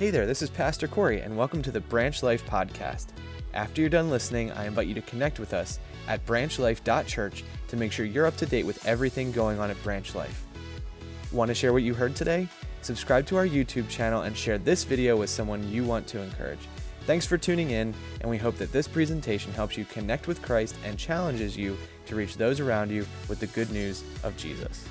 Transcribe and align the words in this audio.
Hey 0.00 0.08
there, 0.08 0.24
this 0.24 0.40
is 0.40 0.48
Pastor 0.48 0.88
Corey, 0.88 1.20
and 1.20 1.36
welcome 1.36 1.60
to 1.60 1.70
the 1.70 1.82
Branch 1.82 2.22
Life 2.22 2.46
Podcast. 2.46 3.08
After 3.52 3.82
you're 3.82 3.90
done 3.90 4.08
listening, 4.08 4.50
I 4.52 4.64
invite 4.64 4.86
you 4.86 4.94
to 4.94 5.02
connect 5.02 5.38
with 5.38 5.52
us 5.52 5.78
at 6.08 6.24
branchlife.church 6.24 7.44
to 7.68 7.76
make 7.76 7.92
sure 7.92 8.06
you're 8.06 8.24
up 8.24 8.38
to 8.38 8.46
date 8.46 8.64
with 8.64 8.82
everything 8.86 9.30
going 9.30 9.58
on 9.58 9.68
at 9.68 9.82
Branch 9.82 10.14
Life. 10.14 10.46
Want 11.32 11.48
to 11.48 11.54
share 11.54 11.74
what 11.74 11.82
you 11.82 11.92
heard 11.92 12.16
today? 12.16 12.48
Subscribe 12.80 13.26
to 13.26 13.36
our 13.36 13.46
YouTube 13.46 13.90
channel 13.90 14.22
and 14.22 14.34
share 14.34 14.56
this 14.56 14.84
video 14.84 15.18
with 15.18 15.28
someone 15.28 15.70
you 15.70 15.84
want 15.84 16.06
to 16.06 16.22
encourage. 16.22 16.66
Thanks 17.04 17.26
for 17.26 17.36
tuning 17.36 17.72
in, 17.72 17.92
and 18.22 18.30
we 18.30 18.38
hope 18.38 18.56
that 18.56 18.72
this 18.72 18.88
presentation 18.88 19.52
helps 19.52 19.76
you 19.76 19.84
connect 19.84 20.26
with 20.26 20.40
Christ 20.40 20.76
and 20.82 20.98
challenges 20.98 21.58
you 21.58 21.76
to 22.06 22.16
reach 22.16 22.38
those 22.38 22.58
around 22.58 22.90
you 22.90 23.06
with 23.28 23.38
the 23.38 23.48
good 23.48 23.70
news 23.70 24.02
of 24.22 24.34
Jesus. 24.38 24.82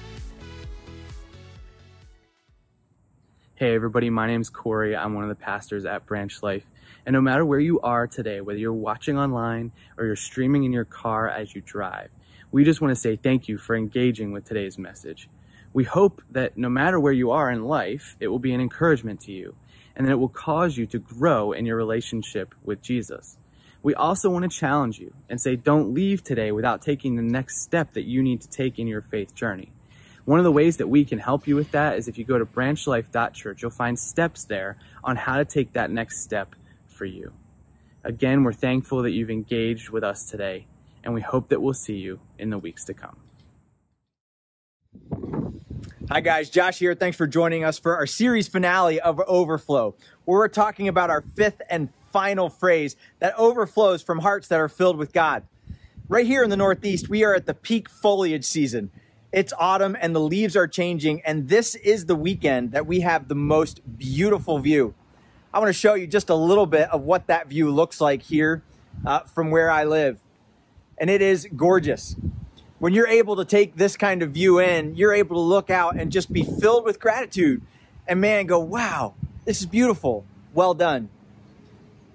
Hey, 3.59 3.75
everybody, 3.75 4.09
my 4.09 4.25
name's 4.25 4.49
Corey. 4.49 4.95
I'm 4.95 5.15
one 5.15 5.25
of 5.25 5.29
the 5.29 5.43
pastors 5.43 5.83
at 5.83 6.05
Branch 6.05 6.41
Life. 6.41 6.63
And 7.05 7.13
no 7.13 7.19
matter 7.19 7.43
where 7.45 7.59
you 7.59 7.81
are 7.81 8.07
today, 8.07 8.39
whether 8.39 8.57
you're 8.57 8.71
watching 8.71 9.17
online 9.17 9.73
or 9.97 10.05
you're 10.05 10.15
streaming 10.15 10.63
in 10.63 10.71
your 10.71 10.85
car 10.85 11.27
as 11.27 11.53
you 11.53 11.59
drive, 11.59 12.09
we 12.53 12.63
just 12.63 12.79
want 12.79 12.95
to 12.95 13.01
say 13.01 13.17
thank 13.17 13.49
you 13.49 13.57
for 13.57 13.75
engaging 13.75 14.31
with 14.31 14.45
today's 14.45 14.77
message. 14.77 15.27
We 15.73 15.83
hope 15.83 16.21
that 16.31 16.57
no 16.57 16.69
matter 16.69 17.01
where 17.01 17.11
you 17.11 17.31
are 17.31 17.51
in 17.51 17.65
life, 17.65 18.15
it 18.21 18.29
will 18.29 18.39
be 18.39 18.53
an 18.53 18.61
encouragement 18.61 19.19
to 19.23 19.33
you 19.33 19.57
and 19.93 20.07
that 20.07 20.13
it 20.13 20.19
will 20.19 20.29
cause 20.29 20.77
you 20.77 20.85
to 20.85 20.97
grow 20.99 21.51
in 21.51 21.65
your 21.65 21.75
relationship 21.75 22.55
with 22.63 22.81
Jesus. 22.81 23.37
We 23.83 23.93
also 23.93 24.29
want 24.29 24.49
to 24.49 24.57
challenge 24.57 24.99
you 24.99 25.13
and 25.27 25.41
say 25.41 25.57
don't 25.57 25.93
leave 25.93 26.23
today 26.23 26.53
without 26.53 26.81
taking 26.81 27.17
the 27.17 27.23
next 27.23 27.61
step 27.61 27.91
that 27.95 28.05
you 28.05 28.23
need 28.23 28.39
to 28.39 28.47
take 28.47 28.79
in 28.79 28.87
your 28.87 29.01
faith 29.01 29.35
journey. 29.35 29.73
One 30.29 30.37
of 30.37 30.43
the 30.43 30.51
ways 30.51 30.77
that 30.77 30.85
we 30.85 31.05
can 31.05 31.17
help 31.17 31.47
you 31.47 31.55
with 31.55 31.71
that 31.71 31.97
is 31.97 32.07
if 32.07 32.19
you 32.19 32.23
go 32.23 32.37
to 32.37 32.45
branchlife.church, 32.45 33.63
you'll 33.63 33.71
find 33.71 33.97
steps 33.97 34.43
there 34.43 34.77
on 35.03 35.15
how 35.15 35.37
to 35.37 35.43
take 35.43 35.73
that 35.73 35.89
next 35.89 36.21
step 36.21 36.53
for 36.85 37.05
you. 37.05 37.33
Again, 38.03 38.43
we're 38.43 38.53
thankful 38.53 39.01
that 39.01 39.09
you've 39.09 39.31
engaged 39.31 39.89
with 39.89 40.03
us 40.03 40.29
today, 40.29 40.67
and 41.03 41.15
we 41.15 41.21
hope 41.21 41.49
that 41.49 41.63
we'll 41.63 41.73
see 41.73 41.95
you 41.95 42.19
in 42.37 42.51
the 42.51 42.59
weeks 42.59 42.85
to 42.85 42.93
come. 42.93 43.17
Hi, 46.11 46.21
guys. 46.21 46.51
Josh 46.51 46.77
here. 46.77 46.93
Thanks 46.93 47.17
for 47.17 47.25
joining 47.25 47.63
us 47.63 47.79
for 47.79 47.95
our 47.95 48.05
series 48.05 48.47
finale 48.47 49.01
of 49.01 49.19
Overflow, 49.21 49.95
where 50.25 50.37
we're 50.37 50.47
talking 50.47 50.87
about 50.87 51.09
our 51.09 51.21
fifth 51.21 51.63
and 51.71 51.89
final 52.13 52.49
phrase 52.49 52.95
that 53.17 53.33
overflows 53.35 54.03
from 54.03 54.19
hearts 54.19 54.47
that 54.49 54.59
are 54.59 54.69
filled 54.69 54.97
with 54.97 55.11
God. 55.11 55.41
Right 56.07 56.27
here 56.27 56.43
in 56.43 56.51
the 56.51 56.57
Northeast, 56.57 57.09
we 57.09 57.23
are 57.23 57.33
at 57.33 57.47
the 57.47 57.55
peak 57.55 57.89
foliage 57.89 58.45
season. 58.45 58.91
It's 59.31 59.53
autumn 59.59 59.95
and 59.99 60.15
the 60.15 60.19
leaves 60.19 60.55
are 60.55 60.67
changing, 60.67 61.21
and 61.21 61.49
this 61.49 61.75
is 61.75 62.05
the 62.07 62.15
weekend 62.15 62.71
that 62.71 62.87
we 62.87 63.01
have 63.01 63.27
the 63.27 63.35
most 63.35 63.81
beautiful 63.97 64.57
view. 64.57 64.95
I 65.53 65.59
want 65.59 65.69
to 65.69 65.73
show 65.73 65.93
you 65.93 66.07
just 66.07 66.29
a 66.29 66.35
little 66.35 66.65
bit 66.65 66.89
of 66.89 67.03
what 67.03 67.27
that 67.27 67.47
view 67.47 67.69
looks 67.69 68.01
like 68.01 68.23
here 68.23 68.63
uh, 69.05 69.19
from 69.21 69.51
where 69.51 69.69
I 69.69 69.83
live. 69.83 70.19
And 70.97 71.09
it 71.09 71.21
is 71.21 71.47
gorgeous. 71.55 72.15
When 72.79 72.93
you're 72.93 73.07
able 73.07 73.35
to 73.35 73.45
take 73.45 73.75
this 73.75 73.95
kind 73.95 74.23
of 74.23 74.31
view 74.31 74.59
in, 74.59 74.95
you're 74.95 75.13
able 75.13 75.35
to 75.35 75.41
look 75.41 75.69
out 75.69 75.95
and 75.95 76.11
just 76.11 76.33
be 76.33 76.43
filled 76.43 76.85
with 76.85 76.99
gratitude 76.99 77.61
and 78.07 78.19
man, 78.19 78.47
go, 78.47 78.59
wow, 78.59 79.13
this 79.45 79.59
is 79.59 79.67
beautiful. 79.67 80.25
Well 80.55 80.73
done. 80.73 81.09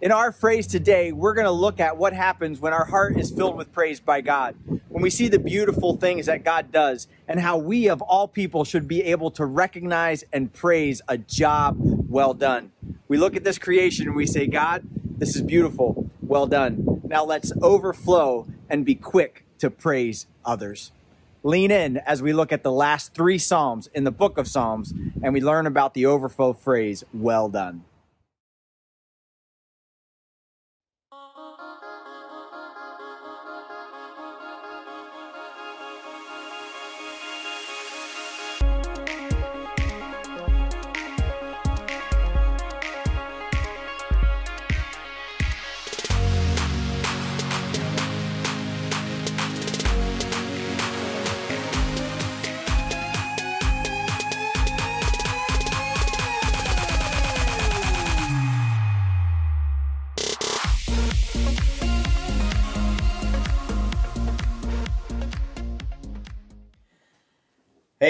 In 0.05 0.12
our 0.12 0.33
phrase 0.33 0.66
today, 0.66 1.12
we're 1.12 1.33
going 1.33 1.47
to 1.47 1.50
look 1.50 1.80
at 1.80 1.97
what 1.97 2.12
happens 2.12 2.60
when 2.60 2.74
our 2.74 2.84
heart 2.84 3.19
is 3.19 3.30
filled 3.30 3.56
with 3.56 3.72
praise 3.72 4.00
by 4.00 4.20
God. 4.20 4.55
When 4.91 5.02
we 5.02 5.08
see 5.08 5.28
the 5.28 5.38
beautiful 5.38 5.97
things 5.97 6.27
that 6.27 6.44
God 6.44 6.70
does 6.70 7.08
and 7.27 7.41
how 7.41 7.56
we 7.56 7.88
of 7.88 8.02
all 8.02 8.28
people 8.28 8.66
should 8.66 8.86
be 8.86 9.02
able 9.05 9.30
to 9.30 9.47
recognize 9.47 10.22
and 10.30 10.52
praise 10.52 11.00
a 11.08 11.16
job 11.16 11.78
well 11.78 12.34
done. 12.34 12.70
We 13.08 13.16
look 13.16 13.34
at 13.34 13.44
this 13.44 13.56
creation 13.56 14.06
and 14.06 14.14
we 14.14 14.27
say, 14.27 14.47
God, 14.47 14.82
this 15.16 15.37
is 15.37 15.41
beautiful. 15.41 16.10
Well 16.21 16.47
done. 16.47 17.00
Now 17.04 17.25
let's 17.25 17.54
overflow 17.62 18.47
and 18.69 18.84
be 18.84 18.97
quick 18.97 19.47
to 19.60 19.71
praise 19.71 20.26
others. 20.44 20.92
Lean 21.42 21.71
in 21.71 21.97
as 21.97 22.21
we 22.21 22.34
look 22.34 22.53
at 22.53 22.62
the 22.62 22.72
last 22.72 23.15
three 23.15 23.38
Psalms 23.38 23.88
in 23.94 24.04
the 24.04 24.10
book 24.10 24.36
of 24.36 24.48
Psalms 24.48 24.92
and 25.22 25.32
we 25.32 25.41
learn 25.41 25.66
about 25.66 25.94
the 25.94 26.04
overflow 26.04 26.53
phrase, 26.53 27.04
well 27.15 27.48
done. 27.48 27.84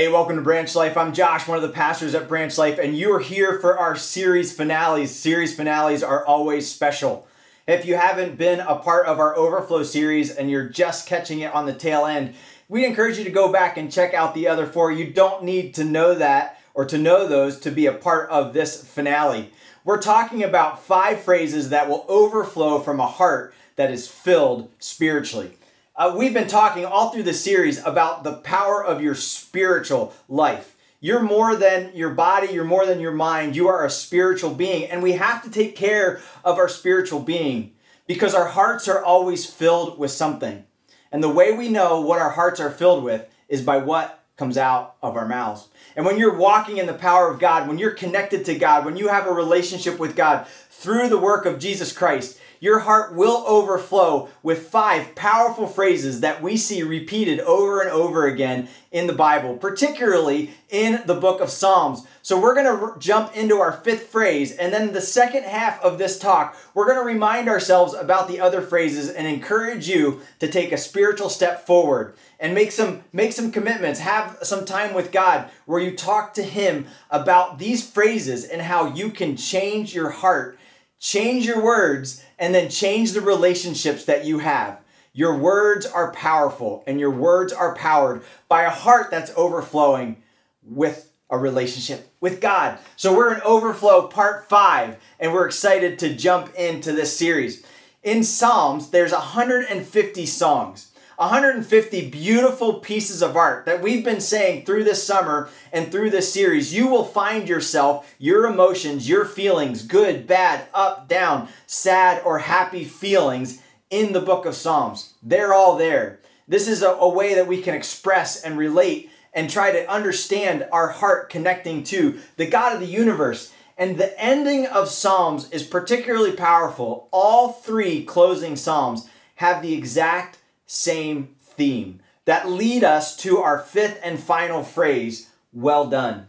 Hey, 0.05 0.11
welcome 0.11 0.37
to 0.37 0.43
Branch 0.43 0.75
Life. 0.75 0.99
I'm 0.99 1.15
Josh, 1.15 1.49
one 1.49 1.57
of 1.57 1.63
the 1.63 1.71
pastors 1.71 2.15
at 2.15 2.29
Branch 2.29 2.59
Life, 2.59 2.79
and 2.79 2.95
you 2.95 3.11
are 3.15 3.21
here 3.21 3.59
for 3.59 3.79
our 3.79 3.97
series 3.97 4.53
finales. 4.53 5.19
Series 5.19 5.57
finales 5.57 6.03
are 6.03 6.27
always 6.27 6.71
special. 6.71 7.27
If 7.67 7.87
you 7.87 7.97
haven't 7.97 8.37
been 8.37 8.61
a 8.61 8.77
part 8.77 9.07
of 9.07 9.19
our 9.19 9.35
Overflow 9.35 9.83
series 9.83 10.31
and 10.31 10.51
you're 10.51 10.69
just 10.69 11.09
catching 11.09 11.41
it 11.41 11.55
on 11.55 11.65
the 11.65 11.73
tail 11.73 12.05
end, 12.05 12.35
we 12.69 12.85
encourage 12.85 13.17
you 13.17 13.25
to 13.25 13.31
go 13.31 13.51
back 13.51 13.79
and 13.79 13.91
check 13.91 14.13
out 14.13 14.35
the 14.35 14.47
other 14.47 14.67
four. 14.67 14.93
You 14.93 15.11
don't 15.11 15.43
need 15.43 15.73
to 15.77 15.85
know 15.85 16.15
that 16.15 16.61
or 16.75 16.85
to 16.85 16.99
know 16.99 17.27
those 17.27 17.59
to 17.61 17.71
be 17.71 17.87
a 17.87 17.93
part 17.95 18.29
of 18.29 18.53
this 18.53 18.87
finale. 18.87 19.53
We're 19.87 20.03
talking 20.03 20.45
about 20.45 20.83
five 20.83 21.23
phrases 21.23 21.71
that 21.71 21.89
will 21.89 22.05
overflow 22.09 22.79
from 22.79 23.01
a 23.01 23.07
heart 23.07 23.55
that 23.77 23.91
is 23.91 24.07
filled 24.07 24.71
spiritually. 24.79 25.53
Uh, 25.97 26.13
we've 26.17 26.35
been 26.35 26.49
talking 26.49 26.85
all 26.85 27.11
through 27.11 27.23
the 27.23 27.33
series 27.33 27.79
about 27.85 28.25
the 28.25 28.33
power 28.33 28.85
of 28.85 29.01
your 29.01 29.15
spiritual 29.15 30.13
life. 30.29 30.75
You're 30.99 31.23
more 31.23 31.55
than 31.55 31.93
your 31.95 32.11
body, 32.11 32.49
you're 32.49 32.65
more 32.65 32.85
than 32.85 32.99
your 32.99 33.13
mind. 33.13 33.55
You 33.55 33.69
are 33.69 33.85
a 33.85 33.91
spiritual 33.91 34.55
being, 34.55 34.91
and 34.91 35.05
we 35.05 35.13
have 35.13 35.45
to 35.45 35.51
take 35.51 35.77
care 35.77 36.21
of 36.43 36.59
our 36.59 36.69
spiritual 36.69 37.21
being 37.21 37.75
because 38.09 38.35
our 38.35 38.49
hearts 38.49 38.89
are 38.89 39.05
always 39.05 39.47
filled 39.47 39.97
with 39.97 40.11
something. 40.11 40.65
And 41.13 41.23
the 41.23 41.29
way 41.29 41.57
we 41.57 41.69
know 41.69 42.01
what 42.01 42.19
our 42.21 42.31
hearts 42.31 42.59
are 42.59 42.71
filled 42.73 43.05
with 43.05 43.29
is 43.49 43.63
by 43.63 43.77
what 43.77 44.25
comes 44.37 44.59
out 44.59 44.97
of 45.01 45.17
our 45.17 45.29
mouths. 45.29 45.69
And 45.95 46.05
when 46.05 46.19
you're 46.19 46.37
walking 46.37 46.79
in 46.79 46.87
the 46.87 46.95
power 46.95 47.31
of 47.31 47.39
God, 47.39 47.69
when 47.69 47.79
you're 47.79 47.93
connected 47.93 48.45
to 48.47 48.59
God, 48.59 48.85
when 48.85 48.97
you 48.97 49.07
have 49.07 49.29
a 49.29 49.33
relationship 49.33 50.01
with 50.01 50.17
God 50.17 50.49
through 50.71 51.09
the 51.09 51.19
work 51.19 51.47
of 51.47 51.61
Jesus 51.61 51.93
Christ, 51.93 52.41
your 52.65 52.79
heart 52.79 53.15
will 53.15 53.45
overflow 53.47 54.27
with 54.43 54.69
five 54.69 55.15
powerful 55.15 55.67
phrases 55.67 56.21
that 56.21 56.41
we 56.41 56.57
see 56.57 56.83
repeated 56.83 57.39
over 57.41 57.83
and 57.83 57.91
over 57.91 58.27
again 58.27 58.67
in 58.91 59.07
the 59.07 59.13
Bible, 59.13 59.55
particularly 59.55 60.51
in 60.71 61.03
the 61.05 61.15
book 61.15 61.43
of 61.43 61.51
Psalms. 61.51 62.07
So 62.23 62.41
we're 62.41 62.55
going 62.55 62.65
to 62.65 62.99
jump 62.99 63.37
into 63.37 63.59
our 63.59 63.71
fifth 63.71 64.07
phrase, 64.07 64.51
and 64.53 64.73
then 64.73 64.95
the 64.95 65.03
second 65.03 65.45
half 65.45 65.79
of 65.83 65.99
this 65.99 66.19
talk, 66.19 66.57
we're 66.73 66.87
going 66.87 66.97
to 66.97 67.05
remind 67.05 67.51
ourselves 67.51 67.93
about 67.93 68.29
the 68.29 68.41
other 68.41 68.63
phrases 68.63 69.11
and 69.11 69.27
encourage 69.27 69.87
you 69.87 70.23
to 70.39 70.49
take 70.49 70.73
a 70.73 70.79
spiritual 70.79 71.29
step 71.29 71.67
forward 71.67 72.15
and 72.41 72.55
make 72.55 72.73
some 72.73 73.05
make 73.13 73.35
some 73.35 73.53
commitments 73.53 74.01
have 74.01 74.39
some 74.41 74.65
time 74.65 74.95
with 74.95 75.13
God 75.13 75.51
where 75.67 75.83
you 75.83 75.95
talk 75.95 76.33
to 76.35 76.43
him 76.43 76.87
about 77.11 77.59
these 77.59 77.87
phrases 77.87 78.47
and 78.47 78.63
how 78.63 78.87
you 78.87 79.11
can 79.11 79.37
change 79.37 79.95
your 79.95 80.09
heart 80.09 80.59
change 81.05 81.45
your 81.45 81.63
words 81.63 82.25
and 82.39 82.55
then 82.55 82.71
change 82.71 83.13
the 83.13 83.21
relationships 83.21 84.07
that 84.07 84.25
you 84.25 84.39
have. 84.39 84.81
Your 85.13 85.37
words 85.37 85.85
are 85.85 86.11
powerful, 86.13 86.83
and 86.87 86.99
your 86.99 87.11
words 87.11 87.53
are 87.53 87.75
powered 87.77 88.25
by 88.49 88.63
a 88.63 88.71
heart 88.71 89.11
that's 89.11 89.31
overflowing 89.37 90.23
with 90.65 91.13
a 91.29 91.37
relationship 91.37 92.11
with 92.21 92.41
God. 92.41 92.79
So 92.97 93.15
we're 93.15 93.35
in 93.35 93.43
Overflow 93.43 94.09
Part 94.09 94.49
5, 94.49 94.97
and 95.21 95.33
we're 95.33 95.47
excited 95.47 95.99
to 95.99 96.17
jump 96.17 96.55
into 96.55 96.93
this 96.93 97.17
series. 97.17 97.65
In 98.03 98.25
Psalms, 98.25 98.89
there's 98.89 99.13
150 99.13 100.27
songs. 100.27 100.91
150 101.17 102.11
beautiful 102.11 102.75
pieces 102.75 103.23
of 103.23 103.37
art 103.37 103.67
that 103.67 103.81
we've 103.83 104.05
been 104.05 104.21
saying 104.21 104.65
through 104.65 104.85
this 104.85 105.03
summer 105.03 105.49
and 105.73 105.91
through 105.91 106.11
this 106.11 106.33
series. 106.33 106.75
You 106.75 106.89
will 106.89 107.05
find 107.05 107.49
yourself, 107.49 108.15
your 108.19 108.47
emotions, 108.47 109.09
your 109.09 109.25
feelings, 109.25 109.83
good, 109.87 110.27
bad, 110.27 110.67
up, 110.75 111.09
down, 111.09 111.49
sad, 111.67 112.23
or 112.25 112.41
happy 112.41 112.85
feelings 112.85 113.63
in 113.91 114.13
the 114.13 114.21
book 114.21 114.45
of 114.45 114.55
Psalms. 114.55 115.15
They're 115.23 115.55
all 115.55 115.77
there. 115.77 116.19
This 116.49 116.69
is 116.69 116.83
a, 116.83 116.91
a 116.91 117.09
way 117.09 117.35
that 117.35 117.47
we 117.47 117.63
can 117.63 117.75
express 117.75 118.43
and 118.43 118.59
relate 118.59 119.11
and 119.33 119.49
try 119.49 119.73
to 119.73 119.91
understand 119.91 120.67
our 120.73 120.89
heart 120.89 121.31
connecting 121.31 121.83
to 121.85 122.19
the 122.37 122.47
God 122.47 122.75
of 122.75 122.81
the 122.81 122.87
universe 122.87 123.53
And 123.77 123.99
the 123.99 124.19
ending 124.21 124.67
of 124.67 124.89
Psalms 124.89 125.51
is 125.51 125.65
particularly 125.65 126.33
powerful. 126.33 127.09
All 127.11 127.53
three 127.53 128.05
closing 128.05 128.57
Psalms 128.57 129.09
have 129.37 129.63
the 129.63 129.75
exact 129.75 130.39
same 130.67 131.37
theme 131.41 132.01
that 132.25 132.49
lead 132.49 132.85
us 132.85 133.17
to 133.17 133.39
our 133.39 133.59
fifth 133.59 134.01
and 134.03 134.19
final 134.19 134.63
phrase 134.63 135.31
well 135.53 135.87
done. 135.87 136.27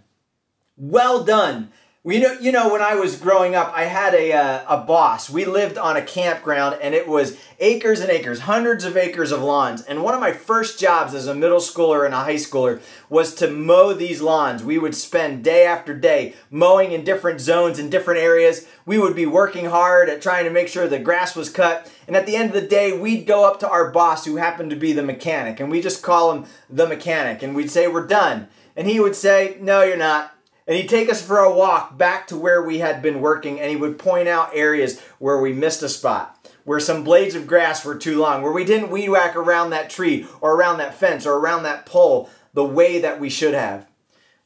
Well 0.77 1.23
done. 1.23 1.71
We 2.05 2.19
know, 2.19 2.33
you 2.33 2.51
know, 2.51 2.71
when 2.71 2.83
I 2.83 2.93
was 2.93 3.17
growing 3.17 3.55
up, 3.55 3.73
I 3.75 3.85
had 3.85 4.13
a, 4.13 4.31
uh, 4.31 4.63
a 4.69 4.85
boss. 4.85 5.27
We 5.27 5.43
lived 5.43 5.75
on 5.75 5.97
a 5.97 6.03
campground 6.03 6.77
and 6.79 6.93
it 6.93 7.07
was 7.07 7.35
acres 7.59 7.99
and 7.99 8.11
acres, 8.11 8.41
hundreds 8.41 8.85
of 8.85 8.95
acres 8.95 9.31
of 9.31 9.41
lawns. 9.41 9.81
And 9.81 10.03
one 10.03 10.13
of 10.13 10.19
my 10.19 10.31
first 10.31 10.79
jobs 10.79 11.15
as 11.15 11.25
a 11.25 11.33
middle 11.33 11.57
schooler 11.57 12.05
and 12.05 12.13
a 12.13 12.19
high 12.19 12.35
schooler 12.35 12.79
was 13.09 13.33
to 13.35 13.49
mow 13.49 13.91
these 13.91 14.21
lawns. 14.21 14.63
We 14.63 14.77
would 14.77 14.93
spend 14.93 15.43
day 15.43 15.65
after 15.65 15.95
day 15.95 16.35
mowing 16.51 16.91
in 16.91 17.03
different 17.03 17.41
zones 17.41 17.79
in 17.79 17.89
different 17.89 18.19
areas. 18.19 18.67
We 18.85 18.99
would 18.99 19.15
be 19.15 19.25
working 19.25 19.65
hard 19.65 20.07
at 20.07 20.21
trying 20.21 20.43
to 20.43 20.51
make 20.51 20.67
sure 20.67 20.87
the 20.87 20.99
grass 20.99 21.35
was 21.35 21.49
cut. 21.49 21.91
And 22.05 22.15
at 22.15 22.27
the 22.27 22.35
end 22.35 22.49
of 22.49 22.61
the 22.61 22.67
day, 22.67 22.95
we'd 22.95 23.25
go 23.25 23.45
up 23.45 23.59
to 23.61 23.69
our 23.69 23.89
boss 23.89 24.25
who 24.25 24.35
happened 24.35 24.69
to 24.69 24.75
be 24.75 24.93
the 24.93 25.01
mechanic 25.01 25.59
and 25.59 25.71
we 25.71 25.81
just 25.81 26.03
call 26.03 26.31
him 26.33 26.45
the 26.69 26.85
mechanic 26.85 27.41
and 27.41 27.55
we'd 27.55 27.71
say, 27.71 27.87
We're 27.87 28.05
done. 28.05 28.47
And 28.75 28.87
he 28.87 28.99
would 28.99 29.15
say, 29.15 29.57
No, 29.59 29.81
you're 29.81 29.97
not 29.97 30.34
and 30.67 30.77
he'd 30.77 30.89
take 30.89 31.09
us 31.09 31.21
for 31.21 31.39
a 31.39 31.53
walk 31.53 31.97
back 31.97 32.27
to 32.27 32.37
where 32.37 32.63
we 32.63 32.79
had 32.79 33.01
been 33.01 33.21
working, 33.21 33.59
and 33.59 33.69
he 33.69 33.75
would 33.75 33.99
point 33.99 34.27
out 34.27 34.49
areas 34.53 34.99
where 35.19 35.39
we 35.39 35.53
missed 35.53 35.83
a 35.83 35.89
spot, 35.89 36.49
where 36.63 36.79
some 36.79 37.03
blades 37.03 37.35
of 37.35 37.47
grass 37.47 37.85
were 37.85 37.95
too 37.95 38.19
long, 38.19 38.41
where 38.41 38.51
we 38.51 38.65
didn't 38.65 38.91
weed 38.91 39.09
whack 39.09 39.35
around 39.35 39.69
that 39.69 39.89
tree 39.89 40.25
or 40.41 40.55
around 40.55 40.77
that 40.77 40.95
fence 40.95 41.25
or 41.25 41.33
around 41.33 41.63
that 41.63 41.85
pole 41.85 42.29
the 42.53 42.63
way 42.63 42.99
that 42.99 43.19
we 43.19 43.29
should 43.29 43.53
have. 43.53 43.87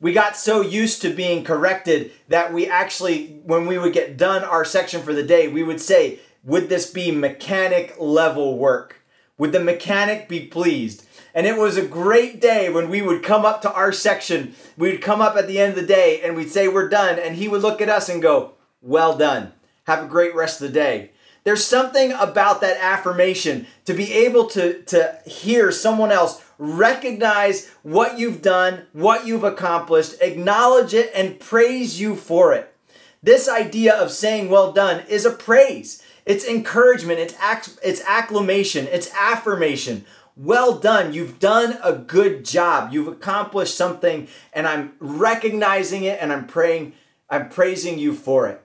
We 0.01 0.13
got 0.13 0.38
so 0.38 0.62
used 0.62 1.01
to 1.01 1.13
being 1.13 1.44
corrected 1.44 2.12
that 2.30 2.54
we 2.54 2.68
actually, 2.68 3.42
when 3.44 3.68
we 3.68 3.77
would 3.77 3.94
get 3.94 4.18
done 4.18 4.44
our 4.44 4.63
section 4.63 5.01
for 5.01 5.13
the 5.13 5.24
day, 5.24 5.48
we 5.48 5.63
would 5.63 5.81
say, 5.81 6.19
Would 6.44 6.69
this 6.69 6.89
be 6.89 7.12
mechanic 7.12 7.95
level 8.00 8.57
work? 8.57 9.01
Would 9.38 9.51
the 9.51 9.60
mechanic 9.60 10.30
be 10.30 10.45
pleased? 10.45 11.06
And 11.39 11.47
it 11.47 11.56
was 11.56 11.77
a 11.77 11.88
great 11.88 12.41
day 12.41 12.69
when 12.69 12.89
we 12.89 13.01
would 13.01 13.24
come 13.24 13.45
up 13.45 13.62
to 13.62 13.71
our 13.71 13.94
section. 13.94 14.56
We'd 14.75 15.01
come 15.01 15.21
up 15.21 15.38
at 15.38 15.47
the 15.47 15.57
end 15.57 15.69
of 15.69 15.75
the 15.77 15.88
day 15.88 16.19
and 16.21 16.36
we'd 16.36 16.51
say, 16.51 16.68
We're 16.68 16.89
done. 16.89 17.18
And 17.18 17.38
he 17.38 17.47
would 17.47 17.62
look 17.62 17.80
at 17.80 17.88
us 17.88 18.09
and 18.09 18.21
go, 18.21 18.56
Well 18.81 19.18
done. 19.18 19.53
Have 19.88 20.03
a 20.03 20.07
great 20.09 20.36
rest 20.36 20.59
of 20.59 20.68
the 20.68 20.74
day. 20.74 21.12
There's 21.45 21.63
something 21.63 22.12
about 22.12 22.59
that 22.59 22.75
affirmation 22.81 23.68
to 23.86 23.94
be 23.94 24.12
able 24.12 24.47
to, 24.47 24.81
to 24.83 25.18
hear 25.25 25.71
someone 25.71 26.12
else 26.12 26.44
recognize 26.57 27.69
what 27.83 28.19
you've 28.19 28.42
done, 28.42 28.88
what 28.92 29.25
you've 29.25 29.45
accomplished, 29.45 30.15
acknowledge 30.19 30.94
it, 30.94 31.09
and 31.15 31.39
praise 31.39 32.01
you 32.01 32.18
for 32.18 32.51
it. 32.51 32.75
This 33.24 33.47
idea 33.47 33.95
of 33.95 34.12
saying 34.12 34.50
well 34.50 34.74
done 34.74 35.06
is 35.07 35.24
a 35.24 35.31
praise. 35.31 36.03
It's 36.25 36.45
encouragement, 36.45 37.19
it's, 37.19 37.33
it's 37.81 38.03
acclamation, 38.06 38.88
it's 38.88 39.09
affirmation 39.13 40.06
well 40.39 40.80
done. 40.80 41.13
You've 41.13 41.38
done 41.38 41.77
a 41.83 41.94
good 41.94 42.45
job. 42.45 42.94
You've 42.94 43.09
accomplished 43.09 43.75
something 43.75 44.30
and 44.53 44.65
I'm 44.65 44.94
recognizing 45.00 46.06
it 46.06 46.18
and 46.21 46.31
I'm 46.31 46.47
praying 46.47 46.94
I'm 47.30 47.50
praising 47.50 48.00
you 48.00 48.13
for 48.13 48.47
it. 48.47 48.63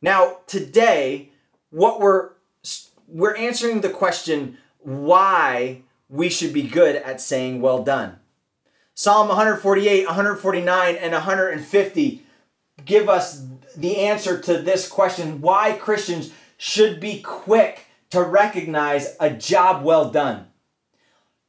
Now, 0.00 0.38
today 0.46 1.30
what 1.70 2.00
we're 2.00 2.30
we're 3.06 3.36
answering 3.36 3.82
the 3.82 3.90
question 3.90 4.56
why 4.78 5.82
we 6.08 6.30
should 6.30 6.52
be 6.52 6.62
good 6.62 6.96
at 6.96 7.20
saying 7.20 7.60
well 7.60 7.82
done. 7.82 8.18
Psalm 8.94 9.28
148, 9.28 10.06
149 10.06 10.96
and 10.96 11.12
150 11.12 12.22
give 12.84 13.08
us 13.08 13.46
the 13.76 13.98
answer 13.98 14.40
to 14.40 14.58
this 14.58 14.88
question 14.88 15.42
why 15.42 15.72
Christians 15.72 16.32
should 16.56 17.00
be 17.00 17.20
quick 17.20 17.86
to 18.10 18.22
recognize 18.22 19.14
a 19.20 19.30
job 19.30 19.84
well 19.84 20.10
done. 20.10 20.46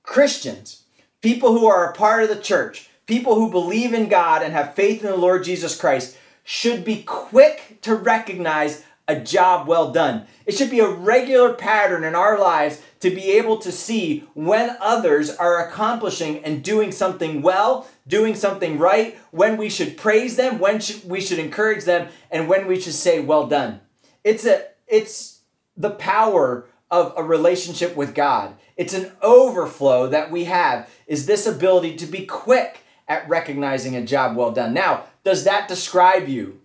Christians, 0.03 0.83
people 1.21 1.57
who 1.57 1.65
are 1.65 1.89
a 1.89 1.95
part 1.95 2.23
of 2.23 2.29
the 2.29 2.35
church, 2.35 2.89
people 3.07 3.35
who 3.35 3.49
believe 3.49 3.93
in 3.93 4.09
God 4.09 4.43
and 4.43 4.53
have 4.53 4.75
faith 4.75 5.03
in 5.03 5.09
the 5.09 5.17
Lord 5.17 5.43
Jesus 5.43 5.79
Christ, 5.79 6.17
should 6.43 6.83
be 6.83 7.03
quick 7.03 7.79
to 7.81 7.95
recognize 7.95 8.83
a 9.07 9.19
job 9.19 9.67
well 9.67 9.91
done. 9.91 10.25
It 10.45 10.55
should 10.55 10.69
be 10.69 10.79
a 10.79 10.89
regular 10.89 11.53
pattern 11.53 12.03
in 12.03 12.15
our 12.15 12.39
lives 12.39 12.81
to 13.01 13.09
be 13.09 13.31
able 13.31 13.57
to 13.57 13.71
see 13.71 14.25
when 14.33 14.77
others 14.79 15.29
are 15.29 15.67
accomplishing 15.67 16.43
and 16.43 16.63
doing 16.63 16.91
something 16.91 17.41
well, 17.41 17.87
doing 18.07 18.35
something 18.35 18.77
right, 18.77 19.17
when 19.31 19.57
we 19.57 19.69
should 19.69 19.97
praise 19.97 20.35
them, 20.37 20.59
when 20.59 20.81
we 21.05 21.19
should 21.19 21.39
encourage 21.39 21.83
them, 21.83 22.09
and 22.31 22.47
when 22.47 22.65
we 22.65 22.79
should 22.79 22.93
say 22.93 23.19
well 23.19 23.47
done. 23.47 23.81
It's 24.23 24.45
a 24.45 24.67
it's 24.87 25.41
the 25.75 25.89
power 25.89 26.65
of 26.89 27.13
a 27.17 27.23
relationship 27.23 27.95
with 27.95 28.13
God. 28.13 28.55
It's 28.75 28.93
an 28.93 29.11
overflow 29.21 30.07
that 30.07 30.31
we 30.31 30.45
have 30.45 30.89
is 31.07 31.25
this 31.25 31.45
ability 31.45 31.95
to 31.97 32.05
be 32.05 32.25
quick 32.25 32.79
at 33.07 33.27
recognizing 33.27 33.95
a 33.95 34.05
job 34.05 34.35
well 34.35 34.51
done. 34.51 34.73
Now, 34.73 35.05
does 35.23 35.43
that 35.43 35.67
describe 35.67 36.27
you? 36.27 36.61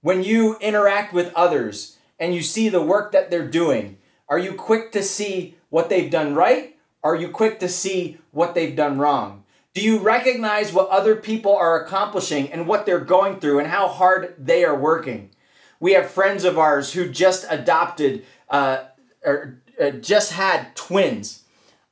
When 0.00 0.22
you 0.22 0.56
interact 0.58 1.12
with 1.12 1.34
others 1.34 1.96
and 2.18 2.34
you 2.34 2.42
see 2.42 2.68
the 2.68 2.82
work 2.82 3.12
that 3.12 3.30
they're 3.30 3.48
doing, 3.48 3.98
are 4.28 4.38
you 4.38 4.54
quick 4.54 4.92
to 4.92 5.02
see 5.02 5.56
what 5.70 5.88
they've 5.88 6.10
done 6.10 6.34
right? 6.34 6.76
Are 7.02 7.14
you 7.14 7.28
quick 7.28 7.60
to 7.60 7.68
see 7.68 8.18
what 8.32 8.54
they've 8.54 8.74
done 8.74 8.98
wrong? 8.98 9.44
Do 9.74 9.82
you 9.82 9.98
recognize 9.98 10.72
what 10.72 10.88
other 10.88 11.14
people 11.14 11.54
are 11.54 11.82
accomplishing 11.84 12.50
and 12.50 12.66
what 12.66 12.86
they're 12.86 12.98
going 12.98 13.40
through 13.40 13.58
and 13.58 13.68
how 13.68 13.88
hard 13.88 14.34
they 14.38 14.64
are 14.64 14.78
working? 14.78 15.30
We 15.78 15.92
have 15.92 16.10
friends 16.10 16.44
of 16.44 16.58
ours 16.58 16.94
who 16.94 17.08
just 17.08 17.44
adopted 17.50 18.24
uh, 18.48 18.84
or 19.24 19.60
uh, 19.80 19.90
just 19.90 20.32
had 20.32 20.74
twins. 20.74 21.42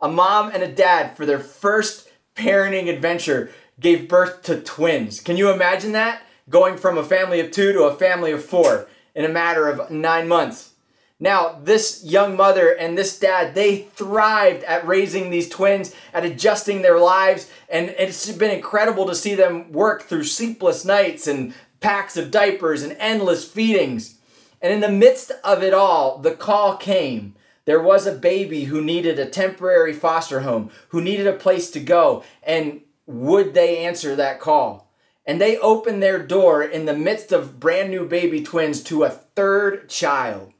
A 0.00 0.08
mom 0.08 0.50
and 0.52 0.62
a 0.62 0.72
dad 0.72 1.16
for 1.16 1.24
their 1.26 1.38
first 1.38 2.08
parenting 2.36 2.88
adventure 2.88 3.50
gave 3.80 4.08
birth 4.08 4.42
to 4.42 4.60
twins. 4.60 5.20
Can 5.20 5.36
you 5.36 5.50
imagine 5.50 5.92
that? 5.92 6.22
Going 6.48 6.76
from 6.76 6.98
a 6.98 7.04
family 7.04 7.40
of 7.40 7.50
two 7.50 7.72
to 7.72 7.84
a 7.84 7.94
family 7.94 8.32
of 8.32 8.44
four 8.44 8.86
in 9.14 9.24
a 9.24 9.28
matter 9.28 9.68
of 9.68 9.90
nine 9.90 10.28
months. 10.28 10.72
Now, 11.20 11.58
this 11.62 12.02
young 12.04 12.36
mother 12.36 12.70
and 12.70 12.98
this 12.98 13.18
dad, 13.18 13.54
they 13.54 13.82
thrived 13.94 14.64
at 14.64 14.86
raising 14.86 15.30
these 15.30 15.48
twins, 15.48 15.94
at 16.12 16.24
adjusting 16.24 16.82
their 16.82 16.98
lives, 16.98 17.50
and 17.68 17.94
it's 17.98 18.30
been 18.32 18.50
incredible 18.50 19.06
to 19.06 19.14
see 19.14 19.34
them 19.34 19.70
work 19.72 20.02
through 20.02 20.24
sleepless 20.24 20.84
nights 20.84 21.26
and 21.26 21.54
packs 21.80 22.16
of 22.16 22.30
diapers 22.30 22.82
and 22.82 22.96
endless 22.98 23.48
feedings. 23.48 24.18
And 24.60 24.72
in 24.72 24.80
the 24.80 24.88
midst 24.88 25.30
of 25.44 25.62
it 25.62 25.72
all, 25.72 26.18
the 26.18 26.32
call 26.32 26.76
came 26.76 27.36
there 27.66 27.80
was 27.80 28.06
a 28.06 28.12
baby 28.12 28.64
who 28.64 28.82
needed 28.82 29.18
a 29.18 29.26
temporary 29.26 29.92
foster 29.92 30.40
home, 30.40 30.70
who 30.88 31.00
needed 31.00 31.26
a 31.26 31.32
place 31.32 31.70
to 31.70 31.80
go, 31.80 32.22
and 32.42 32.80
would 33.06 33.54
they 33.54 33.78
answer 33.78 34.14
that 34.16 34.40
call? 34.40 34.92
And 35.26 35.40
they 35.40 35.56
opened 35.58 36.02
their 36.02 36.18
door 36.18 36.62
in 36.62 36.84
the 36.84 36.96
midst 36.96 37.32
of 37.32 37.58
brand 37.58 37.90
new 37.90 38.06
baby 38.06 38.42
twins 38.42 38.82
to 38.84 39.04
a 39.04 39.10
third 39.10 39.88
child. 39.88 40.52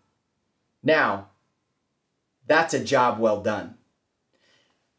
Now, 0.83 1.29
that's 2.47 2.73
a 2.75 2.83
job 2.83 3.19
well 3.19 3.43
done. 3.43 3.77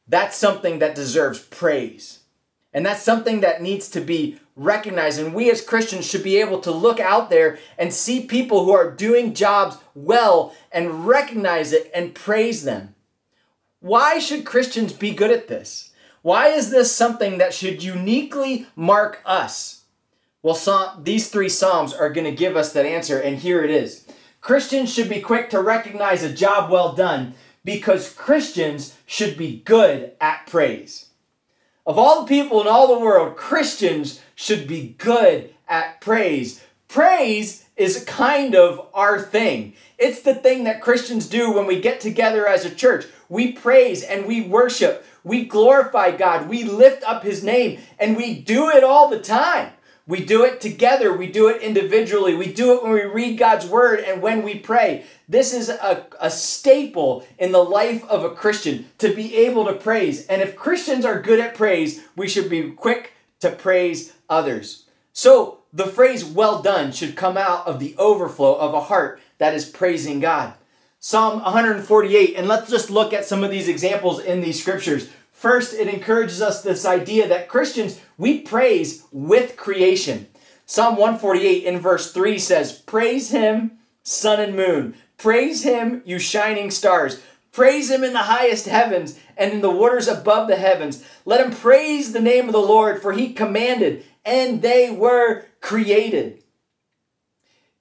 That's 0.07 0.38
something 0.38 0.79
that 0.79 0.93
deserves 0.95 1.39
praise. 1.39 2.19
And 2.75 2.86
that's 2.86 3.01
something 3.01 3.39
that 3.39 3.62
needs 3.62 3.88
to 3.91 4.01
be 4.01 4.38
recognized. 4.58 5.17
And 5.17 5.34
we 5.34 5.50
as 5.50 5.62
Christians 5.62 6.05
should 6.05 6.24
be 6.24 6.36
able 6.41 6.60
to 6.60 6.72
look 6.72 7.00
out 7.00 7.29
there 7.29 7.58
and 7.77 7.94
see 7.94 8.25
people 8.25 8.65
who 8.65 8.74
are 8.74 8.91
doing 8.91 9.34
jobs 9.34 9.77
well 9.96 10.53
and 10.74 11.08
recognize 11.08 11.72
it 11.72 11.89
and 11.96 12.13
praise 12.13 12.65
them. 12.65 12.94
Why 13.79 14.20
should 14.20 14.46
Christians 14.46 14.91
be 14.91 15.12
good 15.12 15.32
at 15.32 15.48
this? 15.48 15.94
Why 16.22 16.50
is 16.50 16.70
this 16.70 16.91
something 16.91 17.38
that 17.38 17.53
should 17.53 17.82
uniquely 17.82 18.67
mark 18.75 19.22
us? 19.25 19.86
Well, 20.44 20.55
Psalm, 20.55 21.01
these 21.01 21.29
three 21.29 21.50
Psalms 21.50 21.94
are 21.94 22.10
going 22.10 22.25
to 22.25 22.36
give 22.36 22.58
us 22.58 22.74
that 22.74 22.86
answer, 22.86 23.17
and 23.17 23.38
here 23.38 23.63
it 23.63 23.72
is. 23.72 24.05
Christians 24.41 24.94
should 24.94 25.08
be 25.08 25.22
quick 25.22 25.50
to 25.51 25.62
recognize 25.62 26.24
a 26.24 26.34
job 26.34 26.70
well 26.70 26.94
done 26.94 27.36
because 27.63 28.12
Christians 28.12 28.98
should 29.05 29.38
be 29.38 29.62
good 29.63 30.12
at 30.20 30.46
praise. 30.46 31.04
Of 31.86 32.00
all 32.00 32.22
the 32.22 32.27
people 32.27 32.62
in 32.62 32.68
all 32.68 32.88
the 32.88 33.00
world, 33.00 33.36
Christians 33.36 34.20
should 34.34 34.68
be 34.68 34.96
good 34.98 35.54
at 35.68 36.01
praise. 36.01 36.63
Praise 36.88 37.65
is 37.77 38.04
kind 38.06 38.56
of 38.56 38.88
our 38.94 39.22
thing. 39.22 39.74
It's 40.00 40.22
the 40.22 40.34
thing 40.34 40.63
that 40.63 40.82
Christians 40.82 41.27
do 41.27 41.51
when 41.51 41.68
we 41.68 41.80
get 41.80 42.00
together 42.00 42.48
as 42.48 42.65
a 42.65 42.74
church. 42.74 43.06
We 43.30 43.51
praise 43.51 44.01
and 44.01 44.25
we 44.25 44.42
worship. 44.42 45.06
We 45.24 45.46
glorify 45.46 46.18
God. 46.18 46.50
We 46.50 46.63
lift 46.63 47.04
up 47.04 47.24
His 47.24 47.44
name 47.44 47.80
and 48.00 48.18
we 48.18 48.39
do 48.39 48.70
it 48.70 48.84
all 48.84 49.10
the 49.10 49.20
time. 49.20 49.72
We 50.07 50.24
do 50.24 50.43
it 50.43 50.62
together. 50.62 51.12
We 51.12 51.31
do 51.31 51.47
it 51.47 51.63
individually. 51.63 52.35
We 52.35 52.53
do 52.53 52.74
it 52.74 52.83
when 52.83 52.93
we 52.93 53.05
read 53.05 53.39
God's 53.39 53.65
word 53.65 54.01
and 54.01 54.21
when 54.21 54.43
we 54.43 54.59
pray. 54.59 55.05
This 55.27 55.51
is 55.51 55.69
a, 55.69 56.05
a 56.19 56.29
staple 56.29 57.25
in 57.39 57.51
the 57.51 57.63
life 57.63 58.03
of 58.05 58.24
a 58.24 58.29
Christian 58.29 58.89
to 59.00 59.13
be 59.13 59.35
able 59.35 59.65
to 59.65 59.74
praise. 59.74 60.27
And 60.27 60.43
if 60.43 60.55
Christians 60.55 61.05
are 61.05 61.21
good 61.21 61.39
at 61.39 61.55
praise, 61.55 62.01
we 62.15 62.27
should 62.27 62.51
be 62.51 62.69
quick 62.71 63.13
to 63.39 63.50
praise 63.50 64.13
others. 64.29 64.83
So, 65.12 65.59
the 65.74 65.88
phrase 65.88 66.24
well 66.24 66.62
done 66.62 66.91
should 66.91 67.17
come 67.17 67.35
out 67.35 67.67
of 67.67 67.79
the 67.79 67.95
overflow 67.97 68.55
of 68.55 68.74
a 68.74 68.81
heart 68.81 69.19
that 69.39 69.53
is 69.53 69.65
praising 69.65 70.19
God. 70.19 70.53
Psalm 71.00 71.41
148, 71.41 72.35
and 72.35 72.47
let's 72.47 72.69
just 72.69 72.89
look 72.89 73.13
at 73.13 73.25
some 73.25 73.43
of 73.43 73.51
these 73.51 73.67
examples 73.67 74.19
in 74.19 74.41
these 74.41 74.59
scriptures. 74.59 75.09
First, 75.36 75.74
it 75.74 75.89
encourages 75.89 76.42
us 76.42 76.63
this 76.63 76.86
idea 76.86 77.27
that 77.27 77.50
Christians, 77.50 78.00
we 78.18 78.39
praise 78.39 79.04
with 79.12 79.58
creation. 79.58 80.27
Psalm 80.65 80.96
148 80.96 81.65
in 81.65 81.77
verse 81.77 82.13
3 82.13 82.39
says, 82.39 82.72
Praise 82.72 83.32
him, 83.32 83.74
sun 84.01 84.39
and 84.39 84.56
moon. 84.56 84.96
Praise 85.18 85.63
him, 85.63 86.01
you 86.06 86.20
shining 86.20 86.72
stars. 86.72 87.22
Praise 87.51 87.92
him 87.92 88.01
in 88.06 88.13
the 88.13 88.20
highest 88.20 88.65
heavens 88.65 89.20
and 89.36 89.51
in 89.51 89.60
the 89.60 89.70
waters 89.70 90.08
above 90.08 90.48
the 90.48 90.56
heavens. 90.56 91.04
Let 91.25 91.46
him 91.46 91.51
praise 91.51 92.13
the 92.13 92.22
name 92.22 92.48
of 92.48 92.54
the 92.54 92.60
Lord, 92.60 93.01
for 93.01 93.12
he 93.12 93.34
commanded, 93.34 94.06
and 94.24 94.62
they 94.62 94.89
were 94.89 95.44
created. 95.60 96.44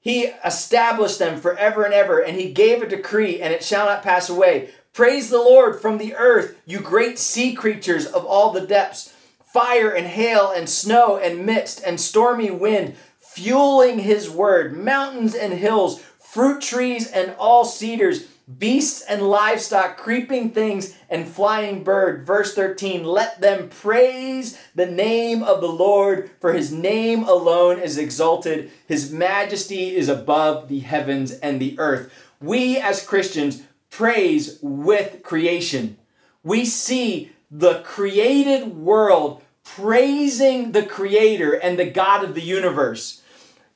He 0.01 0.25
established 0.45 1.21
them 1.21 1.41
forever 1.41 1.85
and 1.85 1.95
ever, 1.95 2.19
and 2.19 2.37
he 2.37 2.53
gave 2.53 2.83
a 2.83 2.89
decree, 2.89 3.41
and 3.41 3.55
it 3.55 3.63
shall 3.63 3.87
not 3.87 4.03
pass 4.03 4.29
away. 4.29 4.71
Praise 4.95 5.29
the 5.29 5.39
Lord 5.39 5.83
from 5.83 5.99
the 5.99 6.15
earth, 6.15 6.57
you 6.67 6.79
great 6.79 7.19
sea 7.19 7.53
creatures 7.53 8.07
of 8.07 8.25
all 8.25 8.53
the 8.53 8.61
depths 8.61 9.13
fire 9.45 9.91
and 9.91 10.07
hail 10.07 10.53
and 10.53 10.69
snow 10.69 11.17
and 11.17 11.45
mist 11.45 11.83
and 11.85 12.01
stormy 12.01 12.51
wind, 12.51 12.95
fueling 13.19 13.99
his 13.99 14.31
word, 14.31 14.77
mountains 14.77 15.35
and 15.35 15.53
hills, 15.55 16.01
fruit 16.21 16.61
trees 16.61 17.11
and 17.11 17.35
all 17.39 17.65
cedars, 17.65 18.29
beasts 18.59 19.03
and 19.03 19.23
livestock, 19.23 19.97
creeping 19.97 20.51
things 20.51 20.97
and 21.11 21.27
flying 21.27 21.83
bird. 21.83 22.25
Verse 22.25 22.55
13, 22.55 23.03
let 23.03 23.41
them 23.41 23.69
praise 23.69 24.57
the 24.77 24.87
name 24.87 25.43
of 25.43 25.61
the 25.61 25.67
Lord, 25.67 26.31
for 26.41 26.53
his 26.53 26.73
name 26.73 27.25
alone 27.25 27.81
is 27.81 27.99
exalted. 27.99 28.71
His 28.87 29.11
majesty 29.11 29.97
is 29.97 30.09
above 30.09 30.69
the 30.69 30.81
heavens 30.81 31.33
and 31.33 31.61
the 31.61 31.77
earth. 31.81 32.13
We 32.41 32.79
as 32.79 33.05
Christians 33.05 33.63
praise 33.97 34.59
with 34.61 35.23
creation. 35.23 35.97
We 36.43 36.65
see 36.65 37.31
the 37.49 37.81
created 37.83 38.77
world 38.77 39.41
praising 39.63 40.73
the 40.73 40.85
creator 40.85 41.53
and 41.53 41.79
the 41.79 41.89
God 41.89 42.25
of 42.25 42.35
the 42.35 42.43
universe. 42.43 43.23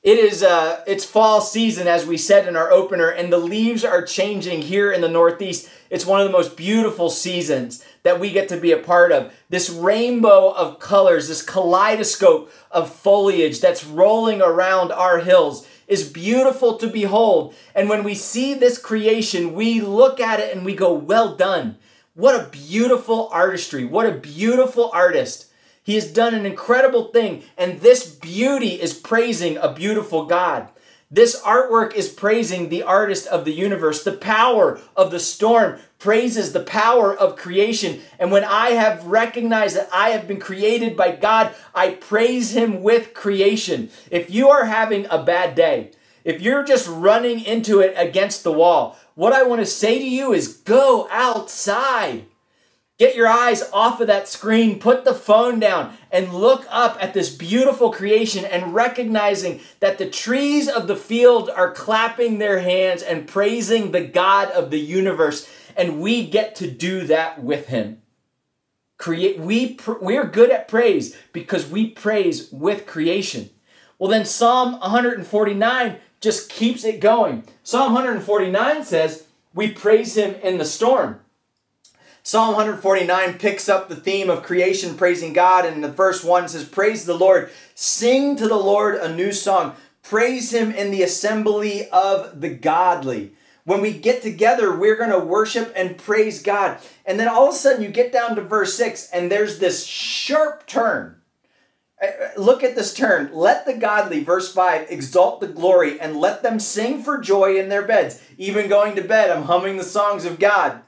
It 0.03 0.17
is 0.17 0.43
uh 0.43 0.83
it's 0.85 1.05
fall 1.05 1.39
season 1.39 1.87
as 1.87 2.05
we 2.05 2.17
said 2.17 2.47
in 2.47 2.57
our 2.57 2.69
opener 2.69 3.09
and 3.09 3.31
the 3.31 3.37
leaves 3.37 3.85
are 3.85 4.03
changing 4.03 4.63
here 4.63 4.91
in 4.91 4.99
the 4.99 5.07
northeast. 5.07 5.69
It's 5.89 6.05
one 6.05 6.19
of 6.19 6.27
the 6.27 6.37
most 6.37 6.57
beautiful 6.57 7.09
seasons 7.09 7.83
that 8.03 8.19
we 8.19 8.31
get 8.31 8.49
to 8.49 8.57
be 8.57 8.73
a 8.73 8.77
part 8.77 9.13
of. 9.13 9.33
This 9.49 9.69
rainbow 9.69 10.51
of 10.51 10.79
colors, 10.79 11.29
this 11.29 11.41
kaleidoscope 11.41 12.51
of 12.71 12.93
foliage 12.93 13.61
that's 13.61 13.85
rolling 13.85 14.41
around 14.41 14.91
our 14.91 15.19
hills 15.19 15.65
is 15.89 16.07
beautiful 16.07 16.77
to 16.77 16.87
behold. 16.87 17.53
And 17.75 17.89
when 17.89 18.03
we 18.05 18.15
see 18.15 18.53
this 18.53 18.77
creation, 18.77 19.53
we 19.53 19.81
look 19.81 20.21
at 20.21 20.39
it 20.39 20.55
and 20.55 20.63
we 20.63 20.75
go, 20.75 20.93
"Well 20.93 21.35
done." 21.35 21.77
What 22.13 22.35
a 22.35 22.49
beautiful 22.49 23.29
artistry. 23.31 23.83
What 23.83 24.05
a 24.05 24.11
beautiful 24.11 24.89
artist. 24.93 25.47
He 25.81 25.95
has 25.95 26.05
done 26.05 26.35
an 26.35 26.45
incredible 26.45 27.05
thing, 27.05 27.43
and 27.57 27.81
this 27.81 28.05
beauty 28.05 28.79
is 28.79 28.93
praising 28.93 29.57
a 29.57 29.73
beautiful 29.73 30.25
God. 30.25 30.67
This 31.09 31.41
artwork 31.41 31.95
is 31.95 32.09
praising 32.09 32.69
the 32.69 32.83
artist 32.83 33.25
of 33.25 33.43
the 33.43 33.53
universe. 33.53 34.03
The 34.03 34.11
power 34.11 34.79
of 34.95 35.09
the 35.09 35.19
storm 35.19 35.79
praises 35.99 36.53
the 36.53 36.61
power 36.61 37.13
of 37.13 37.35
creation. 37.35 38.01
And 38.17 38.31
when 38.31 38.43
I 38.43 38.69
have 38.71 39.05
recognized 39.05 39.75
that 39.75 39.89
I 39.93 40.09
have 40.09 40.27
been 40.27 40.39
created 40.39 40.97
by 40.97 41.11
God, 41.11 41.53
I 41.75 41.91
praise 41.91 42.55
Him 42.55 42.81
with 42.81 43.13
creation. 43.13 43.89
If 44.09 44.31
you 44.31 44.49
are 44.49 44.65
having 44.65 45.05
a 45.09 45.21
bad 45.21 45.55
day, 45.55 45.91
if 46.23 46.41
you're 46.41 46.63
just 46.63 46.87
running 46.87 47.43
into 47.43 47.79
it 47.79 47.93
against 47.97 48.43
the 48.43 48.51
wall, 48.51 48.97
what 49.15 49.33
I 49.33 49.43
want 49.43 49.61
to 49.61 49.65
say 49.65 49.99
to 49.99 50.09
you 50.09 50.33
is 50.33 50.47
go 50.47 51.07
outside. 51.11 52.25
Get 52.97 53.15
your 53.15 53.27
eyes 53.27 53.63
off 53.71 54.01
of 54.01 54.07
that 54.07 54.27
screen, 54.27 54.77
put 54.77 55.05
the 55.05 55.13
phone 55.13 55.57
down, 55.57 55.97
and 56.11 56.33
look 56.33 56.65
up 56.69 56.97
at 57.01 57.13
this 57.13 57.33
beautiful 57.33 57.91
creation 57.91 58.43
and 58.43 58.75
recognizing 58.75 59.61
that 59.79 59.97
the 59.97 60.09
trees 60.09 60.67
of 60.67 60.87
the 60.87 60.97
field 60.97 61.49
are 61.49 61.71
clapping 61.71 62.37
their 62.39 62.59
hands 62.59 63.01
and 63.01 63.25
praising 63.25 63.91
the 63.91 64.01
God 64.01 64.51
of 64.51 64.69
the 64.69 64.79
universe. 64.79 65.49
And 65.75 66.01
we 66.01 66.27
get 66.27 66.55
to 66.55 66.69
do 66.69 67.05
that 67.05 67.43
with 67.43 67.67
Him. 67.67 68.01
Create, 68.97 69.39
we, 69.39 69.77
we're 70.01 70.25
good 70.25 70.51
at 70.51 70.67
praise 70.67 71.15
because 71.31 71.69
we 71.69 71.89
praise 71.89 72.51
with 72.51 72.85
creation. 72.85 73.49
Well, 73.97 74.09
then 74.09 74.25
Psalm 74.25 74.79
149 74.79 75.97
just 76.21 76.49
keeps 76.49 76.83
it 76.83 76.99
going. 76.99 77.43
Psalm 77.63 77.93
149 77.93 78.83
says, 78.83 79.25
We 79.53 79.71
praise 79.71 80.17
Him 80.17 80.35
in 80.43 80.57
the 80.57 80.65
storm. 80.65 81.21
Psalm 82.23 82.53
149 82.53 83.39
picks 83.39 83.67
up 83.67 83.87
the 83.87 83.95
theme 83.95 84.29
of 84.29 84.43
creation 84.43 84.95
praising 84.95 85.33
God, 85.33 85.65
and 85.65 85.83
the 85.83 85.91
verse 85.91 86.23
1 86.23 86.49
says, 86.49 86.63
Praise 86.63 87.05
the 87.05 87.17
Lord, 87.17 87.49
sing 87.73 88.35
to 88.35 88.47
the 88.47 88.57
Lord 88.57 88.95
a 88.95 89.11
new 89.11 89.31
song, 89.31 89.75
praise 90.03 90.53
him 90.53 90.71
in 90.71 90.91
the 90.91 91.01
assembly 91.01 91.89
of 91.89 92.41
the 92.41 92.49
godly. 92.49 93.31
When 93.65 93.81
we 93.81 93.93
get 93.93 94.21
together, 94.21 94.75
we're 94.75 94.95
going 94.95 95.11
to 95.11 95.19
worship 95.19 95.71
and 95.75 95.97
praise 95.97 96.41
God. 96.41 96.79
And 97.05 97.19
then 97.19 97.27
all 97.27 97.49
of 97.49 97.53
a 97.53 97.57
sudden, 97.57 97.83
you 97.83 97.89
get 97.89 98.11
down 98.11 98.35
to 98.35 98.41
verse 98.41 98.75
6, 98.75 99.09
and 99.11 99.31
there's 99.31 99.59
this 99.59 99.85
sharp 99.85 100.65
turn. 100.65 101.19
Uh, 102.01 102.07
uh, 102.07 102.41
look 102.41 102.63
at 102.63 102.75
this 102.75 102.93
turn. 102.93 103.29
Let 103.33 103.65
the 103.65 103.73
godly, 103.73 104.23
verse 104.23 104.53
5, 104.53 104.87
exalt 104.89 105.41
the 105.41 105.47
glory 105.47 105.99
and 105.99 106.17
let 106.17 106.43
them 106.43 106.59
sing 106.59 107.03
for 107.03 107.19
joy 107.19 107.57
in 107.57 107.69
their 107.69 107.85
beds. 107.85 108.21
Even 108.37 108.69
going 108.69 108.95
to 108.95 109.03
bed, 109.03 109.29
I'm 109.29 109.43
humming 109.43 109.77
the 109.77 109.83
songs 109.83 110.25
of 110.25 110.39
God. 110.39 110.81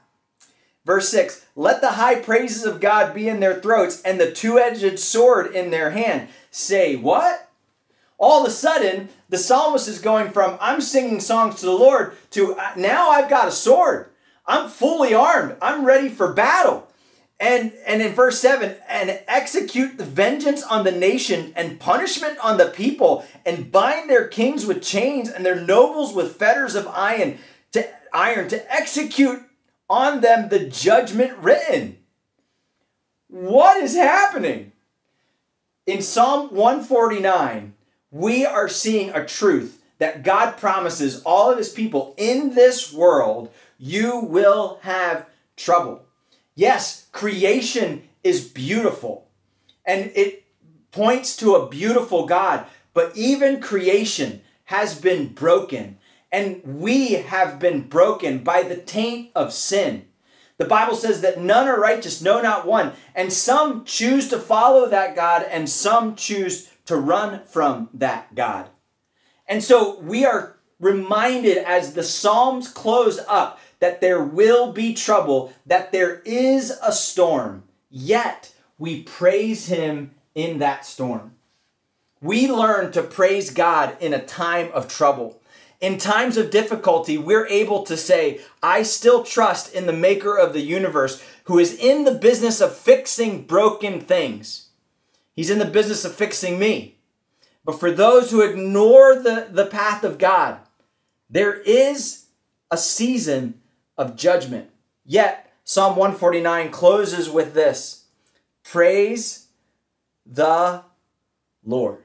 Verse 0.84 1.08
6 1.10 1.46
Let 1.54 1.80
the 1.80 1.92
high 1.92 2.16
praises 2.16 2.64
of 2.64 2.80
God 2.80 3.14
be 3.14 3.28
in 3.28 3.40
their 3.40 3.60
throats 3.60 4.02
and 4.02 4.18
the 4.18 4.32
two 4.32 4.58
edged 4.58 4.98
sword 4.98 5.54
in 5.54 5.70
their 5.70 5.90
hand. 5.90 6.28
Say, 6.50 6.96
what? 6.96 7.48
All 8.18 8.42
of 8.42 8.48
a 8.48 8.52
sudden, 8.52 9.08
the 9.32 9.38
psalmist 9.38 9.88
is 9.88 9.98
going 9.98 10.30
from, 10.30 10.58
I'm 10.60 10.82
singing 10.82 11.18
songs 11.18 11.54
to 11.60 11.66
the 11.66 11.72
Lord, 11.72 12.14
to 12.32 12.52
uh, 12.52 12.72
now 12.76 13.08
I've 13.08 13.30
got 13.30 13.48
a 13.48 13.50
sword. 13.50 14.10
I'm 14.44 14.68
fully 14.68 15.14
armed. 15.14 15.56
I'm 15.62 15.86
ready 15.86 16.10
for 16.10 16.34
battle. 16.34 16.86
And, 17.40 17.72
and 17.86 18.02
in 18.02 18.12
verse 18.12 18.38
7, 18.40 18.76
and 18.90 19.20
execute 19.26 19.96
the 19.96 20.04
vengeance 20.04 20.62
on 20.62 20.84
the 20.84 20.92
nation 20.92 21.54
and 21.56 21.80
punishment 21.80 22.44
on 22.44 22.58
the 22.58 22.66
people, 22.66 23.24
and 23.46 23.72
bind 23.72 24.10
their 24.10 24.28
kings 24.28 24.66
with 24.66 24.82
chains 24.82 25.30
and 25.30 25.46
their 25.46 25.58
nobles 25.58 26.12
with 26.12 26.36
fetters 26.36 26.74
of 26.74 26.86
iron 26.88 27.38
to 27.72 27.88
iron 28.12 28.50
to 28.50 28.70
execute 28.70 29.42
on 29.88 30.20
them 30.20 30.50
the 30.50 30.66
judgment 30.66 31.38
written. 31.38 31.96
What 33.28 33.82
is 33.82 33.96
happening? 33.96 34.72
In 35.86 36.02
Psalm 36.02 36.54
149, 36.54 37.72
we 38.12 38.46
are 38.46 38.68
seeing 38.68 39.10
a 39.10 39.26
truth 39.26 39.82
that 39.98 40.22
God 40.22 40.56
promises 40.58 41.22
all 41.22 41.50
of 41.50 41.58
his 41.58 41.70
people 41.70 42.14
in 42.16 42.54
this 42.54 42.92
world, 42.92 43.52
you 43.78 44.20
will 44.20 44.78
have 44.82 45.28
trouble. 45.56 46.02
Yes, 46.54 47.06
creation 47.10 48.08
is 48.22 48.46
beautiful 48.46 49.26
and 49.84 50.12
it 50.14 50.44
points 50.92 51.36
to 51.38 51.54
a 51.54 51.68
beautiful 51.68 52.26
God, 52.26 52.66
but 52.94 53.16
even 53.16 53.60
creation 53.60 54.42
has 54.66 55.00
been 55.00 55.28
broken 55.28 55.98
and 56.30 56.60
we 56.64 57.12
have 57.14 57.58
been 57.58 57.82
broken 57.82 58.38
by 58.38 58.62
the 58.62 58.76
taint 58.76 59.30
of 59.34 59.52
sin. 59.52 60.06
The 60.58 60.64
Bible 60.64 60.94
says 60.94 61.22
that 61.22 61.40
none 61.40 61.66
are 61.66 61.80
righteous, 61.80 62.22
no, 62.22 62.40
not 62.40 62.66
one. 62.66 62.92
And 63.14 63.32
some 63.32 63.84
choose 63.84 64.28
to 64.28 64.38
follow 64.38 64.88
that 64.88 65.16
God, 65.16 65.46
and 65.50 65.68
some 65.68 66.14
choose 66.14 66.71
to 66.86 66.96
run 66.96 67.42
from 67.44 67.88
that 67.94 68.34
God. 68.34 68.68
And 69.46 69.62
so 69.62 69.98
we 70.00 70.24
are 70.24 70.56
reminded 70.80 71.58
as 71.58 71.94
the 71.94 72.02
Psalms 72.02 72.68
close 72.68 73.20
up 73.28 73.60
that 73.80 74.00
there 74.00 74.22
will 74.22 74.72
be 74.72 74.94
trouble, 74.94 75.52
that 75.66 75.92
there 75.92 76.20
is 76.24 76.72
a 76.82 76.92
storm, 76.92 77.64
yet 77.90 78.54
we 78.78 79.02
praise 79.02 79.66
Him 79.66 80.12
in 80.34 80.58
that 80.58 80.84
storm. 80.84 81.34
We 82.20 82.50
learn 82.50 82.92
to 82.92 83.02
praise 83.02 83.50
God 83.50 83.96
in 84.00 84.14
a 84.14 84.24
time 84.24 84.70
of 84.72 84.88
trouble 84.88 85.42
in 85.82 85.98
times 85.98 86.36
of 86.36 86.52
difficulty, 86.52 87.18
we're 87.18 87.48
able 87.48 87.82
to 87.82 87.96
say, 87.96 88.40
I 88.62 88.84
still 88.84 89.24
trust 89.24 89.74
in 89.74 89.86
the 89.86 89.92
maker 89.92 90.38
of 90.38 90.52
the 90.52 90.62
universe 90.62 91.22
who 91.44 91.58
is 91.58 91.74
in 91.74 92.04
the 92.04 92.14
business 92.14 92.60
of 92.60 92.74
fixing 92.74 93.42
broken 93.42 94.00
things. 94.00 94.61
He's 95.34 95.50
in 95.50 95.58
the 95.58 95.64
business 95.64 96.04
of 96.04 96.14
fixing 96.14 96.58
me. 96.58 96.98
But 97.64 97.78
for 97.78 97.90
those 97.90 98.30
who 98.30 98.40
ignore 98.40 99.14
the, 99.14 99.48
the 99.50 99.66
path 99.66 100.04
of 100.04 100.18
God, 100.18 100.58
there 101.30 101.54
is 101.54 102.26
a 102.70 102.76
season 102.76 103.60
of 103.96 104.16
judgment. 104.16 104.70
Yet, 105.04 105.52
Psalm 105.64 105.96
149 105.96 106.70
closes 106.70 107.30
with 107.30 107.54
this 107.54 108.04
Praise 108.64 109.46
the 110.26 110.82
Lord. 111.64 112.04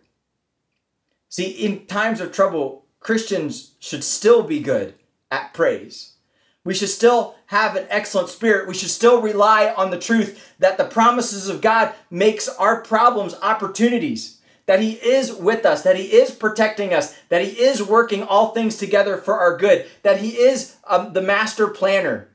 See, 1.30 1.50
in 1.50 1.86
times 1.86 2.22
of 2.22 2.32
trouble, 2.32 2.86
Christians 3.00 3.74
should 3.80 4.04
still 4.04 4.44
be 4.44 4.60
good 4.60 4.96
at 5.30 5.54
praise. 5.54 6.17
We 6.68 6.74
should 6.74 6.90
still 6.90 7.36
have 7.46 7.78
an 7.78 7.88
excellent 7.90 8.28
spirit. 8.28 8.68
We 8.68 8.74
should 8.74 8.90
still 8.90 9.22
rely 9.22 9.74
on 9.78 9.90
the 9.90 9.98
truth 9.98 10.54
that 10.60 10.78
the 10.78 10.84
promises 10.84 11.48
of 11.48 11.62
God 11.62 11.94
makes 12.12 12.50
our 12.50 12.82
problems 12.82 13.36
opportunities. 13.42 14.40
That 14.66 14.82
he 14.82 14.96
is 14.96 15.32
with 15.32 15.66
us, 15.66 15.84
that 15.84 15.96
he 15.96 16.08
is 16.08 16.32
protecting 16.32 16.94
us, 16.94 17.18
that 17.30 17.42
he 17.42 17.52
is 17.52 17.82
working 17.82 18.22
all 18.22 18.50
things 18.50 18.76
together 18.76 19.16
for 19.16 19.40
our 19.40 19.56
good, 19.56 19.86
that 20.04 20.20
he 20.20 20.32
is 20.32 20.76
um, 20.86 21.14
the 21.14 21.22
master 21.22 21.70
planner, 21.70 22.28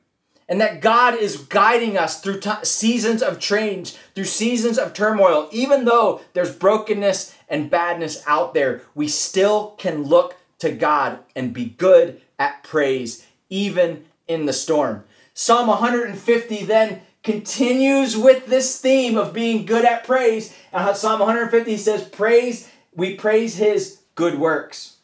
and 0.49 0.59
that 0.62 0.81
God 0.81 1.15
is 1.15 1.37
guiding 1.37 1.99
us 1.99 2.23
through 2.23 2.41
t- 2.41 2.51
seasons 2.62 3.23
of 3.23 3.39
change, 3.39 3.93
through 4.15 4.25
seasons 4.25 4.79
of 4.79 4.95
turmoil. 4.95 5.47
Even 5.53 5.85
though 5.85 6.23
there's 6.33 6.57
brokenness 6.57 7.37
and 7.51 7.69
badness 7.69 8.23
out 8.27 8.55
there, 8.55 8.81
we 8.95 9.09
still 9.09 9.73
can 9.73 10.05
look 10.05 10.37
to 10.61 10.73
God 10.73 11.19
and 11.37 11.53
be 11.53 11.67
good 11.67 12.23
at 12.39 12.62
praise, 12.62 13.27
even 13.51 14.07
in 14.33 14.47
the 14.47 14.53
storm. 14.53 15.05
Psalm 15.35 15.69
150 15.69 16.65
then 16.65 17.03
continues 17.23 18.17
with 18.17 18.47
this 18.47 18.81
theme 18.81 19.17
of 19.17 19.33
being 19.33 19.65
good 19.65 19.85
at 19.85 20.05
praise. 20.05 20.55
And 20.73 20.97
Psalm 20.97 21.21
150 21.21 21.77
says, 21.77 22.09
Praise, 22.09 22.71
we 22.95 23.15
praise 23.15 23.57
his 23.57 24.01
good 24.15 24.39
works. 24.39 24.97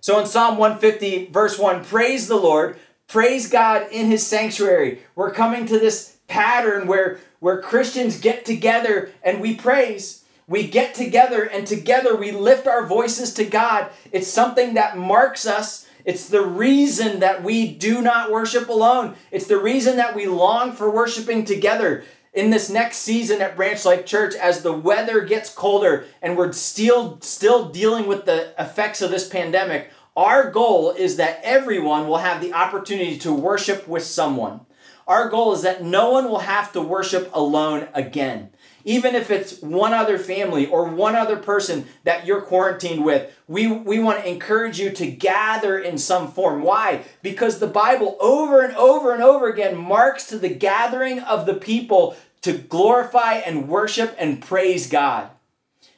So 0.00 0.20
in 0.20 0.26
Psalm 0.26 0.56
150, 0.56 1.26
verse 1.26 1.58
1, 1.58 1.84
praise 1.84 2.28
the 2.28 2.36
Lord, 2.36 2.78
praise 3.08 3.50
God 3.50 3.88
in 3.90 4.06
his 4.06 4.24
sanctuary. 4.24 5.02
We're 5.16 5.32
coming 5.32 5.66
to 5.66 5.78
this 5.78 6.18
pattern 6.28 6.86
where, 6.86 7.18
where 7.40 7.60
Christians 7.60 8.20
get 8.20 8.44
together 8.44 9.10
and 9.22 9.40
we 9.40 9.56
praise. 9.56 10.24
We 10.46 10.68
get 10.68 10.94
together 10.94 11.42
and 11.42 11.66
together 11.66 12.14
we 12.14 12.30
lift 12.30 12.68
our 12.68 12.86
voices 12.86 13.34
to 13.34 13.44
God. 13.44 13.90
It's 14.12 14.28
something 14.28 14.74
that 14.74 14.96
marks 14.96 15.44
us. 15.44 15.85
It's 16.06 16.28
the 16.28 16.46
reason 16.46 17.18
that 17.18 17.42
we 17.42 17.66
do 17.66 18.00
not 18.00 18.30
worship 18.30 18.68
alone. 18.68 19.16
It's 19.32 19.48
the 19.48 19.58
reason 19.58 19.96
that 19.96 20.14
we 20.14 20.26
long 20.26 20.70
for 20.70 20.88
worshiping 20.88 21.44
together 21.44 22.04
in 22.32 22.50
this 22.50 22.70
next 22.70 22.98
season 22.98 23.42
at 23.42 23.56
Branch 23.56 23.84
Life 23.84 24.06
Church 24.06 24.36
as 24.36 24.62
the 24.62 24.72
weather 24.72 25.22
gets 25.22 25.52
colder 25.52 26.04
and 26.22 26.36
we're 26.36 26.52
still 26.52 27.20
still 27.22 27.70
dealing 27.70 28.06
with 28.06 28.24
the 28.24 28.54
effects 28.56 29.02
of 29.02 29.10
this 29.10 29.28
pandemic. 29.28 29.90
Our 30.16 30.48
goal 30.52 30.92
is 30.92 31.16
that 31.16 31.40
everyone 31.42 32.06
will 32.06 32.18
have 32.18 32.40
the 32.40 32.52
opportunity 32.52 33.18
to 33.18 33.34
worship 33.34 33.88
with 33.88 34.04
someone. 34.04 34.60
Our 35.08 35.28
goal 35.28 35.54
is 35.54 35.62
that 35.62 35.82
no 35.82 36.12
one 36.12 36.28
will 36.28 36.38
have 36.38 36.72
to 36.74 36.80
worship 36.80 37.30
alone 37.34 37.88
again 37.94 38.50
even 38.86 39.16
if 39.16 39.32
it's 39.32 39.60
one 39.60 39.92
other 39.92 40.16
family 40.16 40.64
or 40.64 40.88
one 40.88 41.16
other 41.16 41.36
person 41.36 41.86
that 42.04 42.24
you're 42.24 42.40
quarantined 42.40 43.04
with, 43.04 43.36
we, 43.48 43.66
we 43.66 43.98
want 43.98 44.20
to 44.20 44.28
encourage 44.28 44.78
you 44.78 44.90
to 44.90 45.10
gather 45.10 45.76
in 45.76 45.98
some 45.98 46.30
form. 46.30 46.62
Why? 46.62 47.02
Because 47.20 47.58
the 47.58 47.66
Bible 47.66 48.16
over 48.20 48.64
and 48.64 48.74
over 48.76 49.12
and 49.12 49.24
over 49.24 49.48
again 49.48 49.76
marks 49.76 50.28
to 50.28 50.38
the 50.38 50.48
gathering 50.48 51.18
of 51.18 51.46
the 51.46 51.54
people 51.54 52.16
to 52.42 52.52
glorify 52.52 53.34
and 53.34 53.68
worship 53.68 54.14
and 54.18 54.40
praise 54.40 54.88
God. 54.88 55.30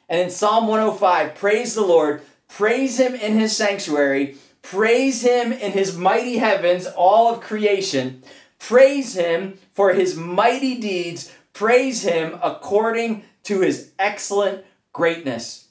And 0.09 0.19
in 0.19 0.31
Psalm 0.31 0.67
105, 0.67 1.35
praise 1.35 1.75
the 1.75 1.85
Lord, 1.85 2.23
praise 2.47 2.99
him 2.99 3.13
in 3.13 3.37
his 3.37 3.55
sanctuary, 3.55 4.35
praise 4.63 5.21
him 5.21 5.51
in 5.53 5.73
his 5.73 5.95
mighty 5.95 6.39
heavens, 6.39 6.87
all 6.87 7.31
of 7.31 7.41
creation, 7.41 8.23
praise 8.57 9.15
him 9.15 9.59
for 9.71 9.93
his 9.93 10.15
mighty 10.15 10.79
deeds 10.79 11.31
Praise 11.53 12.03
him 12.03 12.39
according 12.41 13.23
to 13.43 13.61
his 13.61 13.91
excellent 13.99 14.65
greatness. 14.93 15.67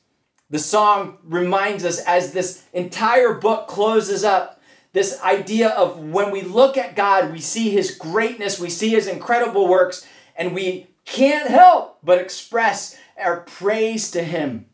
The 0.51 0.59
song 0.59 1.19
reminds 1.25 1.85
us 1.85 2.01
as 2.01 2.33
this 2.33 2.65
entire 2.73 3.35
book 3.35 3.69
closes 3.69 4.25
up 4.25 4.61
this 4.93 5.21
idea 5.23 5.69
of 5.69 5.99
when 5.99 6.31
we 6.31 6.43
look 6.43 6.77
at 6.77 6.97
God, 6.97 7.31
we 7.31 7.41
see 7.41 7.71
his 7.71 7.95
greatness, 7.95 8.59
we 8.59 8.71
see 8.71 8.89
his 8.91 9.07
incredible 9.07 9.69
works, 9.69 10.07
and 10.35 10.55
we 10.55 10.87
can't 11.05 11.49
help 11.49 11.99
but 12.03 12.19
express 12.19 12.99
our 13.19 13.41
praise 13.41 14.11
to 14.13 14.23
him. 14.23 14.67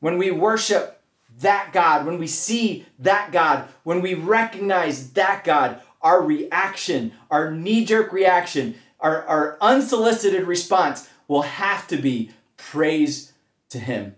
When 0.00 0.18
we 0.18 0.30
worship 0.30 1.00
that 1.40 1.72
God, 1.72 2.04
when 2.04 2.18
we 2.18 2.26
see 2.26 2.86
that 2.98 3.30
God, 3.32 3.68
when 3.84 4.02
we 4.02 4.14
recognize 4.14 5.12
that 5.12 5.44
God, 5.44 5.80
our 6.00 6.20
reaction, 6.20 7.12
our 7.30 7.50
knee 7.52 7.84
jerk 7.84 8.12
reaction 8.12 8.74
our, 9.02 9.24
our 9.24 9.58
unsolicited 9.60 10.46
response 10.46 11.08
will 11.28 11.42
have 11.42 11.86
to 11.88 11.96
be 11.96 12.30
praise 12.56 13.32
to 13.70 13.78
Him. 13.78 14.14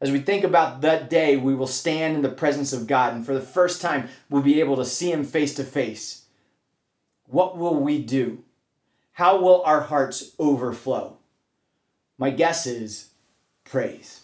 As 0.00 0.10
we 0.10 0.20
think 0.20 0.44
about 0.44 0.82
that 0.82 1.10
day, 1.10 1.36
we 1.36 1.54
will 1.54 1.66
stand 1.66 2.16
in 2.16 2.22
the 2.22 2.28
presence 2.28 2.72
of 2.72 2.86
God, 2.86 3.14
and 3.14 3.26
for 3.26 3.34
the 3.34 3.40
first 3.40 3.80
time, 3.80 4.08
we'll 4.30 4.42
be 4.42 4.60
able 4.60 4.76
to 4.76 4.84
see 4.84 5.10
Him 5.10 5.24
face 5.24 5.54
to 5.54 5.64
face. 5.64 6.22
What 7.26 7.58
will 7.58 7.74
we 7.74 8.02
do? 8.02 8.44
How 9.12 9.40
will 9.40 9.62
our 9.62 9.82
hearts 9.82 10.32
overflow? 10.38 11.16
My 12.18 12.30
guess 12.30 12.66
is 12.66 13.10
praise. 13.64 14.20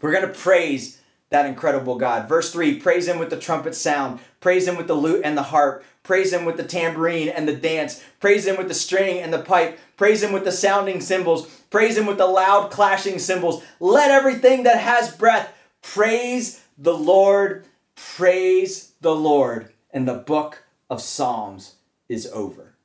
We're 0.00 0.12
going 0.12 0.26
to 0.26 0.38
praise 0.38 1.00
that 1.30 1.46
incredible 1.46 1.96
God. 1.96 2.28
Verse 2.28 2.52
3 2.52 2.80
Praise 2.80 3.08
Him 3.08 3.18
with 3.18 3.30
the 3.30 3.38
trumpet 3.38 3.74
sound, 3.74 4.20
praise 4.40 4.66
Him 4.66 4.76
with 4.76 4.86
the 4.86 4.94
lute 4.94 5.22
and 5.24 5.36
the 5.36 5.42
harp, 5.42 5.84
Praise 6.06 6.32
him 6.32 6.44
with 6.44 6.56
the 6.56 6.62
tambourine 6.62 7.28
and 7.28 7.48
the 7.48 7.56
dance. 7.56 8.00
Praise 8.20 8.46
him 8.46 8.56
with 8.56 8.68
the 8.68 8.74
string 8.74 9.18
and 9.18 9.32
the 9.32 9.40
pipe. 9.40 9.76
Praise 9.96 10.22
him 10.22 10.32
with 10.32 10.44
the 10.44 10.52
sounding 10.52 11.00
cymbals. 11.00 11.48
Praise 11.68 11.98
him 11.98 12.06
with 12.06 12.16
the 12.16 12.28
loud 12.28 12.70
clashing 12.70 13.18
cymbals. 13.18 13.64
Let 13.80 14.12
everything 14.12 14.62
that 14.62 14.78
has 14.78 15.14
breath 15.16 15.52
praise 15.82 16.62
the 16.78 16.96
Lord. 16.96 17.66
Praise 17.96 18.92
the 19.00 19.16
Lord. 19.16 19.72
And 19.90 20.06
the 20.06 20.14
book 20.14 20.62
of 20.88 21.02
Psalms 21.02 21.74
is 22.08 22.30
over. 22.32 22.76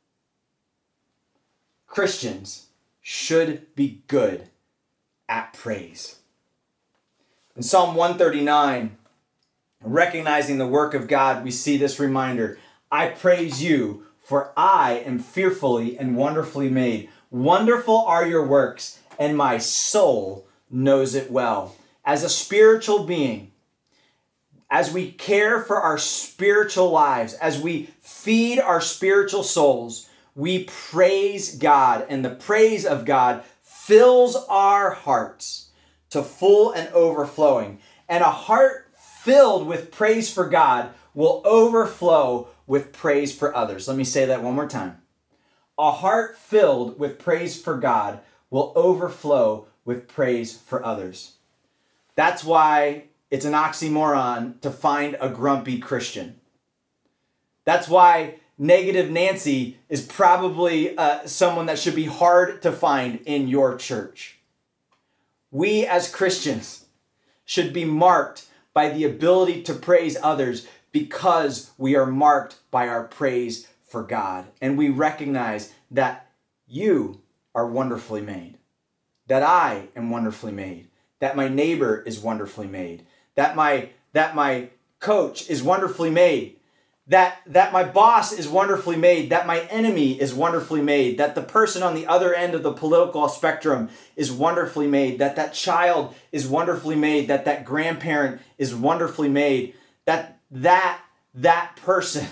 Christians 1.86 2.69
should 3.01 3.75
be 3.75 4.01
good 4.07 4.49
at 5.29 5.53
praise. 5.53 6.15
In 7.55 7.62
Psalm 7.62 7.93
139, 7.93 8.97
recognizing 9.84 10.57
the 10.57 10.65
work 10.65 10.95
of 10.95 11.07
God, 11.07 11.43
we 11.43 11.51
see 11.51 11.77
this 11.77 11.99
reminder 11.99 12.57
I 12.91 13.08
praise 13.08 13.63
you, 13.63 14.06
for 14.21 14.51
I 14.58 15.04
am 15.06 15.19
fearfully 15.19 15.97
and 15.97 16.17
wonderfully 16.17 16.69
made. 16.69 17.10
Wonderful 17.30 17.97
are 17.99 18.27
your 18.27 18.45
works, 18.45 18.99
and 19.17 19.38
my 19.38 19.58
soul 19.58 20.45
knows 20.69 21.15
it 21.15 21.32
well. 21.32 21.75
As 22.04 22.23
a 22.23 22.30
spiritual 22.30 23.06
being, 23.06 23.51
as 24.69 24.91
we 24.91 25.12
care 25.12 25.62
for 25.62 25.77
our 25.77 25.97
spiritual 25.97 26.89
lives, 26.89 27.34
as 27.36 27.62
we 27.62 27.89
feed 28.01 28.60
our 28.60 28.82
spiritual 28.82 29.43
souls, 29.43 30.10
we 30.36 30.65
praise 30.65 31.56
God, 31.56 32.06
and 32.10 32.23
the 32.23 32.30
praise 32.30 32.86
of 32.86 33.06
God 33.06 33.43
fills 33.62 34.36
our 34.49 34.91
hearts 34.91 35.69
to 36.10 36.23
full 36.23 36.71
and 36.71 36.89
overflowing. 36.89 37.80
And 38.10 38.21
a 38.21 38.32
heart 38.32 38.89
filled 38.95 39.67
with 39.67 39.91
praise 39.91 40.34
for 40.34 40.47
God 40.47 40.93
will 41.13 41.41
overflow 41.45 42.47
with 42.71 42.93
praise 42.93 43.38
for 43.38 43.53
others. 43.53 43.89
Let 43.89 43.97
me 43.97 44.05
say 44.05 44.23
that 44.23 44.41
one 44.41 44.55
more 44.55 44.65
time. 44.65 45.01
A 45.77 45.91
heart 45.91 46.38
filled 46.38 46.97
with 46.97 47.19
praise 47.19 47.62
for 47.62 47.75
God 47.75 48.21
will 48.49 48.71
overflow 48.77 49.67
with 49.84 50.07
praise 50.07 50.57
for 50.57 50.81
others. 50.86 51.34
That's 52.15 52.45
why 52.45 53.07
it's 53.29 53.43
an 53.43 53.51
oxymoron 53.51 54.62
to 54.62 54.71
find 54.71 55.17
a 55.19 55.27
grumpy 55.27 55.79
Christian. 55.79 56.39
That's 57.65 57.89
why 57.89 58.36
negative 58.57 59.12
Nancy 59.12 59.77
is 59.89 60.01
probably 60.01 60.97
uh, 60.97 61.27
someone 61.27 61.65
that 61.65 61.77
should 61.77 61.95
be 61.95 62.05
hard 62.05 62.62
to 62.62 62.71
find 62.71 63.19
in 63.25 63.49
your 63.49 63.75
church. 63.75 64.39
We 65.51 65.86
as 65.86 66.10
Christians 66.10 66.86
should 67.43 67.73
be 67.73 67.84
marked 67.84 68.45
by 68.73 68.88
the 68.88 69.03
ability 69.03 69.63
to 69.63 69.73
praise 69.73 70.15
others 70.23 70.69
because 70.91 71.71
we 71.77 71.95
are 71.95 72.06
marked 72.06 72.58
by 72.69 72.88
our 72.88 73.04
praise 73.04 73.67
for 73.84 74.04
God. 74.04 74.45
And 74.62 74.77
we 74.77 74.89
recognize 74.89 75.73
that 75.89 76.27
you 76.67 77.21
are 77.54 77.67
wonderfully 77.67 78.21
made, 78.21 78.58
that 79.27 79.43
I 79.43 79.89
am 79.95 80.10
wonderfully 80.10 80.54
made, 80.54 80.88
that 81.19 81.36
my 81.36 81.47
neighbor 81.47 82.01
is 82.06 82.19
wonderfully 82.19 82.67
made, 82.67 83.06
that 83.36 83.56
my 83.56 83.89
that 84.13 84.36
my 84.36 84.69
coach 84.99 85.49
is 85.49 85.63
wonderfully 85.63 86.10
made, 86.10 86.58
that 87.08 87.39
that 87.45 87.73
my 87.73 87.84
boss 87.84 88.32
is 88.32 88.47
wonderfully 88.47 88.95
made, 88.95 89.30
that 89.30 89.47
my 89.47 89.62
enemy 89.62 90.19
is 90.19 90.34
wonderfully 90.34 90.82
made, 90.82 91.17
that 91.17 91.36
the 91.36 91.41
person 91.41 91.84
on 91.84 91.93
the 91.93 92.08
other 92.08 92.34
end 92.34 92.54
of 92.54 92.63
the 92.63 92.71
political 92.71 93.27
spectrum 93.27 93.89
is 94.15 94.32
wonderfully 94.32 94.88
made, 94.88 95.19
that 95.19 95.36
that 95.36 95.54
child 95.54 96.15
is 96.32 96.47
wonderfully 96.47 96.95
made, 96.95 97.27
that 97.27 97.45
that 97.45 97.65
grandparent 97.65 98.41
is 98.58 98.73
wonderfully 98.73 99.30
made, 99.30 99.73
that 100.06 100.39
that 100.52 101.02
that 101.34 101.76
person 101.78 102.28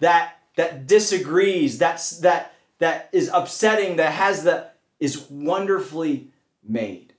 that 0.00 0.38
that 0.56 0.86
disagrees 0.86 1.78
that's 1.78 2.18
that 2.18 2.54
that 2.78 3.08
is 3.12 3.30
upsetting 3.32 3.96
that 3.96 4.12
has 4.12 4.44
the 4.44 4.68
is 5.00 5.30
wonderfully 5.30 6.28
made 6.66 7.14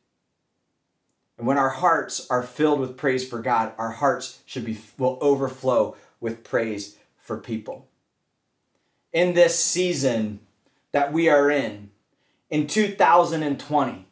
And 1.38 1.46
when 1.46 1.58
our 1.58 1.70
hearts 1.70 2.28
are 2.30 2.44
filled 2.44 2.80
with 2.80 2.98
praise 2.98 3.28
for 3.28 3.40
God, 3.40 3.74
our 3.78 3.92
hearts 3.92 4.40
should 4.46 4.66
be 4.66 4.80
will 4.98 5.18
overflow 5.22 5.96
with 6.20 6.44
praise 6.44 6.98
for 7.18 7.38
people. 7.38 7.88
In 9.14 9.34
this 9.34 9.64
season 9.64 10.40
that 10.92 11.14
we 11.14 11.30
are 11.30 11.52
in, 11.52 11.92
in 12.50 12.68
2020, 12.68 14.06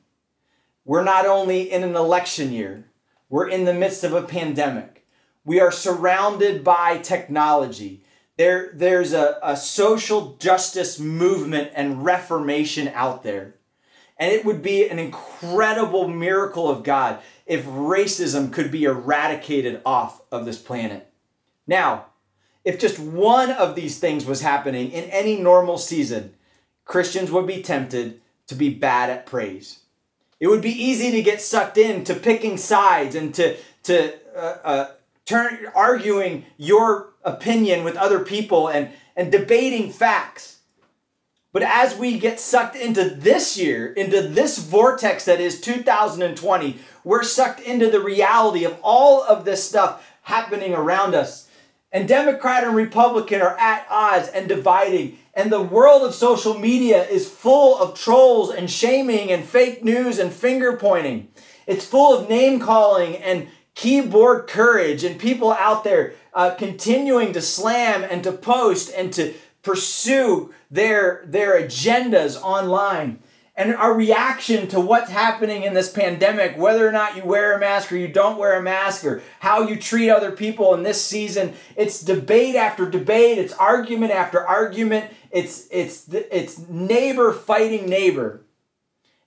we're 0.85 1.03
not 1.03 1.25
only 1.25 1.71
in 1.71 1.83
an 1.83 1.95
election 1.95 2.53
year, 2.53 2.85
we're 3.29 3.49
in 3.49 3.65
the 3.65 3.73
midst 3.73 4.03
of 4.03 4.13
a 4.13 4.21
pandemic. 4.21 4.94
We 5.45 5.59
are 5.59 5.71
surrounded 5.71 6.63
by 6.63 6.97
technology. 6.97 8.03
There, 8.35 8.71
there's 8.73 9.13
a, 9.13 9.37
a 9.41 9.55
social 9.55 10.35
justice 10.37 10.99
movement 10.99 11.71
and 11.75 12.03
reformation 12.03 12.89
out 12.89 13.23
there. 13.23 13.55
And 14.17 14.31
it 14.33 14.43
would 14.43 14.61
be 14.61 14.87
an 14.89 14.97
incredible 14.97 16.07
miracle 16.07 16.69
of 16.69 16.83
God 16.83 17.19
if 17.45 17.65
racism 17.65 18.51
could 18.51 18.71
be 18.71 18.85
eradicated 18.85 19.81
off 19.85 20.21
of 20.31 20.45
this 20.45 20.57
planet. 20.57 21.11
Now, 21.67 22.07
if 22.63 22.79
just 22.79 22.97
one 22.97 23.51
of 23.51 23.75
these 23.75 23.99
things 23.99 24.25
was 24.25 24.41
happening 24.41 24.89
in 24.91 25.03
any 25.05 25.39
normal 25.39 25.77
season, 25.77 26.33
Christians 26.85 27.31
would 27.31 27.45
be 27.45 27.61
tempted 27.61 28.19
to 28.47 28.55
be 28.55 28.73
bad 28.73 29.09
at 29.09 29.25
praise. 29.25 29.79
It 30.39 30.47
would 30.47 30.61
be 30.61 30.71
easy 30.71 31.11
to 31.11 31.21
get 31.21 31.41
sucked 31.41 31.77
into 31.77 32.15
picking 32.15 32.57
sides 32.57 33.15
and 33.15 33.33
to, 33.35 33.57
to 33.83 34.13
uh, 34.35 34.57
uh, 34.63 34.91
turn 35.25 35.65
arguing 35.73 36.45
your 36.57 37.13
opinion 37.23 37.83
with 37.83 37.95
other 37.95 38.19
people 38.19 38.67
and, 38.67 38.89
and 39.15 39.31
debating 39.31 39.91
facts. 39.91 40.59
But 41.51 41.63
as 41.63 41.97
we 41.97 42.19
get 42.19 42.39
sucked 42.39 42.75
into 42.75 43.09
this 43.09 43.57
year, 43.57 43.91
into 43.93 44.21
this 44.21 44.57
vortex 44.57 45.25
that 45.25 45.39
is 45.39 45.61
2020, 45.61 46.79
we're 47.03 47.23
sucked 47.23 47.61
into 47.61 47.89
the 47.89 48.01
reality 48.01 48.65
of 48.65 48.77
all 48.83 49.23
of 49.23 49.45
this 49.45 49.63
stuff 49.63 50.05
happening 50.23 50.73
around 50.73 51.15
us. 51.15 51.47
And 51.91 52.09
Democrat 52.09 52.65
and 52.65 52.75
Republican 52.75 53.41
are 53.41 53.57
at 53.57 53.87
odds 53.89 54.27
and 54.27 54.49
dividing. 54.49 55.17
And 55.33 55.49
the 55.49 55.61
world 55.61 56.01
of 56.03 56.13
social 56.13 56.59
media 56.59 57.07
is 57.07 57.29
full 57.29 57.77
of 57.77 57.97
trolls 57.97 58.51
and 58.51 58.69
shaming 58.69 59.31
and 59.31 59.45
fake 59.45 59.81
news 59.81 60.19
and 60.19 60.33
finger 60.33 60.75
pointing. 60.75 61.29
It's 61.67 61.85
full 61.85 62.17
of 62.17 62.27
name 62.27 62.59
calling 62.59 63.15
and 63.15 63.47
keyboard 63.75 64.47
courage 64.47 65.03
and 65.03 65.19
people 65.19 65.51
out 65.51 65.83
there 65.83 66.13
uh, 66.33 66.55
continuing 66.55 67.33
to 67.33 67.41
slam 67.41 68.03
and 68.03 68.23
to 68.23 68.31
post 68.31 68.91
and 68.95 69.13
to 69.13 69.33
pursue 69.61 70.53
their, 70.71 71.23
their 71.25 71.61
agendas 71.61 72.41
online. 72.41 73.19
And 73.57 73.73
our 73.73 73.93
reaction 73.93 74.67
to 74.69 74.81
what's 74.81 75.09
happening 75.09 75.63
in 75.63 75.73
this 75.73 75.89
pandemic, 75.89 76.57
whether 76.57 76.87
or 76.87 76.91
not 76.91 77.15
you 77.15 77.23
wear 77.23 77.55
a 77.55 77.59
mask 77.59 77.91
or 77.91 77.95
you 77.95 78.09
don't 78.09 78.37
wear 78.37 78.59
a 78.59 78.61
mask, 78.61 79.05
or 79.05 79.21
how 79.39 79.61
you 79.61 79.77
treat 79.77 80.09
other 80.09 80.31
people 80.31 80.73
in 80.73 80.83
this 80.83 81.01
season, 81.01 81.53
it's 81.77 82.01
debate 82.01 82.55
after 82.55 82.89
debate, 82.89 83.37
it's 83.37 83.53
argument 83.53 84.11
after 84.11 84.45
argument, 84.45 85.09
it's, 85.31 85.67
it's, 85.71 86.05
it's 86.09 86.59
neighbor 86.67 87.31
fighting 87.31 87.87
neighbor. 87.87 88.41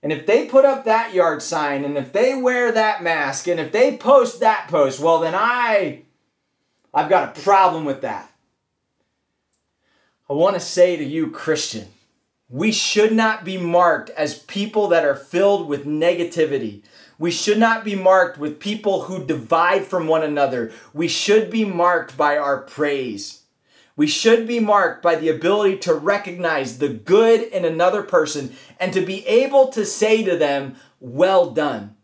And 0.01 0.13
if 0.13 0.25
they 0.25 0.45
put 0.45 0.65
up 0.65 0.85
that 0.85 1.13
yard 1.13 1.41
sign 1.41 1.83
and 1.83 1.97
if 1.97 2.13
they 2.13 2.33
wear 2.35 2.71
that 2.71 3.03
mask 3.03 3.47
and 3.47 3.59
if 3.59 3.71
they 3.71 3.97
post 3.97 4.39
that 4.39 4.67
post, 4.69 4.99
well 4.99 5.19
then 5.19 5.35
I 5.35 6.03
I've 6.93 7.09
got 7.09 7.37
a 7.37 7.41
problem 7.41 7.85
with 7.85 8.01
that. 8.01 8.31
I 10.29 10.33
want 10.33 10.55
to 10.55 10.59
say 10.59 10.95
to 10.95 11.03
you 11.03 11.31
Christian, 11.31 11.87
we 12.49 12.71
should 12.71 13.11
not 13.11 13.43
be 13.43 13.57
marked 13.57 14.09
as 14.11 14.39
people 14.39 14.87
that 14.89 15.05
are 15.05 15.15
filled 15.15 15.67
with 15.67 15.85
negativity. 15.85 16.81
We 17.19 17.31
should 17.31 17.59
not 17.59 17.83
be 17.83 17.95
marked 17.95 18.37
with 18.37 18.59
people 18.59 19.03
who 19.03 19.25
divide 19.25 19.85
from 19.85 20.07
one 20.07 20.23
another. 20.23 20.71
We 20.93 21.07
should 21.07 21.51
be 21.51 21.65
marked 21.65 22.15
by 22.15 22.37
our 22.37 22.61
praise. 22.61 23.38
We 23.99 24.07
should 24.07 24.47
be 24.47 24.61
marked 24.61 25.03
by 25.03 25.15
the 25.15 25.27
ability 25.27 25.75
to 25.79 25.93
recognize 25.93 26.77
the 26.77 26.87
good 26.87 27.41
in 27.41 27.65
another 27.65 28.01
person 28.01 28.55
and 28.79 28.93
to 28.93 29.01
be 29.01 29.27
able 29.27 29.67
to 29.73 29.85
say 29.85 30.23
to 30.23 30.37
them, 30.37 30.77
Well 31.01 31.51
done. 31.51 31.97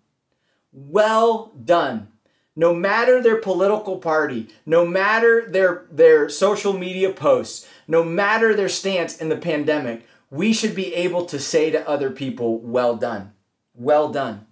Well 0.74 1.54
done. 1.64 2.10
No 2.54 2.74
matter 2.74 3.24
their 3.24 3.38
political 3.38 4.00
party, 4.00 4.50
no 4.66 4.86
matter 4.86 5.50
their, 5.50 5.86
their 5.90 6.28
social 6.28 6.74
media 6.74 7.14
posts, 7.14 7.66
no 7.88 8.04
matter 8.04 8.54
their 8.54 8.68
stance 8.68 9.18
in 9.18 9.30
the 9.30 9.38
pandemic, 9.38 10.06
we 10.30 10.52
should 10.52 10.76
be 10.76 10.94
able 10.96 11.26
to 11.28 11.40
say 11.40 11.72
to 11.72 11.88
other 11.88 12.12
people, 12.12 12.60
Well 12.60 12.98
done. 12.98 13.32
Well 13.74 14.10
done. 14.10 14.48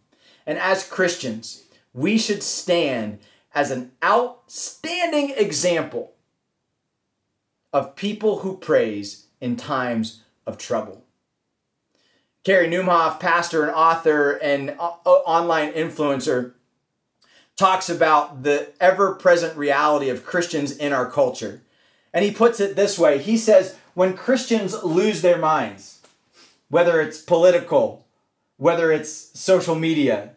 And 0.45 0.57
as 0.57 0.87
Christians, 0.87 1.65
we 1.91 2.17
should 2.17 2.41
stand 2.41 3.19
as 3.53 3.69
an 3.69 3.91
outstanding 4.01 5.31
example 5.31 6.13
of 7.73 7.95
people 7.95 8.39
who 8.39 8.57
praise 8.57 9.25
in 9.41 9.57
times 9.57 10.21
of 10.45 10.57
trouble. 10.57 11.03
Carey 12.43 12.67
Nieuwhof, 12.67 13.19
pastor 13.19 13.63
and 13.63 13.71
author 13.71 14.33
and 14.33 14.75
online 14.77 15.73
influencer, 15.73 16.53
talks 17.57 17.89
about 17.89 18.43
the 18.43 18.71
ever 18.79 19.15
present 19.15 19.57
reality 19.57 20.09
of 20.09 20.25
Christians 20.25 20.75
in 20.75 20.93
our 20.93 21.09
culture. 21.09 21.61
And 22.13 22.23
he 22.23 22.31
puts 22.31 22.59
it 22.59 22.75
this 22.75 22.99
way 22.99 23.17
He 23.17 23.37
says, 23.37 23.77
when 23.93 24.15
Christians 24.15 24.83
lose 24.83 25.21
their 25.21 25.37
minds, 25.37 26.01
whether 26.69 26.99
it's 26.99 27.21
political, 27.21 28.05
whether 28.57 28.91
it's 28.91 29.39
social 29.39 29.75
media, 29.75 30.31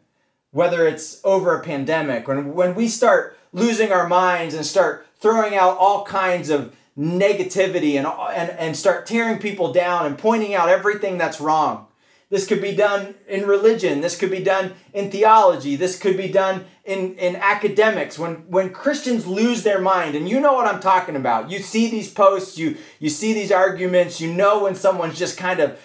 whether 0.53 0.87
it's 0.87 1.21
over 1.25 1.57
a 1.57 1.63
pandemic, 1.63 2.29
when, 2.29 2.55
when 2.55 2.75
we 2.75 2.89
start 2.89 3.39
losing 3.53 3.93
our 3.93 4.07
minds 4.07 4.55
and 4.55 4.65
start 4.65 5.07
throwing 5.19 5.55
out 5.55 5.77
all 5.79 6.05
kinds 6.05 6.51
of 6.51 6.75
negativity 6.99 7.97
and, 7.97 8.07
and, 8.07 8.51
and 8.59 8.77
start 8.77 9.07
tearing 9.07 9.39
people 9.39 9.73
down 9.73 10.07
and 10.07 10.17
pointing 10.17 10.55
out 10.55 10.69
everything 10.69 11.19
that's 11.19 11.41
wrong. 11.41 11.87
This 12.29 12.47
could 12.47 12.61
be 12.61 12.75
done 12.75 13.15
in 13.29 13.47
religion. 13.47 14.01
This 14.01 14.19
could 14.19 14.33
be 14.33 14.43
done 14.43 14.75
in 14.93 15.13
theology. 15.13 15.77
This 15.77 15.97
could 15.97 16.17
be 16.17 16.29
done 16.29 16.65
in, 16.85 17.15
in 17.17 17.37
academics. 17.37 18.19
When, 18.19 18.51
when 18.51 18.71
Christians 18.71 19.27
lose 19.27 19.63
their 19.63 19.81
mind, 19.81 20.17
and 20.17 20.29
you 20.29 20.41
know 20.41 20.55
what 20.55 20.67
I'm 20.67 20.81
talking 20.81 21.15
about. 21.15 21.51
You 21.51 21.61
see 21.61 21.89
these 21.89 22.11
posts, 22.11 22.59
you, 22.59 22.79
you 22.99 23.11
see 23.11 23.33
these 23.33 23.53
arguments, 23.53 24.21
you 24.21 24.33
know 24.33 24.65
when 24.65 24.75
someone's 24.75 25.19
just 25.19 25.39
kind 25.39 25.61
of 25.61 25.79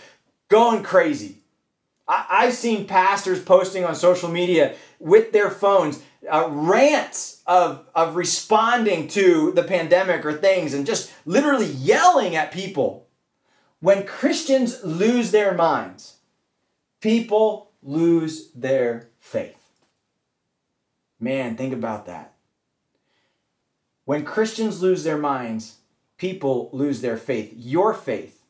going 0.50 0.82
crazy. 0.82 1.38
I, 2.08 2.26
I've 2.28 2.54
seen 2.54 2.88
pastors 2.88 3.40
posting 3.40 3.86
on 3.86 3.94
social 3.94 4.30
media 4.30 4.76
with 5.00 5.34
their 5.34 5.52
phones 5.52 6.02
uh, 6.30 6.48
rants 6.50 7.42
of, 7.48 7.86
of 7.96 8.16
responding 8.16 9.08
to 9.10 9.52
the 9.54 9.64
pandemic 9.64 10.26
or 10.26 10.34
things 10.34 10.74
and 10.74 10.86
just 10.86 11.12
literally 11.26 11.68
yelling 11.68 12.36
at 12.36 12.52
people. 12.52 13.08
When 13.80 14.06
Christians 14.06 14.84
lose 14.84 15.32
their 15.32 15.54
minds, 15.54 16.18
people 17.00 17.72
lose 17.82 18.52
their 18.52 19.10
faith. 19.20 19.58
Man, 21.20 21.56
think 21.56 21.74
about 21.74 22.06
that. 22.06 22.34
When 24.06 24.26
Christians 24.26 24.82
lose 24.82 25.04
their 25.04 25.18
minds, 25.18 25.78
people 26.18 26.70
lose 26.74 27.02
their 27.02 27.18
faith. 27.18 27.54
Your 27.56 27.94
faith, 27.94 28.44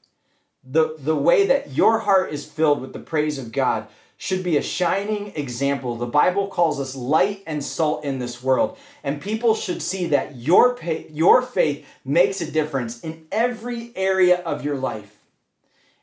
the, 0.64 0.96
the 0.98 1.16
way 1.16 1.46
that 1.48 1.72
your 1.72 2.00
heart 2.00 2.34
is 2.34 2.46
filled 2.46 2.82
with 2.82 2.94
the 2.94 3.00
praise 3.00 3.38
of 3.38 3.52
God, 3.52 3.88
should 4.24 4.44
be 4.44 4.56
a 4.56 4.62
shining 4.62 5.34
example. 5.36 5.96
The 5.96 6.06
Bible 6.06 6.46
calls 6.46 6.80
us 6.80 6.94
light 6.94 7.42
and 7.48 7.64
salt 7.64 8.06
in 8.06 8.20
this 8.20 8.44
world, 8.44 8.78
and 9.04 9.20
people 9.20 9.56
should 9.56 9.82
see 9.82 10.06
that 10.10 10.36
your 10.36 10.78
your 11.10 11.42
faith 11.42 11.88
makes 12.06 12.40
a 12.40 12.52
difference 12.52 13.00
in 13.00 13.26
every 13.32 13.92
area 13.96 14.38
of 14.44 14.64
your 14.64 14.76
life. 14.78 15.18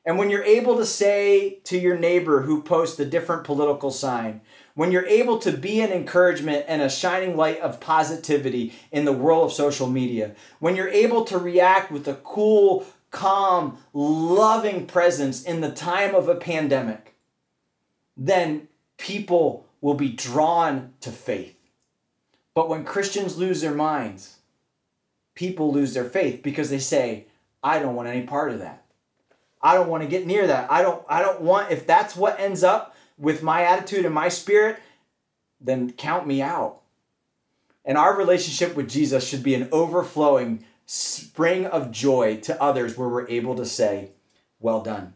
And 0.04 0.18
when 0.18 0.30
you're 0.30 0.42
able 0.42 0.76
to 0.78 0.84
say 0.84 1.60
to 1.62 1.78
your 1.78 1.96
neighbor 1.96 2.42
who 2.42 2.60
posts 2.60 2.98
a 2.98 3.04
different 3.04 3.44
political 3.44 3.92
sign, 3.92 4.40
when 4.74 4.90
you're 4.90 5.06
able 5.06 5.38
to 5.38 5.52
be 5.52 5.80
an 5.80 5.92
encouragement 5.92 6.64
and 6.66 6.82
a 6.82 6.90
shining 6.90 7.36
light 7.36 7.60
of 7.60 7.78
positivity 7.78 8.74
in 8.90 9.04
the 9.04 9.12
world 9.12 9.44
of 9.44 9.52
social 9.52 9.86
media, 9.86 10.34
when 10.58 10.74
you're 10.74 10.88
able 10.88 11.24
to 11.26 11.38
react 11.38 11.92
with 11.92 12.08
a 12.08 12.14
cool, 12.24 12.84
calm, 13.12 13.78
loving 13.92 14.86
presence 14.86 15.44
in 15.44 15.60
the 15.60 15.70
time 15.70 16.16
of 16.16 16.28
a 16.28 16.34
pandemic, 16.34 17.14
then 18.18 18.68
people 18.98 19.66
will 19.80 19.94
be 19.94 20.10
drawn 20.10 20.92
to 21.00 21.10
faith. 21.10 21.56
But 22.54 22.68
when 22.68 22.84
Christians 22.84 23.38
lose 23.38 23.60
their 23.60 23.74
minds, 23.74 24.38
people 25.36 25.72
lose 25.72 25.94
their 25.94 26.04
faith 26.04 26.42
because 26.42 26.70
they 26.70 26.80
say, 26.80 27.26
I 27.62 27.78
don't 27.78 27.94
want 27.94 28.08
any 28.08 28.26
part 28.26 28.50
of 28.50 28.58
that. 28.58 28.84
I 29.62 29.74
don't 29.74 29.88
want 29.88 30.02
to 30.02 30.08
get 30.08 30.26
near 30.26 30.46
that. 30.46 30.70
I 30.70 30.82
don't 30.82 31.04
I 31.08 31.20
don't 31.22 31.40
want 31.40 31.72
if 31.72 31.86
that's 31.86 32.14
what 32.14 32.38
ends 32.38 32.62
up 32.62 32.94
with 33.16 33.42
my 33.42 33.62
attitude 33.64 34.04
and 34.04 34.14
my 34.14 34.28
spirit, 34.28 34.78
then 35.60 35.92
count 35.92 36.26
me 36.26 36.40
out. 36.40 36.80
And 37.84 37.98
our 37.98 38.16
relationship 38.16 38.76
with 38.76 38.88
Jesus 38.88 39.26
should 39.26 39.42
be 39.42 39.54
an 39.54 39.68
overflowing 39.72 40.64
spring 40.86 41.66
of 41.66 41.90
joy 41.90 42.36
to 42.42 42.60
others 42.62 42.96
where 42.96 43.08
we're 43.08 43.28
able 43.28 43.56
to 43.56 43.66
say, 43.66 44.10
Well 44.60 44.82
done. 44.82 45.14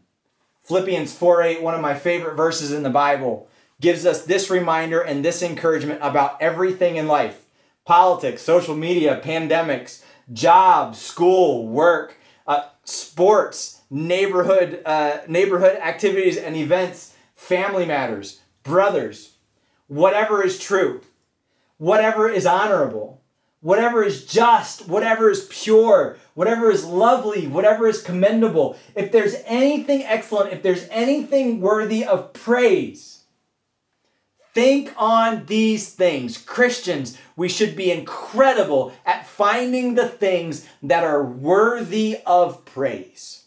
Philippians 0.65 1.13
4 1.13 1.43
8, 1.43 1.63
one 1.63 1.75
of 1.75 1.81
my 1.81 1.95
favorite 1.95 2.37
verses 2.37 2.73
in 2.73 2.83
the 2.83 2.91
Bible. 2.91 3.49
gives 3.81 4.07
us 4.07 4.25
this 4.25 4.49
reminder 4.49 5.01
and 5.01 5.25
this 5.25 5.43
encouragement 5.43 5.99
about 6.03 6.41
everything 6.41 6.97
in 6.97 7.09
life 7.09 7.47
politics, 7.85 8.43
social 8.43 8.77
media, 8.77 9.21
pandemics, 9.25 10.05
jobs, 10.33 11.01
school, 11.01 11.67
work, 11.67 12.17
uh, 12.47 12.69
sports, 12.85 13.81
neighborhood, 13.91 14.81
uh, 14.87 15.19
neighborhood 15.27 15.77
activities 15.79 16.37
and 16.37 16.57
events, 16.57 17.15
family 17.35 17.85
matters, 17.85 18.41
brothers, 18.63 19.33
whatever 19.89 20.45
is 20.45 20.61
true, 20.61 21.01
whatever 21.79 22.29
is 22.29 22.47
honorable, 22.47 23.21
whatever 23.61 24.03
is 24.03 24.25
just, 24.25 24.89
whatever 24.89 25.29
is 25.29 25.49
pure, 25.51 26.17
whatever 26.35 26.71
is 26.71 26.85
lovely, 26.85 27.47
whatever 27.47 27.87
is 27.87 28.03
commendable, 28.03 28.77
if 28.95 29.13
there's 29.13 29.37
anything 29.47 30.03
excellent, 30.05 30.53
if 30.53 30.63
there's 30.63 30.87
anything 30.91 31.61
worthy 31.61 32.05
of 32.05 32.33
praise, 32.33 33.23
Think 34.55 34.93
on 34.99 35.47
these 35.47 35.95
things. 35.95 36.37
Christians, 36.37 37.17
we 37.37 37.49
should 37.49 37.75
be 37.75 37.91
incredible 37.91 38.93
at 39.07 39.27
finding 39.27 39.95
the 39.95 40.09
things 40.09 40.69
that 40.83 41.05
are 41.05 41.25
worthy 41.25 42.19
of 42.27 42.65
praise 42.67 43.45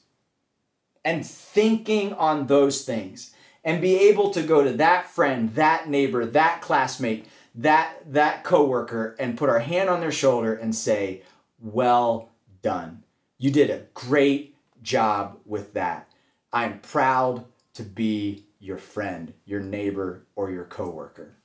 and 1.04 1.24
thinking 1.24 2.14
on 2.14 2.48
those 2.48 2.84
things 2.86 3.36
and 3.64 3.82
be 3.82 3.96
able 4.10 4.32
to 4.32 4.42
go 4.42 4.64
to 4.64 4.72
that 4.74 5.08
friend, 5.08 5.54
that 5.54 5.88
neighbor, 5.88 6.26
that 6.26 6.62
classmate, 6.62 7.28
that 7.54 7.98
that 8.12 8.44
coworker 8.44 9.16
and 9.20 9.38
put 9.38 9.50
our 9.50 9.60
hand 9.60 9.90
on 9.90 10.02
their 10.02 10.12
shoulder 10.12 10.54
and 10.56 10.74
say, 10.76 11.22
"Well 11.60 12.32
done. 12.66 13.04
You 13.38 13.52
did 13.52 13.70
a 13.70 13.86
great 13.94 14.56
job 14.82 15.38
with 15.46 15.76
that. 15.76 16.10
I'm 16.52 16.80
proud 16.80 17.46
to 17.76 17.84
be 17.84 18.46
your 18.60 18.80
friend, 18.80 19.34
your 19.46 19.60
neighbor, 19.60 20.26
or 20.36 20.50
your 20.50 20.64
coworker. 20.64 21.36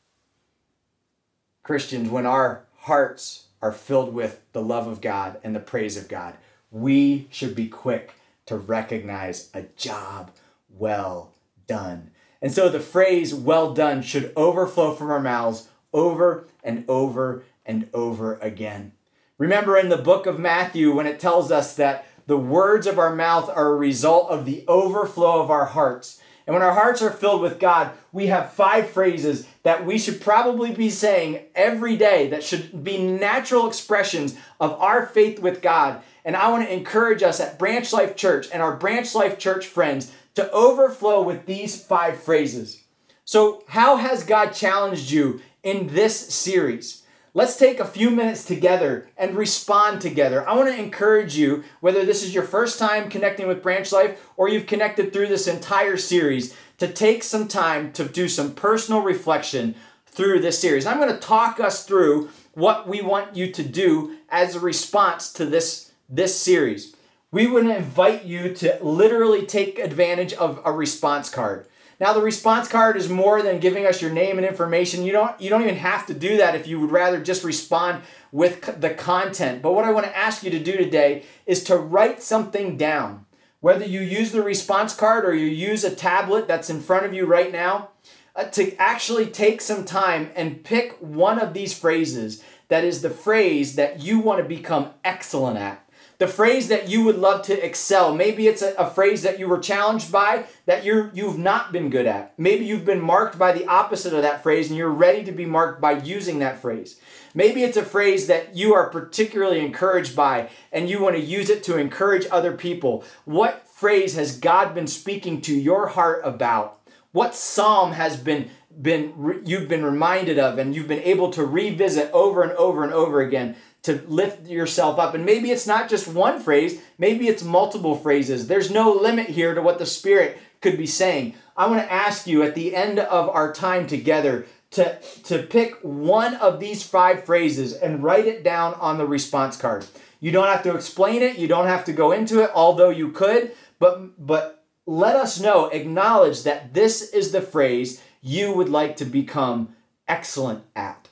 Christians, 1.62 2.09
when 2.09 2.24
our 2.24 2.64
hearts 2.74 3.48
are 3.61 3.70
filled 3.70 4.14
with 4.14 4.40
the 4.54 4.62
love 4.62 4.87
of 4.87 5.02
God 5.02 5.38
and 5.44 5.54
the 5.54 5.61
praise 5.61 5.98
of 5.98 6.09
God, 6.09 6.37
we 6.70 7.28
should 7.30 7.54
be 7.54 7.68
quick 7.68 8.14
to 8.46 8.56
recognize 8.56 9.50
a 9.52 9.64
job 9.76 10.30
well 10.70 11.35
done. 11.66 12.12
And 12.40 12.50
so 12.50 12.70
the 12.70 12.80
phrase 12.80 13.35
well 13.35 13.74
done 13.74 14.00
should 14.00 14.33
overflow 14.37 14.94
from 14.94 15.11
our 15.11 15.20
mouths 15.20 15.68
over 15.92 16.46
and 16.64 16.87
over 16.88 17.44
and 17.66 17.90
over 17.92 18.37
again. 18.37 18.92
Remember 19.40 19.79
in 19.79 19.88
the 19.88 19.96
book 19.96 20.26
of 20.26 20.38
Matthew 20.38 20.94
when 20.94 21.07
it 21.07 21.18
tells 21.18 21.50
us 21.50 21.74
that 21.76 22.07
the 22.26 22.37
words 22.37 22.87
of 22.87 22.98
our 22.98 23.16
mouth 23.16 23.48
are 23.48 23.72
a 23.72 23.74
result 23.74 24.29
of 24.29 24.44
the 24.44 24.66
overflow 24.68 25.40
of 25.40 25.50
our 25.50 25.64
hearts. 25.64 26.20
And 26.46 26.53
when 26.53 26.62
our 26.62 26.74
hearts 26.74 27.00
are 27.00 27.11
filled 27.11 27.40
with 27.40 27.59
God, 27.59 27.92
we 28.12 28.26
have 28.26 28.53
five 28.53 28.90
phrases 28.90 29.48
that 29.62 29.87
we 29.87 29.98
should 29.98 30.20
probably 30.20 30.72
be 30.72 30.90
saying 30.90 31.46
every 31.55 31.96
day 31.96 32.29
that 32.29 32.44
should 32.44 32.85
be 32.85 32.98
natural 32.98 33.66
expressions 33.66 34.37
of 34.61 34.72
our 34.72 35.07
faith 35.07 35.38
with 35.38 35.62
God. 35.62 36.03
And 36.22 36.37
I 36.37 36.50
want 36.50 36.66
to 36.66 36.72
encourage 36.74 37.22
us 37.22 37.40
at 37.40 37.59
Branch 37.59 37.90
Life 37.94 38.16
Church 38.16 38.46
and 38.53 38.61
our 38.61 38.76
Branch 38.76 39.14
Life 39.14 39.38
Church 39.38 39.66
friends 39.66 40.12
to 40.35 40.53
overflow 40.53 41.22
with 41.22 41.46
these 41.46 41.83
five 41.83 42.22
phrases. 42.22 42.83
So, 43.24 43.64
how 43.68 43.96
has 43.96 44.22
God 44.22 44.50
challenged 44.50 45.11
you 45.11 45.40
in 45.62 45.87
this 45.87 46.35
series? 46.35 46.99
Let's 47.32 47.56
take 47.56 47.78
a 47.78 47.84
few 47.84 48.10
minutes 48.10 48.44
together 48.44 49.08
and 49.16 49.36
respond 49.36 50.00
together. 50.00 50.48
I 50.48 50.56
want 50.56 50.68
to 50.68 50.82
encourage 50.82 51.36
you, 51.36 51.62
whether 51.78 52.04
this 52.04 52.24
is 52.24 52.34
your 52.34 52.42
first 52.42 52.76
time 52.76 53.08
connecting 53.08 53.46
with 53.46 53.62
Branch 53.62 53.90
Life 53.92 54.20
or 54.36 54.48
you've 54.48 54.66
connected 54.66 55.12
through 55.12 55.28
this 55.28 55.46
entire 55.46 55.96
series, 55.96 56.56
to 56.78 56.88
take 56.88 57.22
some 57.22 57.46
time 57.46 57.92
to 57.92 58.04
do 58.04 58.28
some 58.28 58.52
personal 58.52 59.02
reflection 59.02 59.76
through 60.06 60.40
this 60.40 60.58
series. 60.58 60.86
I'm 60.86 60.98
going 60.98 61.12
to 61.12 61.20
talk 61.20 61.60
us 61.60 61.86
through 61.86 62.30
what 62.54 62.88
we 62.88 63.00
want 63.00 63.36
you 63.36 63.52
to 63.52 63.62
do 63.62 64.16
as 64.28 64.56
a 64.56 64.60
response 64.60 65.32
to 65.34 65.46
this, 65.46 65.92
this 66.08 66.36
series. 66.36 66.96
We 67.30 67.46
would 67.46 67.66
invite 67.66 68.24
you 68.24 68.52
to 68.54 68.76
literally 68.82 69.46
take 69.46 69.78
advantage 69.78 70.32
of 70.32 70.60
a 70.64 70.72
response 70.72 71.30
card. 71.30 71.68
Now 72.00 72.14
the 72.14 72.22
response 72.22 72.66
card 72.66 72.96
is 72.96 73.10
more 73.10 73.42
than 73.42 73.60
giving 73.60 73.84
us 73.84 74.00
your 74.00 74.10
name 74.10 74.38
and 74.38 74.46
information. 74.46 75.04
You 75.04 75.12
don't 75.12 75.38
you 75.38 75.50
don't 75.50 75.62
even 75.62 75.76
have 75.76 76.06
to 76.06 76.14
do 76.14 76.38
that 76.38 76.54
if 76.54 76.66
you 76.66 76.80
would 76.80 76.90
rather 76.90 77.22
just 77.22 77.44
respond 77.44 78.02
with 78.32 78.80
the 78.80 78.90
content. 78.90 79.60
But 79.60 79.74
what 79.74 79.84
I 79.84 79.92
want 79.92 80.06
to 80.06 80.16
ask 80.16 80.42
you 80.42 80.50
to 80.50 80.58
do 80.58 80.78
today 80.78 81.24
is 81.44 81.62
to 81.64 81.76
write 81.76 82.22
something 82.22 82.78
down. 82.78 83.26
Whether 83.60 83.84
you 83.84 84.00
use 84.00 84.32
the 84.32 84.42
response 84.42 84.96
card 84.96 85.26
or 85.26 85.34
you 85.34 85.46
use 85.46 85.84
a 85.84 85.94
tablet 85.94 86.48
that's 86.48 86.70
in 86.70 86.80
front 86.80 87.04
of 87.04 87.12
you 87.12 87.26
right 87.26 87.52
now, 87.52 87.90
uh, 88.34 88.44
to 88.44 88.74
actually 88.76 89.26
take 89.26 89.60
some 89.60 89.84
time 89.84 90.30
and 90.34 90.64
pick 90.64 90.96
one 91.00 91.38
of 91.38 91.52
these 91.52 91.78
phrases 91.78 92.42
that 92.68 92.84
is 92.84 93.02
the 93.02 93.10
phrase 93.10 93.74
that 93.74 94.00
you 94.00 94.18
want 94.18 94.40
to 94.40 94.48
become 94.48 94.90
excellent 95.04 95.58
at 95.58 95.86
the 96.20 96.28
phrase 96.28 96.68
that 96.68 96.87
you 96.87 97.02
would 97.02 97.16
love 97.16 97.40
to 97.46 97.64
excel. 97.64 98.14
Maybe 98.14 98.46
it's 98.46 98.61
a, 98.61 98.74
a, 98.74 98.90
phrase 98.90 99.22
that 99.22 99.38
you 99.38 99.48
were 99.48 99.59
challenged 99.59 100.12
by 100.12 100.44
that 100.66 100.85
you're 100.85 101.11
you've 101.14 101.38
not 101.38 101.72
been 101.72 101.88
good 101.88 102.06
at. 102.06 102.38
Maybe 102.38 102.66
you've 102.66 102.85
been 102.85 103.00
marked 103.00 103.38
by 103.38 103.52
the 103.52 103.66
opposite 103.66 104.12
of 104.12 104.20
that 104.20 104.42
phrase 104.42 104.68
and 104.68 104.76
you're 104.76 104.90
ready 104.90 105.24
to 105.24 105.33
be 105.33 105.46
marked 105.46 105.80
by 105.80 105.92
using 105.92 106.38
that 106.40 106.61
phrase. 106.61 107.00
Maybe 107.35 107.62
it's 107.62 107.78
a 107.78 107.85
phrase 107.85 108.26
that 108.26 108.54
you 108.54 108.74
are 108.74 108.90
particularly 108.90 109.61
encouraged 109.61 110.14
by 110.14 110.50
and 110.70 110.90
you 110.90 111.00
want 111.00 111.16
to 111.16 111.22
use 111.22 111.48
it 111.48 111.62
to 111.64 111.78
encourage 111.78 112.26
other 112.30 112.52
people. 112.52 113.02
What 113.24 113.66
phrase 113.66 114.14
has 114.14 114.38
God 114.38 114.74
been 114.74 114.88
speaking 114.88 115.40
to 115.42 115.54
your 115.54 115.87
heart 115.87 116.20
about? 116.22 116.80
What 117.12 117.35
psalm 117.35 117.92
has 117.92 118.18
been 118.18 118.50
been 118.80 119.42
you've 119.44 119.68
been 119.68 119.85
reminded 119.85 120.38
of 120.38 120.59
and 120.59 120.74
you've 120.74 120.87
been 120.87 121.02
able 121.02 121.30
to 121.30 121.44
revisit 121.44 122.11
over 122.12 122.42
and 122.42 122.52
over 122.52 122.85
and 122.85 122.92
over 122.92 123.20
again 123.20 123.56
to 123.82 124.02
lift 124.06 124.46
yourself 124.46 124.98
up. 124.98 125.14
And 125.14 125.24
maybe 125.24 125.50
it's 125.50 125.66
not 125.66 125.88
just 125.88 126.08
one 126.08 126.40
phrase, 126.40 126.80
maybe 126.98 127.28
it's 127.28 127.42
multiple 127.42 127.94
phrases. 127.94 128.46
There's 128.46 128.70
no 128.70 128.92
limit 128.92 129.28
here 129.28 129.54
to 129.54 129.62
what 129.62 129.78
the 129.78 129.86
Spirit 129.86 130.38
could 130.60 130.76
be 130.76 130.86
saying. 130.86 131.34
I 131.56 131.66
want 131.66 131.82
to 131.82 131.92
ask 131.92 132.26
you 132.26 132.42
at 132.42 132.54
the 132.54 132.74
end 132.74 132.98
of 132.98 133.28
our 133.30 133.52
time 133.52 133.86
together 133.86 134.46
to, 134.72 134.98
to 135.24 135.42
pick 135.42 135.74
one 135.82 136.34
of 136.34 136.60
these 136.60 136.82
five 136.82 137.24
phrases 137.24 137.72
and 137.72 138.02
write 138.02 138.26
it 138.26 138.44
down 138.44 138.74
on 138.74 138.98
the 138.98 139.06
response 139.06 139.56
card. 139.56 139.86
You 140.20 140.30
don't 140.30 140.48
have 140.48 140.62
to 140.64 140.74
explain 140.74 141.22
it, 141.22 141.38
you 141.38 141.48
don't 141.48 141.66
have 141.66 141.84
to 141.86 141.92
go 141.92 142.12
into 142.12 142.42
it, 142.42 142.50
although 142.54 142.90
you 142.90 143.10
could, 143.10 143.52
but 143.78 144.24
but 144.24 144.64
let 144.86 145.16
us 145.16 145.40
know, 145.40 145.66
acknowledge 145.66 146.42
that 146.42 146.74
this 146.74 147.10
is 147.10 147.32
the 147.32 147.40
phrase 147.40 148.02
you 148.20 148.52
would 148.52 148.68
like 148.68 148.96
to 148.96 149.04
become 149.04 149.74
excellent 150.08 150.64
at 150.74 151.10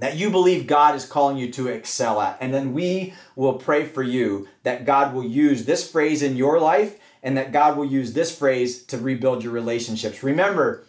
that 0.00 0.16
you 0.16 0.30
believe 0.30 0.66
God 0.66 0.94
is 0.94 1.04
calling 1.04 1.36
you 1.36 1.52
to 1.52 1.68
excel 1.68 2.20
at. 2.20 2.38
And 2.40 2.52
then 2.52 2.72
we 2.72 3.14
will 3.36 3.54
pray 3.54 3.84
for 3.84 4.02
you 4.02 4.48
that 4.62 4.86
God 4.86 5.14
will 5.14 5.24
use 5.24 5.66
this 5.66 5.88
phrase 5.88 6.22
in 6.22 6.36
your 6.36 6.58
life 6.58 6.98
and 7.22 7.36
that 7.36 7.52
God 7.52 7.76
will 7.76 7.84
use 7.84 8.14
this 8.14 8.36
phrase 8.36 8.82
to 8.84 8.96
rebuild 8.96 9.44
your 9.44 9.52
relationships. 9.52 10.22
Remember, 10.22 10.84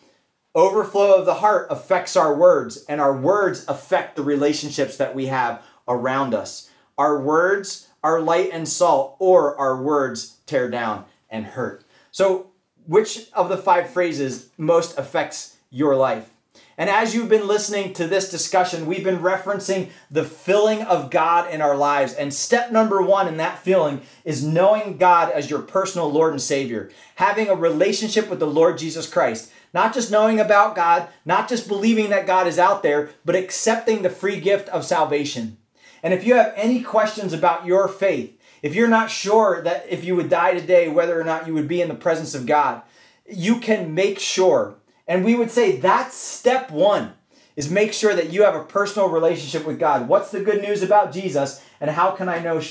overflow 0.56 1.14
of 1.16 1.26
the 1.26 1.36
heart 1.36 1.68
affects 1.70 2.16
our 2.16 2.34
words, 2.34 2.86
and 2.88 3.02
our 3.02 3.16
words 3.16 3.66
affect 3.68 4.16
the 4.16 4.24
relationships 4.24 4.96
that 4.96 5.14
we 5.14 5.26
have 5.26 5.62
around 5.90 6.34
us. 6.34 6.70
Our 6.98 7.20
words 7.20 7.90
are 8.02 8.22
light 8.22 8.50
and 8.54 8.68
salt, 8.68 9.18
or 9.20 9.58
our 9.58 9.82
words 9.82 10.38
tear 10.46 10.70
down 10.70 11.04
and 11.30 11.46
hurt. 11.46 11.84
So, 12.12 12.48
which 12.88 13.30
of 13.34 13.50
the 13.50 13.58
five 13.58 13.90
phrases 13.90 14.50
most 14.58 14.98
affects 14.98 15.58
your 15.70 15.98
life? 15.98 16.30
And 16.78 16.90
as 16.90 17.14
you've 17.14 17.30
been 17.30 17.48
listening 17.48 17.94
to 17.94 18.08
this 18.08 18.30
discussion, 18.30 18.86
we've 18.86 19.04
been 19.04 19.20
referencing 19.20 19.90
the 20.10 20.24
filling 20.24 20.82
of 20.82 21.12
God 21.12 21.52
in 21.54 21.62
our 21.62 21.76
lives. 21.76 22.14
And 22.14 22.34
step 22.34 22.72
number 22.72 23.02
one 23.02 23.28
in 23.28 23.38
that 23.38 23.60
filling 23.60 24.02
is 24.24 24.44
knowing 24.44 24.98
God 24.98 25.32
as 25.32 25.50
your 25.50 25.62
personal 25.62 26.12
Lord 26.12 26.32
and 26.32 26.42
Savior, 26.42 26.90
having 27.16 27.50
a 27.50 27.56
relationship 27.56 28.30
with 28.30 28.40
the 28.40 28.48
Lord 28.48 28.78
Jesus 28.78 29.08
Christ. 29.08 29.52
Not 29.74 29.94
just 29.94 30.12
knowing 30.12 30.40
about 30.40 30.76
God, 30.76 31.08
not 31.26 31.48
just 31.48 31.68
believing 31.68 32.10
that 32.10 32.28
God 32.28 32.46
is 32.46 32.60
out 32.60 32.84
there, 32.84 33.12
but 33.24 33.36
accepting 33.36 34.02
the 34.02 34.10
free 34.10 34.40
gift 34.40 34.68
of 34.70 34.84
salvation. 34.84 35.58
And 36.04 36.14
if 36.14 36.26
you 36.26 36.36
have 36.36 36.54
any 36.56 36.82
questions 36.82 37.32
about 37.32 37.66
your 37.66 37.88
faith, 37.88 38.38
if 38.62 38.76
you're 38.76 38.88
not 38.88 39.10
sure 39.10 39.62
that 39.64 39.86
if 39.90 40.04
you 40.04 40.16
would 40.16 40.30
die 40.30 40.54
today, 40.54 40.88
whether 40.88 41.20
or 41.20 41.24
not 41.24 41.48
you 41.48 41.54
would 41.54 41.68
be 41.68 41.82
in 41.82 41.88
the 41.88 41.96
presence 41.96 42.36
of 42.36 42.46
God, 42.46 42.82
you 43.30 43.60
can 43.60 43.96
make 43.96 44.20
sure 44.20 44.76
and 45.12 45.26
we 45.26 45.36
would 45.36 45.52
say 45.52 45.76
that's 45.76 46.16
step 46.16 46.72
one 46.72 47.12
is 47.58 47.70
make 47.70 47.92
sure 47.92 48.16
that 48.16 48.32
you 48.32 48.44
have 48.44 48.56
a 48.56 48.64
personal 48.64 49.10
relationship 49.10 49.68
with 49.68 49.78
God. 49.78 50.08
What's 50.08 50.32
the 50.32 50.40
good 50.40 50.62
news 50.62 50.82
about 50.82 51.12
Jesus 51.12 51.62
and 51.82 51.92
how 51.92 52.12
can 52.12 52.30
I 52.30 52.40
know 52.40 52.62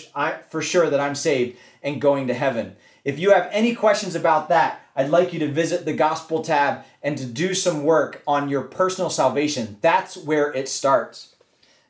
for 0.49 0.63
sure 0.63 0.89
that 0.89 1.01
I'm 1.01 1.15
saved 1.15 1.59
and 1.83 2.01
going 2.01 2.29
to 2.29 2.35
heaven? 2.35 2.77
If 3.05 3.19
you 3.19 3.33
have 3.33 3.51
any 3.53 3.75
questions 3.75 4.15
about 4.15 4.49
that, 4.49 4.81
I'd 4.97 5.11
like 5.11 5.35
you 5.35 5.39
to 5.41 5.53
visit 5.53 5.85
the 5.85 5.93
gospel 5.93 6.41
tab 6.43 6.83
and 7.03 7.19
to 7.19 7.27
do 7.27 7.53
some 7.53 7.85
work 7.85 8.23
on 8.27 8.49
your 8.49 8.63
personal 8.63 9.11
salvation. 9.11 9.77
That's 9.83 10.17
where 10.17 10.51
it 10.51 10.71
starts. 10.71 11.35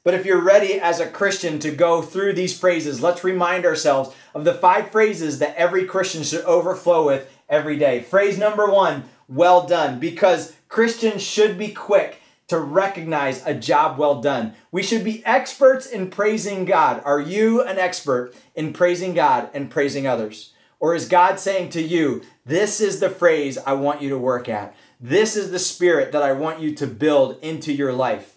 But 0.02 0.14
if 0.14 0.26
you're 0.26 0.42
ready 0.42 0.80
as 0.80 0.98
a 0.98 1.08
Christian 1.08 1.60
to 1.60 1.70
go 1.70 2.02
through 2.02 2.32
these 2.32 2.58
phrases, 2.58 3.00
let's 3.00 3.22
remind 3.22 3.64
ourselves 3.64 4.16
of 4.34 4.42
the 4.44 4.54
five 4.54 4.90
phrases 4.90 5.38
that 5.38 5.54
every 5.54 5.84
Christian 5.84 6.24
should 6.24 6.44
overflow 6.44 7.06
with 7.06 7.30
every 7.48 7.76
day. 7.76 8.00
Phrase 8.00 8.36
number 8.36 8.68
one 8.68 9.04
well 9.30 9.66
done 9.66 9.98
because 9.98 10.54
Christians 10.68 11.22
should 11.22 11.56
be 11.56 11.68
quick 11.68 12.20
to 12.48 12.58
recognize 12.58 13.46
a 13.46 13.54
job 13.54 13.96
well 13.96 14.20
done. 14.20 14.54
We 14.72 14.82
should 14.82 15.04
be 15.04 15.24
experts 15.24 15.86
in 15.86 16.10
praising 16.10 16.64
God. 16.64 17.00
Are 17.04 17.20
you 17.20 17.62
an 17.62 17.78
expert 17.78 18.34
in 18.56 18.72
praising 18.72 19.14
God 19.14 19.48
and 19.54 19.70
praising 19.70 20.06
others? 20.06 20.52
Or 20.80 20.94
is 20.94 21.06
God 21.06 21.38
saying 21.38 21.68
to 21.70 21.82
you, 21.82 22.22
This 22.44 22.80
is 22.80 22.98
the 22.98 23.10
phrase 23.10 23.56
I 23.58 23.74
want 23.74 24.02
you 24.02 24.08
to 24.08 24.18
work 24.18 24.48
at? 24.48 24.74
This 25.00 25.36
is 25.36 25.52
the 25.52 25.58
spirit 25.60 26.10
that 26.10 26.22
I 26.22 26.32
want 26.32 26.60
you 26.60 26.74
to 26.74 26.86
build 26.86 27.38
into 27.40 27.72
your 27.72 27.92
life. 27.92 28.36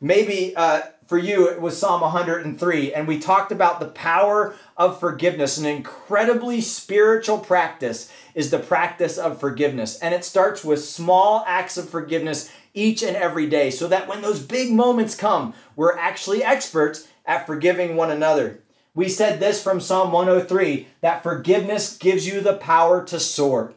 Maybe 0.00 0.54
uh, 0.54 0.82
for 1.06 1.18
you 1.18 1.48
it 1.48 1.60
was 1.60 1.78
Psalm 1.78 2.00
103, 2.00 2.94
and 2.94 3.06
we 3.06 3.18
talked 3.18 3.52
about 3.52 3.78
the 3.78 3.86
power 3.86 4.54
of 4.76 4.98
forgiveness. 4.98 5.58
An 5.58 5.66
incredibly 5.66 6.60
spiritual 6.60 7.38
practice 7.38 8.10
is 8.34 8.50
the 8.50 8.58
practice 8.58 9.18
of 9.18 9.38
forgiveness. 9.38 9.98
And 9.98 10.14
it 10.14 10.24
starts 10.24 10.64
with 10.64 10.84
small 10.84 11.44
acts 11.46 11.76
of 11.76 11.90
forgiveness 11.90 12.50
each 12.72 13.02
and 13.02 13.16
every 13.16 13.48
day 13.48 13.70
so 13.70 13.86
that 13.88 14.08
when 14.08 14.22
those 14.22 14.40
big 14.40 14.72
moments 14.72 15.14
come, 15.14 15.54
we're 15.76 15.96
actually 15.96 16.42
experts 16.42 17.06
at 17.26 17.46
forgiving 17.46 17.96
one 17.96 18.10
another. 18.10 18.60
We 18.94 19.08
said 19.08 19.40
this 19.40 19.62
from 19.62 19.80
Psalm 19.80 20.12
103 20.12 20.88
that 21.00 21.22
forgiveness 21.22 21.96
gives 21.96 22.26
you 22.26 22.40
the 22.40 22.54
power 22.54 23.04
to 23.04 23.20
soar. 23.20 23.74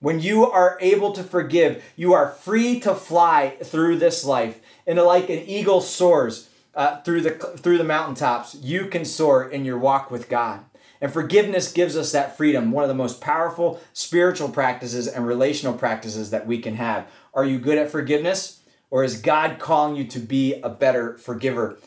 When 0.00 0.20
you 0.20 0.50
are 0.50 0.78
able 0.80 1.12
to 1.12 1.22
forgive, 1.22 1.84
you 1.96 2.12
are 2.12 2.28
free 2.28 2.80
to 2.80 2.94
fly 2.94 3.56
through 3.62 3.98
this 3.98 4.24
life. 4.24 4.60
And 4.86 4.98
like 4.98 5.30
an 5.30 5.38
eagle 5.46 5.80
soars 5.80 6.48
uh, 6.74 7.00
through 7.02 7.20
the 7.22 7.30
through 7.30 7.78
the 7.78 7.84
mountaintops, 7.84 8.54
you 8.54 8.86
can 8.86 9.04
soar 9.04 9.48
in 9.48 9.64
your 9.64 9.78
walk 9.78 10.10
with 10.10 10.28
God. 10.28 10.64
And 11.00 11.12
forgiveness 11.12 11.72
gives 11.72 11.96
us 11.96 12.12
that 12.12 12.36
freedom, 12.36 12.70
one 12.70 12.84
of 12.84 12.88
the 12.88 12.94
most 12.94 13.20
powerful 13.20 13.80
spiritual 13.92 14.48
practices 14.48 15.08
and 15.08 15.26
relational 15.26 15.74
practices 15.74 16.30
that 16.30 16.46
we 16.46 16.58
can 16.58 16.76
have. 16.76 17.08
Are 17.34 17.44
you 17.44 17.58
good 17.58 17.76
at 17.76 17.90
forgiveness? 17.90 18.60
Or 18.88 19.02
is 19.02 19.20
God 19.20 19.58
calling 19.58 19.96
you 19.96 20.04
to 20.04 20.18
be 20.18 20.60
a 20.60 20.68
better 20.68 21.16
forgiver? 21.16 21.78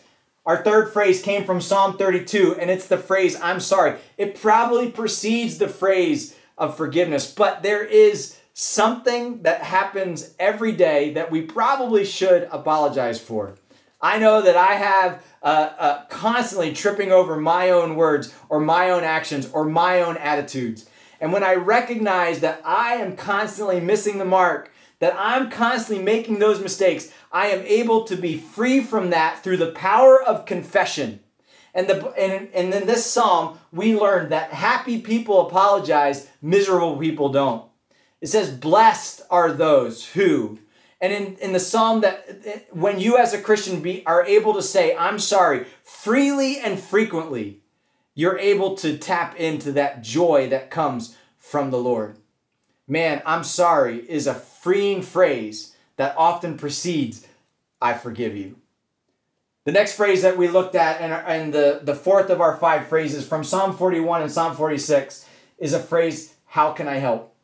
Our 0.46 0.64
third 0.64 0.92
phrase 0.92 1.22
came 1.22 1.46
from 1.46 1.62
Psalm 1.62 1.98
32, 1.98 2.58
and 2.60 2.70
it's 2.70 2.88
the 2.88 2.98
phrase, 2.98 3.40
I'm 3.42 3.60
sorry. 3.60 4.00
It 4.18 4.40
probably 4.40 4.92
precedes 4.92 5.60
the 5.60 5.68
phrase 5.68 6.36
of 6.58 6.76
forgiveness, 6.76 7.32
but 7.32 7.64
there 7.64 7.84
is 7.84 8.38
something 8.54 9.44
that 9.44 9.62
happens 9.62 10.34
every 10.40 10.72
day 10.72 11.14
that 11.14 11.32
we 11.32 11.42
probably 11.42 12.06
should 12.06 12.48
apologize 12.52 13.20
for. 13.20 13.56
I 14.02 14.20
know 14.20 14.42
that 14.42 14.58
I 14.58 14.74
have 14.74 15.24
uh, 15.42 15.74
uh, 15.78 16.06
constantly 16.06 16.74
tripping 16.74 17.12
over 17.12 17.38
my 17.38 17.70
own 17.70 17.96
words 17.96 18.34
or 18.50 18.60
my 18.60 18.90
own 18.90 19.04
actions 19.04 19.50
or 19.52 19.66
my 19.66 20.02
own 20.02 20.18
attitudes. 20.18 20.90
And 21.22 21.32
when 21.32 21.44
I 21.44 21.56
recognize 21.56 22.42
that 22.42 22.62
I 22.66 22.96
am 22.96 23.16
constantly 23.16 23.80
missing 23.80 24.18
the 24.18 24.26
mark, 24.26 24.72
that 25.00 25.16
I'm 25.18 25.50
constantly 25.50 26.04
making 26.04 26.40
those 26.40 26.62
mistakes, 26.62 27.12
I 27.32 27.48
am 27.48 27.66
able 27.66 28.04
to 28.06 28.16
be 28.16 28.38
free 28.38 28.82
from 28.82 29.10
that 29.10 29.44
through 29.44 29.58
the 29.58 29.72
power 29.72 30.22
of 30.22 30.46
confession. 30.46 31.22
And, 31.74 31.88
the, 31.88 32.08
and, 32.12 32.50
and 32.54 32.74
in 32.74 32.88
this 32.88 33.06
psalm, 33.06 33.60
we 33.72 33.98
learned 33.98 34.32
that 34.32 34.52
happy 34.52 35.02
people 35.02 35.48
apologize, 35.48 36.30
miserable 36.42 36.98
people 36.98 37.30
don't. 37.30 37.66
It 38.22 38.28
says, 38.28 38.50
Blessed 38.50 39.22
are 39.30 39.52
those 39.52 40.06
who. 40.08 40.60
And 41.02 41.12
in, 41.12 41.36
in 41.38 41.54
the 41.54 41.60
psalm, 41.60 42.02
that 42.02 42.68
when 42.72 43.00
you 43.00 43.18
as 43.18 43.34
a 43.34 43.42
Christian 43.42 43.82
be, 43.82 44.06
are 44.06 44.24
able 44.26 44.54
to 44.54 44.62
say, 44.62 44.96
I'm 44.96 45.20
sorry, 45.20 45.66
freely 45.84 46.58
and 46.60 46.80
frequently, 46.80 47.60
you're 48.14 48.40
able 48.40 48.76
to 48.78 48.98
tap 48.98 49.36
into 49.36 49.72
that 49.74 50.02
joy 50.02 50.48
that 50.50 50.72
comes 50.72 51.18
from 51.38 51.70
the 51.70 51.78
Lord 51.78 52.18
man, 52.88 53.22
I'm 53.26 53.44
sorry 53.44 54.00
is 54.10 54.28
a 54.28 54.34
freeing 54.34 55.02
phrase 55.02 55.76
that 55.98 56.16
often 56.18 56.58
precedes, 56.58 57.28
I 57.82 57.94
forgive 57.94 58.36
you. 58.36 58.58
The 59.64 59.72
next 59.72 59.94
phrase 59.94 60.22
that 60.22 60.38
we 60.38 60.48
looked 60.48 60.76
at, 60.76 61.02
and, 61.02 61.12
and 61.14 61.54
the, 61.54 61.80
the 61.84 61.96
fourth 61.96 62.30
of 62.30 62.42
our 62.42 62.58
five 62.58 62.88
phrases 62.88 63.28
from 63.28 63.44
Psalm 63.44 63.76
41 63.76 64.22
and 64.22 64.32
Psalm 64.32 64.56
46, 64.56 65.28
is 65.58 65.74
a 65.74 65.80
phrase, 65.80 66.36
How 66.48 66.72
can 66.72 66.88
I 66.88 66.96
help? 66.96 67.36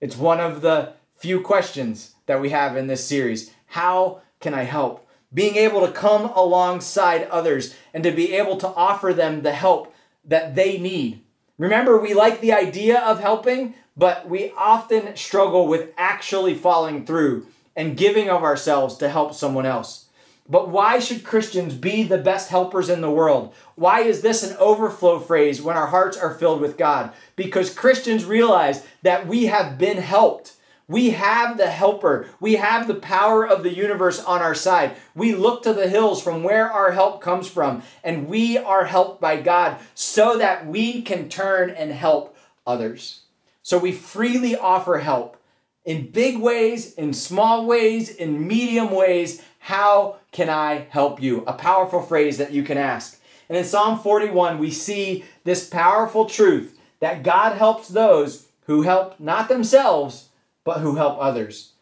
It's 0.00 0.16
one 0.16 0.38
of 0.38 0.60
the 0.60 0.92
few 1.16 1.40
questions 1.40 2.13
that 2.26 2.40
we 2.40 2.50
have 2.50 2.76
in 2.76 2.86
this 2.86 3.06
series. 3.06 3.52
How 3.66 4.20
can 4.40 4.54
I 4.54 4.62
help? 4.64 5.06
Being 5.32 5.56
able 5.56 5.84
to 5.86 5.92
come 5.92 6.26
alongside 6.34 7.24
others 7.24 7.74
and 7.92 8.04
to 8.04 8.12
be 8.12 8.34
able 8.34 8.56
to 8.58 8.68
offer 8.68 9.12
them 9.12 9.42
the 9.42 9.52
help 9.52 9.94
that 10.24 10.54
they 10.54 10.78
need. 10.78 11.22
Remember, 11.58 11.98
we 11.98 12.14
like 12.14 12.40
the 12.40 12.52
idea 12.52 13.00
of 13.00 13.20
helping, 13.20 13.74
but 13.96 14.28
we 14.28 14.52
often 14.56 15.16
struggle 15.16 15.66
with 15.66 15.90
actually 15.96 16.54
following 16.54 17.04
through 17.04 17.46
and 17.76 17.96
giving 17.96 18.28
of 18.28 18.42
ourselves 18.42 18.96
to 18.98 19.08
help 19.08 19.34
someone 19.34 19.66
else. 19.66 20.06
But 20.48 20.68
why 20.68 20.98
should 20.98 21.24
Christians 21.24 21.74
be 21.74 22.02
the 22.02 22.18
best 22.18 22.50
helpers 22.50 22.90
in 22.90 23.00
the 23.00 23.10
world? 23.10 23.54
Why 23.76 24.00
is 24.00 24.20
this 24.20 24.42
an 24.42 24.56
overflow 24.58 25.18
phrase 25.18 25.62
when 25.62 25.76
our 25.76 25.86
hearts 25.86 26.18
are 26.18 26.34
filled 26.34 26.60
with 26.60 26.76
God? 26.76 27.12
Because 27.34 27.72
Christians 27.72 28.26
realize 28.26 28.84
that 29.02 29.26
we 29.26 29.46
have 29.46 29.78
been 29.78 29.96
helped. 29.98 30.52
We 30.86 31.10
have 31.10 31.56
the 31.56 31.68
helper. 31.68 32.28
We 32.40 32.56
have 32.56 32.86
the 32.86 32.94
power 32.94 33.46
of 33.46 33.62
the 33.62 33.74
universe 33.74 34.22
on 34.22 34.42
our 34.42 34.54
side. 34.54 34.96
We 35.14 35.34
look 35.34 35.62
to 35.62 35.72
the 35.72 35.88
hills 35.88 36.22
from 36.22 36.42
where 36.42 36.70
our 36.70 36.92
help 36.92 37.22
comes 37.22 37.48
from, 37.48 37.82
and 38.02 38.28
we 38.28 38.58
are 38.58 38.84
helped 38.84 39.20
by 39.20 39.40
God 39.40 39.78
so 39.94 40.36
that 40.38 40.66
we 40.66 41.00
can 41.02 41.28
turn 41.28 41.70
and 41.70 41.90
help 41.90 42.36
others. 42.66 43.20
So 43.62 43.78
we 43.78 43.92
freely 43.92 44.56
offer 44.56 44.98
help 44.98 45.38
in 45.84 46.10
big 46.10 46.38
ways, 46.38 46.94
in 46.94 47.14
small 47.14 47.64
ways, 47.64 48.10
in 48.10 48.46
medium 48.46 48.90
ways. 48.90 49.42
How 49.58 50.16
can 50.32 50.50
I 50.50 50.86
help 50.90 51.22
you? 51.22 51.44
A 51.46 51.54
powerful 51.54 52.02
phrase 52.02 52.36
that 52.38 52.52
you 52.52 52.62
can 52.62 52.76
ask. 52.76 53.20
And 53.48 53.56
in 53.56 53.64
Psalm 53.64 53.98
41, 53.98 54.58
we 54.58 54.70
see 54.70 55.24
this 55.44 55.68
powerful 55.68 56.26
truth 56.26 56.78
that 57.00 57.22
God 57.22 57.56
helps 57.56 57.88
those 57.88 58.48
who 58.66 58.82
help 58.82 59.20
not 59.20 59.48
themselves, 59.48 60.23
but 60.64 60.80
who 60.80 60.96
help 60.96 61.18
others. 61.20 61.72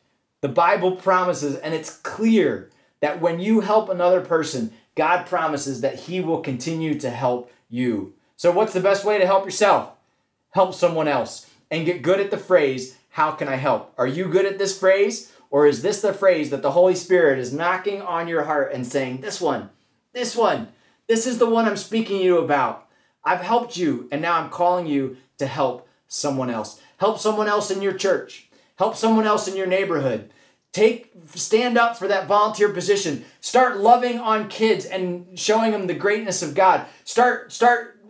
The 0.41 0.49
Bible 0.49 0.97
promises, 0.97 1.57
and 1.57 1.73
it's 1.73 1.97
clear, 1.99 2.69
that 3.01 3.21
when 3.21 3.41
you 3.41 3.61
help 3.61 3.89
another 3.89 4.21
person, 4.21 4.73
God 4.97 5.25
promises 5.27 5.81
that 5.81 6.01
He 6.01 6.21
will 6.21 6.41
continue 6.41 6.99
to 7.01 7.11
help 7.11 7.51
you. 7.69 8.15
So, 8.37 8.51
what's 8.51 8.73
the 8.73 8.81
best 8.81 9.05
way 9.05 9.19
to 9.19 9.27
help 9.27 9.45
yourself? 9.45 9.93
Help 10.51 10.75
someone 10.75 11.09
else 11.09 11.49
and 11.71 11.87
get 11.87 12.03
good 12.03 12.21
at 12.21 12.31
the 12.31 12.39
phrase, 12.39 12.99
How 13.11 13.33
can 13.33 13.49
I 13.49 13.57
help? 13.57 13.93
Are 13.97 14.07
you 14.07 14.27
good 14.29 14.47
at 14.47 14.59
this 14.59 14.79
phrase? 14.79 15.33
Or 15.51 15.67
is 15.67 15.83
this 15.83 16.01
the 16.01 16.15
phrase 16.15 16.49
that 16.51 16.63
the 16.63 16.71
Holy 16.73 16.95
Spirit 16.95 17.39
is 17.39 17.53
knocking 17.53 18.01
on 18.01 18.27
your 18.27 18.45
heart 18.45 18.73
and 18.73 18.87
saying, 18.87 19.21
This 19.21 19.41
one, 19.41 19.71
this 20.13 20.37
one, 20.37 20.69
this 21.09 21.27
is 21.27 21.39
the 21.39 21.49
one 21.49 21.67
I'm 21.67 21.77
speaking 21.77 22.19
to 22.19 22.25
you 22.25 22.39
about. 22.39 22.89
I've 23.25 23.41
helped 23.41 23.77
you, 23.77 24.09
and 24.11 24.21
now 24.21 24.41
I'm 24.41 24.51
calling 24.51 24.87
you 24.87 25.17
to 25.39 25.47
help 25.47 25.89
someone 26.09 26.51
else. 26.51 26.81
Help 26.99 27.19
someone 27.19 27.49
else 27.49 27.71
in 27.71 27.83
your 27.83 27.93
church. 27.93 28.49
Help 28.83 28.97
someone 28.97 29.29
else 29.29 29.47
in 29.47 29.57
your 29.57 29.69
neighborhood. 29.69 30.33
Take 30.73 31.13
stand 31.37 31.79
up 31.79 31.97
for 31.97 32.09
that 32.09 32.27
volunteer 32.27 32.69
position. 32.69 33.25
Start 33.41 33.79
loving 33.79 34.19
on 34.19 34.49
kids 34.49 34.85
and 34.85 35.39
showing 35.39 35.71
them 35.71 35.87
the 35.87 35.95
greatness 35.95 36.43
of 36.43 36.57
God. 36.57 36.87
Start 37.05 37.53
start 37.53 38.01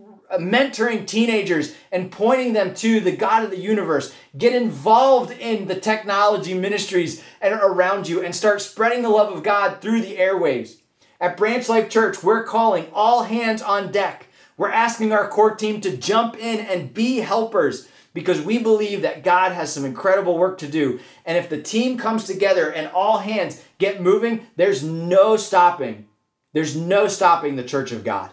mentoring 0.40 1.06
teenagers 1.06 1.74
and 1.92 2.10
pointing 2.10 2.54
them 2.54 2.72
to 2.76 3.00
the 3.00 3.14
God 3.14 3.44
of 3.44 3.50
the 3.50 3.60
universe. 3.60 4.14
Get 4.38 4.54
involved 4.54 5.32
in 5.32 5.68
the 5.68 5.78
technology 5.78 6.54
ministries 6.54 7.22
and 7.42 7.52
around 7.52 8.08
you 8.08 8.24
and 8.24 8.34
start 8.34 8.62
spreading 8.62 9.02
the 9.02 9.10
love 9.10 9.30
of 9.30 9.42
God 9.42 9.82
through 9.82 10.00
the 10.00 10.16
airwaves. 10.16 10.76
At 11.20 11.36
Branch 11.36 11.68
Life 11.68 11.90
Church, 11.90 12.22
we're 12.22 12.44
calling 12.44 12.86
all 12.94 13.24
hands 13.24 13.60
on 13.60 13.92
deck. 13.92 14.28
We're 14.56 14.70
asking 14.70 15.12
our 15.12 15.28
core 15.28 15.54
team 15.54 15.82
to 15.82 15.94
jump 15.94 16.34
in 16.34 16.60
and 16.60 16.94
be 16.94 17.18
helpers 17.18 17.90
because 18.14 18.40
we 18.40 18.58
believe 18.58 19.02
that 19.02 19.24
God 19.24 19.52
has 19.52 19.72
some 19.72 19.84
incredible 19.84 20.38
work 20.38 20.58
to 20.58 20.68
do. 20.68 21.00
And 21.24 21.38
if 21.38 21.48
the 21.48 21.60
team 21.60 21.96
comes 21.96 22.24
together 22.24 22.70
and 22.70 22.88
all 22.88 23.18
hands 23.18 23.62
get 23.78 24.02
moving, 24.02 24.46
there's 24.56 24.82
no 24.82 25.36
stopping. 25.36 26.06
There's 26.52 26.76
no 26.76 27.08
stopping 27.08 27.56
the 27.56 27.64
church 27.64 27.92
of 27.92 28.04
God. 28.04 28.30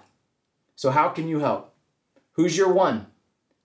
So, 0.75 0.91
how 0.91 1.09
can 1.09 1.27
you 1.27 1.39
help? 1.39 1.73
Who's 2.33 2.57
your 2.57 2.71
one? 2.71 3.07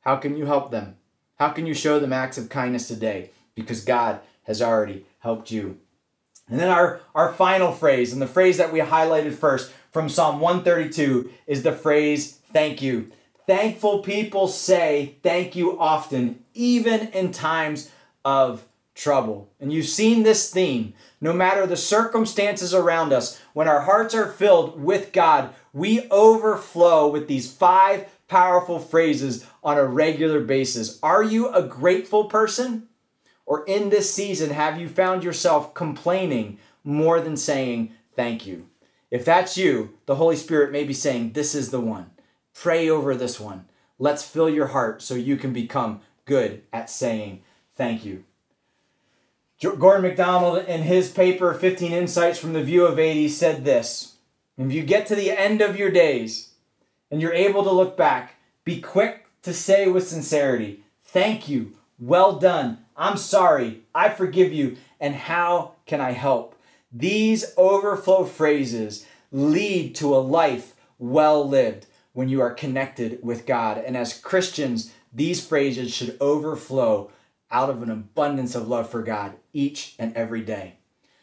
How 0.01 0.17
can 0.17 0.37
you 0.37 0.47
help 0.47 0.71
them? 0.71 0.97
How 1.37 1.49
can 1.49 1.67
you 1.67 1.75
show 1.75 1.99
them 1.99 2.13
acts 2.13 2.39
of 2.39 2.49
kindness 2.49 2.89
today? 2.89 3.31
Because 3.55 3.85
God 3.85 4.21
has 4.45 4.61
already 4.63 5.07
helped 5.21 5.51
you. 5.51 5.79
And 6.49 6.61
then 6.61 6.69
our, 6.69 7.01
our 7.15 7.33
final 7.33 7.73
phrase, 7.73 8.13
and 8.13 8.21
the 8.21 8.27
phrase 8.27 8.59
that 8.59 8.73
we 8.73 8.81
highlighted 8.81 9.35
first 9.35 9.73
from 9.91 10.09
Psalm 10.09 10.41
132 10.41 11.31
is 11.47 11.63
the 11.63 11.73
phrase, 11.73 12.39
thank 12.53 12.83
you. 12.83 13.11
Thankful 13.47 14.01
people 14.01 14.49
say 14.49 15.17
thank 15.23 15.55
you 15.55 15.79
often, 15.79 16.45
even 16.55 17.09
in 17.09 17.31
times 17.31 17.91
of 18.25 18.65
trouble. 18.95 19.51
And 19.61 19.73
you've 19.73 19.89
seen 19.89 20.23
this 20.23 20.51
theme. 20.51 20.95
No 21.21 21.33
matter 21.33 21.67
the 21.67 21.77
circumstances 21.77 22.73
around 22.73 23.13
us, 23.13 23.41
when 23.53 23.69
our 23.69 23.81
hearts 23.81 24.15
are 24.15 24.31
filled 24.31 24.83
with 24.83 25.13
God, 25.13 25.55
we 25.73 26.09
overflow 26.11 27.09
with 27.09 27.29
these 27.29 27.53
five 27.53 28.07
powerful 28.29 28.79
phrases 28.79 29.45
on 29.63 29.77
a 29.77 29.85
regular 29.85 30.41
basis. 30.41 30.99
Are 31.03 31.23
you 31.23 31.49
a 31.49 31.63
grateful 31.63 32.25
person? 32.27 32.89
Or 33.47 33.65
in 33.67 33.91
this 33.91 34.13
season, 34.13 34.51
have 34.51 34.81
you 34.81 34.89
found 34.89 35.23
yourself 35.23 35.75
complaining 35.75 36.59
more 36.83 37.21
than 37.21 37.37
saying 37.37 37.93
thank 38.17 38.47
you? 38.47 38.69
If 39.11 39.25
that's 39.25 39.59
you, 39.59 39.99
the 40.07 40.17
Holy 40.17 40.37
Spirit 40.37 40.73
may 40.73 40.85
be 40.85 40.95
saying, 40.95 41.33
This 41.33 41.55
is 41.55 41.71
the 41.71 41.81
one. 41.81 42.11
Pray 42.55 42.89
over 42.89 43.15
this 43.15 43.39
one. 43.39 43.67
Let's 43.99 44.25
fill 44.27 44.49
your 44.49 44.69
heart 44.69 45.03
so 45.03 45.15
you 45.15 45.37
can 45.37 45.53
become 45.53 46.01
good 46.25 46.63
at 46.73 46.89
saying 46.89 47.43
thank 47.75 48.05
you. 48.05 48.25
Gordon 49.61 50.03
MacDonald, 50.03 50.67
in 50.67 50.83
his 50.83 51.11
paper, 51.11 51.55
15 51.55 51.93
Insights 51.93 52.39
from 52.39 52.53
the 52.53 52.63
View 52.63 52.85
of 52.85 52.99
80, 52.99 53.29
said 53.29 53.65
this 53.65 54.17
If 54.59 54.73
you 54.73 54.83
get 54.83 55.07
to 55.07 55.15
the 55.15 55.31
end 55.31 55.61
of 55.61 55.77
your 55.79 55.91
days 55.91 56.51
and 57.11 57.21
you're 57.21 57.33
able 57.33 57.65
to 57.65 57.71
look 57.71 57.97
back, 57.97 58.35
be 58.65 58.81
quick 58.81 59.27
to 59.43 59.55
say 59.55 59.89
with 59.89 60.09
sincerity, 60.09 60.83
Thank 61.03 61.49
you, 61.49 61.77
well 61.99 62.39
done, 62.39 62.79
I'm 62.97 63.17
sorry, 63.17 63.83
I 63.95 64.09
forgive 64.11 64.53
you, 64.53 64.77
and 65.01 65.15
how 65.15 65.73
can 65.87 66.01
I 66.01 66.13
help? 66.13 66.57
These 66.93 67.55
overflow 67.57 68.25
phrases 68.25 69.07
lead 69.33 69.95
to 69.97 70.15
a 70.15 70.19
life 70.19 70.75
well 70.99 71.49
lived 71.49 71.87
when 72.15 72.31
you 72.31 72.41
are 72.41 72.55
connected 72.55 73.19
with 73.23 73.45
God. 73.45 73.77
And 73.77 73.97
as 73.97 74.19
Christians, 74.19 74.95
these 75.13 75.47
phrases 75.47 75.93
should 75.93 76.17
overflow 76.21 77.11
out 77.51 77.69
of 77.69 77.83
an 77.83 77.91
abundance 77.91 78.55
of 78.55 78.67
love 78.67 78.89
for 78.89 79.03
God 79.03 79.35
each 79.53 79.95
and 79.99 80.17
every 80.17 80.41
day. 80.41 80.77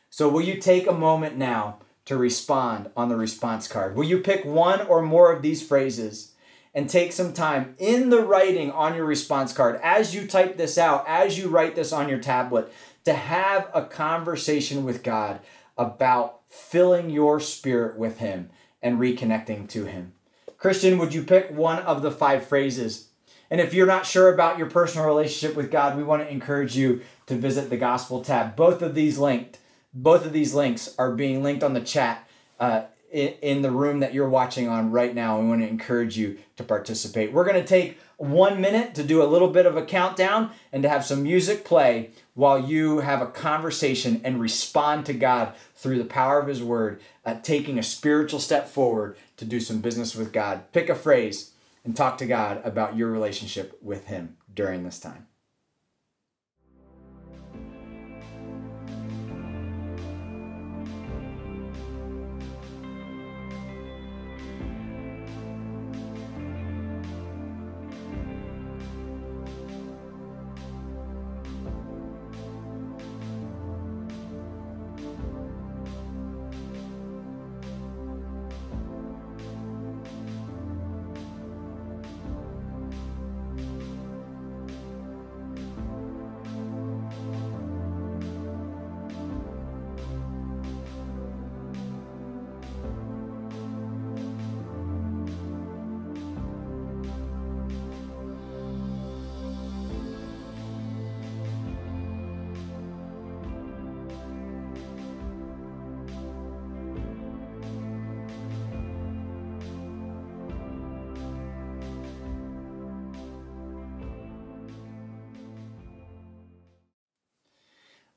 So, 0.10 0.30
will 0.30 0.42
you 0.42 0.62
take 0.62 0.88
a 0.88 0.94
moment 0.94 1.38
now 1.38 1.80
to 2.06 2.18
respond 2.18 2.90
on 2.96 3.10
the 3.10 3.16
response 3.16 3.68
card? 3.68 3.96
Will 3.96 4.04
you 4.04 4.20
pick 4.20 4.46
one 4.46 4.82
or 4.88 5.02
more 5.02 5.32
of 5.32 5.42
these 5.42 5.66
phrases 5.66 6.34
and 6.74 6.90
take 6.90 7.12
some 7.12 7.34
time 7.34 7.76
in 7.78 8.10
the 8.10 8.22
writing 8.22 8.72
on 8.72 8.96
your 8.96 9.06
response 9.06 9.54
card 9.54 9.80
as 9.84 10.14
you 10.14 10.28
type 10.28 10.58
this 10.58 10.78
out, 10.78 11.06
as 11.08 11.38
you 11.38 11.48
write 11.48 11.76
this 11.76 11.92
on 11.92 12.10
your 12.10 12.20
tablet, 12.20 12.72
to 13.06 13.14
have 13.14 13.70
a 13.74 13.86
conversation 13.86 14.84
with 14.84 15.04
God 15.04 15.40
about 15.78 16.42
filling 16.48 17.10
your 17.10 17.40
spirit 17.40 17.98
with 17.98 18.20
Him 18.20 18.50
and 18.82 19.00
reconnecting 19.00 19.68
to 19.70 19.86
Him? 19.86 20.14
Christian, 20.62 21.00
would 21.00 21.12
you 21.12 21.24
pick 21.24 21.50
one 21.50 21.80
of 21.80 22.04
the 22.04 22.12
five 22.12 22.46
phrases? 22.46 23.08
And 23.50 23.60
if 23.60 23.74
you're 23.74 23.88
not 23.88 24.06
sure 24.06 24.32
about 24.32 24.60
your 24.60 24.70
personal 24.70 25.08
relationship 25.08 25.58
with 25.58 25.72
God, 25.72 25.98
we 25.98 26.04
want 26.04 26.22
to 26.22 26.32
encourage 26.32 26.78
you 26.78 27.02
to 27.26 27.36
visit 27.36 27.72
the 27.72 27.78
gospel 27.78 28.24
tab. 28.24 28.56
Both 28.56 28.84
of 28.84 28.94
these 28.94 29.18
linked, 29.18 29.58
both 29.92 30.24
of 30.24 30.34
these 30.34 30.54
links 30.54 30.94
are 31.00 31.14
being 31.14 31.42
linked 31.42 31.64
on 31.64 31.74
the 31.74 31.82
chat 31.82 32.28
uh, 32.60 32.84
in, 33.12 33.30
in 33.42 33.62
the 33.64 33.72
room 33.72 34.02
that 34.02 34.14
you're 34.14 34.30
watching 34.30 34.68
on 34.68 34.92
right 34.92 35.16
now. 35.16 35.40
We 35.40 35.48
want 35.48 35.62
to 35.62 35.68
encourage 35.68 36.16
you 36.16 36.38
to 36.58 36.64
participate. 36.64 37.34
We're 37.34 37.44
going 37.44 37.60
to 37.60 37.68
take 37.68 37.98
one 38.18 38.62
minute 38.62 38.94
to 38.96 39.04
do 39.04 39.24
a 39.24 39.26
little 39.26 39.50
bit 39.50 39.66
of 39.66 39.76
a 39.76 39.84
countdown 39.84 40.52
and 40.72 40.84
to 40.84 40.90
have 40.90 41.04
some 41.04 41.24
music 41.24 41.66
play 41.66 42.12
while 42.42 42.58
you 42.58 43.02
have 43.02 43.22
a 43.22 43.28
conversation 43.28 44.20
and 44.24 44.42
respond 44.42 45.06
to 45.06 45.14
God 45.14 45.54
through 45.76 46.00
the 46.00 46.06
power 46.06 46.40
of 46.40 46.48
His 46.48 46.64
Word, 46.64 47.00
uh, 47.24 47.36
taking 47.44 47.78
a 47.78 47.84
spiritual 47.84 48.40
step 48.40 48.68
forward 48.68 49.16
to 49.38 49.46
do 49.46 49.60
some 49.60 49.80
business 49.80 50.16
with 50.16 50.34
God. 50.34 50.64
Pick 50.74 50.90
a 50.90 50.96
phrase 50.96 51.52
and 51.86 51.96
talk 51.96 52.18
to 52.18 52.26
God 52.26 52.60
about 52.66 52.98
your 52.98 53.12
relationship 53.12 53.78
with 53.80 54.08
Him 54.08 54.38
during 54.56 54.84
this 54.84 55.00
time. 55.00 55.28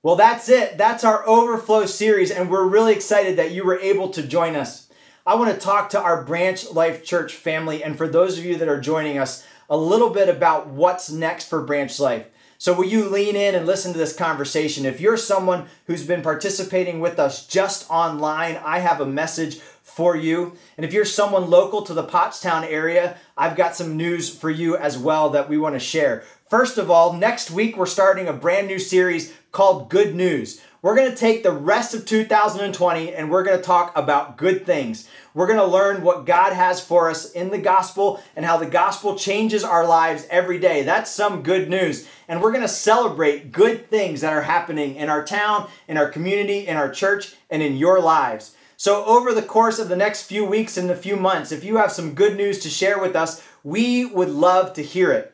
Well, 0.04 0.16
that's 0.16 0.50
it. 0.50 0.76
That's 0.76 1.02
our 1.02 1.26
Overflow 1.26 1.86
series, 1.86 2.30
and 2.30 2.50
we're 2.50 2.68
really 2.68 2.92
excited 2.92 3.38
that 3.38 3.52
you 3.52 3.64
were 3.64 3.78
able 3.78 4.10
to 4.10 4.22
join 4.22 4.54
us. 4.54 4.86
I 5.26 5.34
want 5.34 5.54
to 5.54 5.58
talk 5.58 5.88
to 5.90 5.98
our 5.98 6.22
Branch 6.22 6.70
Life 6.72 7.02
Church 7.02 7.32
family, 7.32 7.82
and 7.82 7.96
for 7.96 8.06
those 8.06 8.38
of 8.38 8.44
you 8.44 8.58
that 8.58 8.68
are 8.68 8.78
joining 8.78 9.16
us, 9.16 9.46
a 9.70 9.78
little 9.78 10.10
bit 10.10 10.28
about 10.28 10.66
what's 10.66 11.10
next 11.10 11.48
for 11.48 11.62
Branch 11.62 11.98
Life. 11.98 12.26
So, 12.58 12.74
will 12.74 12.84
you 12.84 13.08
lean 13.08 13.34
in 13.34 13.54
and 13.54 13.64
listen 13.64 13.92
to 13.94 13.98
this 13.98 14.14
conversation? 14.14 14.84
If 14.84 15.00
you're 15.00 15.16
someone 15.16 15.68
who's 15.86 16.06
been 16.06 16.20
participating 16.20 17.00
with 17.00 17.18
us 17.18 17.46
just 17.46 17.90
online, 17.90 18.56
I 18.56 18.80
have 18.80 19.00
a 19.00 19.06
message 19.06 19.56
for 19.82 20.16
you. 20.16 20.52
And 20.76 20.84
if 20.84 20.92
you're 20.92 21.06
someone 21.06 21.48
local 21.48 21.80
to 21.80 21.94
the 21.94 22.04
Pottstown 22.04 22.70
area, 22.70 23.16
I've 23.38 23.56
got 23.56 23.74
some 23.74 23.96
news 23.96 24.28
for 24.28 24.50
you 24.50 24.76
as 24.76 24.98
well 24.98 25.30
that 25.30 25.48
we 25.48 25.56
want 25.56 25.76
to 25.76 25.80
share. 25.80 26.24
First 26.54 26.78
of 26.78 26.88
all, 26.88 27.14
next 27.14 27.50
week 27.50 27.76
we're 27.76 27.84
starting 27.84 28.28
a 28.28 28.32
brand 28.32 28.68
new 28.68 28.78
series 28.78 29.32
called 29.50 29.90
Good 29.90 30.14
News. 30.14 30.60
We're 30.82 30.94
going 30.94 31.10
to 31.10 31.16
take 31.16 31.42
the 31.42 31.50
rest 31.50 31.94
of 31.94 32.06
2020 32.06 33.12
and 33.12 33.28
we're 33.28 33.42
going 33.42 33.56
to 33.56 33.62
talk 33.64 33.90
about 33.96 34.36
good 34.36 34.64
things. 34.64 35.08
We're 35.34 35.48
going 35.48 35.58
to 35.58 35.66
learn 35.66 36.04
what 36.04 36.26
God 36.26 36.52
has 36.52 36.80
for 36.80 37.10
us 37.10 37.32
in 37.32 37.50
the 37.50 37.58
gospel 37.58 38.22
and 38.36 38.46
how 38.46 38.56
the 38.56 38.66
gospel 38.66 39.18
changes 39.18 39.64
our 39.64 39.84
lives 39.84 40.28
every 40.30 40.60
day. 40.60 40.84
That's 40.84 41.10
some 41.10 41.42
good 41.42 41.68
news. 41.68 42.06
And 42.28 42.40
we're 42.40 42.52
going 42.52 42.62
to 42.62 42.68
celebrate 42.68 43.50
good 43.50 43.90
things 43.90 44.20
that 44.20 44.32
are 44.32 44.42
happening 44.42 44.94
in 44.94 45.10
our 45.10 45.24
town, 45.24 45.68
in 45.88 45.96
our 45.96 46.08
community, 46.08 46.68
in 46.68 46.76
our 46.76 46.88
church, 46.88 47.34
and 47.50 47.64
in 47.64 47.76
your 47.76 48.00
lives. 48.00 48.54
So, 48.76 49.04
over 49.06 49.32
the 49.32 49.42
course 49.42 49.80
of 49.80 49.88
the 49.88 49.96
next 49.96 50.22
few 50.22 50.44
weeks 50.44 50.76
and 50.76 50.88
the 50.88 50.94
few 50.94 51.16
months, 51.16 51.50
if 51.50 51.64
you 51.64 51.78
have 51.78 51.90
some 51.90 52.14
good 52.14 52.36
news 52.36 52.60
to 52.60 52.68
share 52.68 53.00
with 53.00 53.16
us, 53.16 53.44
we 53.64 54.04
would 54.04 54.28
love 54.28 54.72
to 54.74 54.82
hear 54.82 55.10
it. 55.10 55.33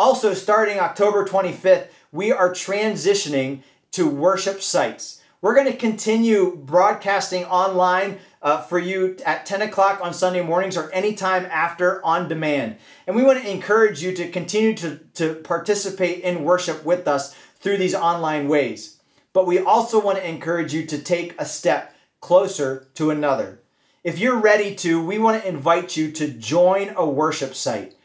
Also, 0.00 0.32
starting 0.32 0.78
October 0.78 1.26
25th, 1.26 1.88
we 2.10 2.32
are 2.32 2.52
transitioning 2.52 3.60
to 3.90 4.08
worship 4.08 4.62
sites. 4.62 5.20
We're 5.42 5.54
going 5.54 5.70
to 5.70 5.76
continue 5.76 6.56
broadcasting 6.56 7.44
online 7.44 8.18
uh, 8.40 8.62
for 8.62 8.78
you 8.78 9.18
at 9.26 9.44
10 9.44 9.60
o'clock 9.60 10.00
on 10.02 10.14
Sunday 10.14 10.40
mornings 10.40 10.78
or 10.78 10.90
anytime 10.92 11.44
after 11.44 12.02
on 12.02 12.28
demand. 12.28 12.76
And 13.06 13.14
we 13.14 13.22
want 13.22 13.42
to 13.42 13.50
encourage 13.50 14.02
you 14.02 14.14
to 14.14 14.30
continue 14.30 14.74
to, 14.76 15.00
to 15.16 15.34
participate 15.34 16.24
in 16.24 16.44
worship 16.44 16.82
with 16.82 17.06
us 17.06 17.36
through 17.56 17.76
these 17.76 17.94
online 17.94 18.48
ways. 18.48 19.02
But 19.34 19.46
we 19.46 19.58
also 19.58 20.02
want 20.02 20.16
to 20.16 20.26
encourage 20.26 20.72
you 20.72 20.86
to 20.86 20.98
take 20.98 21.38
a 21.38 21.44
step 21.44 21.94
closer 22.22 22.88
to 22.94 23.10
another. 23.10 23.60
If 24.02 24.18
you're 24.18 24.40
ready 24.40 24.74
to, 24.76 25.04
we 25.04 25.18
want 25.18 25.42
to 25.42 25.46
invite 25.46 25.94
you 25.94 26.10
to 26.12 26.26
join 26.26 26.94
a 26.96 27.04
worship 27.04 27.54
site. 27.54 27.96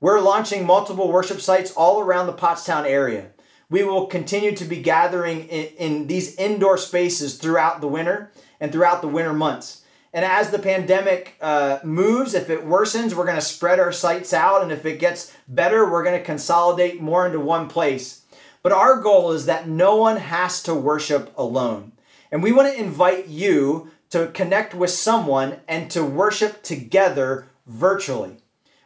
We're 0.00 0.20
launching 0.20 0.66
multiple 0.66 1.10
worship 1.10 1.40
sites 1.40 1.72
all 1.72 2.00
around 2.00 2.26
the 2.26 2.32
Pottstown 2.32 2.84
area. 2.84 3.30
We 3.70 3.84
will 3.84 4.06
continue 4.06 4.54
to 4.56 4.64
be 4.64 4.82
gathering 4.82 5.48
in, 5.48 5.66
in 5.78 6.06
these 6.06 6.36
indoor 6.36 6.76
spaces 6.76 7.38
throughout 7.38 7.80
the 7.80 7.88
winter 7.88 8.32
and 8.60 8.70
throughout 8.70 9.00
the 9.00 9.08
winter 9.08 9.32
months. 9.32 9.82
And 10.12 10.24
as 10.24 10.50
the 10.50 10.60
pandemic 10.60 11.36
uh, 11.40 11.80
moves, 11.82 12.34
if 12.34 12.48
it 12.48 12.66
worsens, 12.66 13.14
we're 13.14 13.24
going 13.24 13.34
to 13.34 13.42
spread 13.42 13.80
our 13.80 13.90
sites 13.90 14.32
out. 14.32 14.62
And 14.62 14.70
if 14.70 14.86
it 14.86 15.00
gets 15.00 15.34
better, 15.48 15.90
we're 15.90 16.04
going 16.04 16.18
to 16.18 16.24
consolidate 16.24 17.00
more 17.00 17.26
into 17.26 17.40
one 17.40 17.68
place. 17.68 18.22
But 18.62 18.72
our 18.72 19.00
goal 19.00 19.32
is 19.32 19.46
that 19.46 19.68
no 19.68 19.96
one 19.96 20.16
has 20.16 20.62
to 20.64 20.74
worship 20.74 21.32
alone. 21.36 21.92
And 22.30 22.42
we 22.42 22.52
want 22.52 22.72
to 22.72 22.80
invite 22.80 23.26
you 23.26 23.90
to 24.10 24.28
connect 24.28 24.74
with 24.74 24.90
someone 24.90 25.56
and 25.66 25.90
to 25.90 26.04
worship 26.04 26.62
together 26.62 27.48
virtually. 27.66 28.43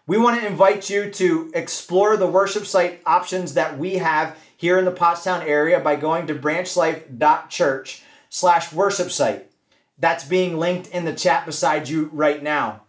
We 0.09 0.17
want 0.17 0.41
to 0.41 0.47
invite 0.47 0.89
you 0.89 1.11
to 1.11 1.51
explore 1.55 2.17
the 2.17 2.27
worship 2.27 2.65
site 2.65 3.03
options 3.05 3.53
that 3.53 3.79
we 3.79 3.97
have 3.97 4.39
here 4.57 4.79
in 4.79 4.87
the 4.87 4.91
Pottstown 4.91 5.43
area 5.43 5.81
by 5.81 5.97
going 5.97 6.27
to 6.29 6.35
branchlife.church 6.35 8.03
slash 8.31 8.73
worship 8.73 9.11
site. 9.11 9.51
That's 9.99 10.25
being 10.25 10.59
linked 10.59 10.89
in 10.89 11.05
the 11.05 11.13
chat 11.13 11.45
beside 11.45 11.91
you 11.91 12.09
right 12.11 12.43
now. 12.43 12.85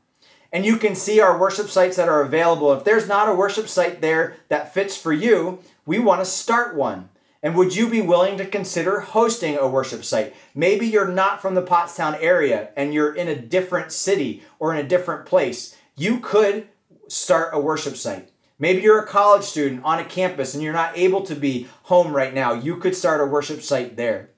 And 0.53 0.65
you 0.65 0.78
can 0.78 0.95
see 0.95 1.20
our 1.20 1.38
worship 1.38 1.67
sites 1.67 1.97
that 1.97 2.07
are 2.07 2.22
available. 2.22 2.72
If 2.72 2.86
there's 2.86 3.09
not 3.09 3.28
a 3.28 3.36
worship 3.36 3.67
site 3.67 3.99
there 3.99 4.38
that 4.47 4.74
fits 4.74 4.95
for 4.95 5.11
you, 5.11 5.59
we 5.86 5.99
want 5.99 6.22
to 6.22 6.26
start 6.26 6.74
one. 6.74 7.09
And 7.43 7.53
would 7.57 7.76
you 7.76 7.89
be 7.89 7.99
willing 7.99 8.38
to 8.38 8.45
consider 8.45 9.01
hosting 9.01 9.57
a 9.57 9.67
worship 9.67 10.05
site? 10.05 10.34
Maybe 10.55 10.88
you're 10.88 11.09
not 11.09 11.41
from 11.41 11.55
the 11.55 11.63
Pottstown 11.63 12.17
area 12.22 12.70
and 12.78 12.93
you're 12.93 13.13
in 13.13 13.28
a 13.28 13.36
different 13.36 13.91
city 13.91 14.41
or 14.57 14.74
in 14.74 14.80
a 14.80 14.88
different 14.88 15.26
place. 15.26 15.76
You 15.97 16.22
could 16.22 16.70
start 17.10 17.53
a 17.53 17.60
worship 17.60 17.97
site. 17.97 18.32
Maybe 18.57 18.82
you're 18.82 18.99
a 18.99 19.07
college 19.07 19.43
student 19.43 19.84
on 19.84 19.99
a 19.99 20.05
campus 20.05 20.53
and 20.53 20.62
you're 20.62 20.74
not 20.74 20.97
able 20.97 21.22
to 21.24 21.36
be 21.36 21.68
home 21.84 22.14
right 22.14 22.34
now. 22.34 22.53
You 22.53 22.78
could 22.78 22.95
start 22.95 23.22
a 23.22 23.26
worship 23.26 23.62
site 23.62 23.95
there. 23.95 24.32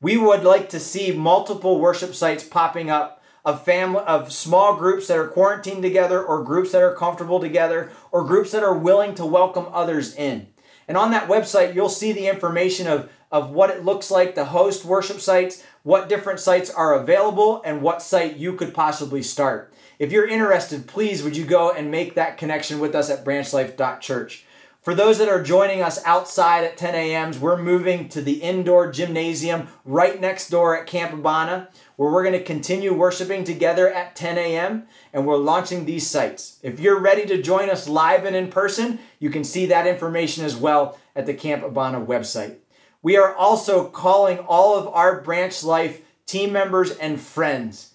We 0.00 0.16
would 0.16 0.44
like 0.44 0.68
to 0.70 0.80
see 0.80 1.12
multiple 1.12 1.80
worship 1.80 2.14
sites 2.14 2.44
popping 2.44 2.90
up 2.90 3.22
of 3.44 3.64
family 3.64 4.02
of 4.06 4.32
small 4.32 4.76
groups 4.76 5.08
that 5.08 5.18
are 5.18 5.26
quarantined 5.26 5.82
together 5.82 6.22
or 6.22 6.44
groups 6.44 6.72
that 6.72 6.82
are 6.82 6.94
comfortable 6.94 7.40
together 7.40 7.90
or 8.10 8.24
groups 8.24 8.52
that 8.52 8.62
are 8.62 8.76
willing 8.76 9.14
to 9.16 9.26
welcome 9.26 9.66
others 9.72 10.14
in. 10.14 10.46
And 10.86 10.96
on 10.96 11.10
that 11.12 11.28
website, 11.28 11.74
you'll 11.74 11.88
see 11.88 12.12
the 12.12 12.28
information 12.28 12.86
of, 12.86 13.10
of 13.30 13.50
what 13.50 13.70
it 13.70 13.84
looks 13.84 14.10
like 14.10 14.34
to 14.34 14.44
host 14.44 14.84
worship 14.84 15.20
sites, 15.20 15.64
what 15.82 16.08
different 16.08 16.40
sites 16.40 16.70
are 16.70 16.94
available, 16.94 17.62
and 17.64 17.82
what 17.82 18.02
site 18.02 18.36
you 18.36 18.54
could 18.54 18.74
possibly 18.74 19.22
start. 19.22 19.71
If 20.02 20.10
you're 20.10 20.26
interested, 20.26 20.88
please 20.88 21.22
would 21.22 21.36
you 21.36 21.44
go 21.44 21.70
and 21.70 21.88
make 21.88 22.16
that 22.16 22.36
connection 22.36 22.80
with 22.80 22.92
us 22.92 23.08
at 23.08 23.24
branchlife.church. 23.24 24.44
For 24.80 24.96
those 24.96 25.18
that 25.18 25.28
are 25.28 25.40
joining 25.40 25.80
us 25.80 26.04
outside 26.04 26.64
at 26.64 26.76
10 26.76 26.96
a.m., 26.96 27.40
we're 27.40 27.62
moving 27.62 28.08
to 28.08 28.20
the 28.20 28.42
indoor 28.42 28.90
gymnasium 28.90 29.68
right 29.84 30.20
next 30.20 30.50
door 30.50 30.76
at 30.76 30.88
Camp 30.88 31.12
Abana, 31.12 31.68
where 31.94 32.10
we're 32.10 32.24
going 32.24 32.36
to 32.36 32.42
continue 32.42 32.92
worshiping 32.92 33.44
together 33.44 33.92
at 33.92 34.16
10 34.16 34.38
a.m. 34.38 34.88
and 35.12 35.24
we're 35.24 35.36
launching 35.36 35.84
these 35.84 36.10
sites. 36.10 36.58
If 36.64 36.80
you're 36.80 36.98
ready 36.98 37.24
to 37.26 37.40
join 37.40 37.70
us 37.70 37.88
live 37.88 38.24
and 38.24 38.34
in 38.34 38.48
person, 38.50 38.98
you 39.20 39.30
can 39.30 39.44
see 39.44 39.66
that 39.66 39.86
information 39.86 40.44
as 40.44 40.56
well 40.56 40.98
at 41.14 41.26
the 41.26 41.34
Camp 41.34 41.62
Abana 41.62 42.00
website. 42.04 42.56
We 43.02 43.16
are 43.16 43.32
also 43.32 43.88
calling 43.88 44.40
all 44.40 44.76
of 44.76 44.88
our 44.88 45.20
Branch 45.20 45.62
Life 45.62 46.02
team 46.26 46.52
members 46.52 46.90
and 46.90 47.20
friends 47.20 47.91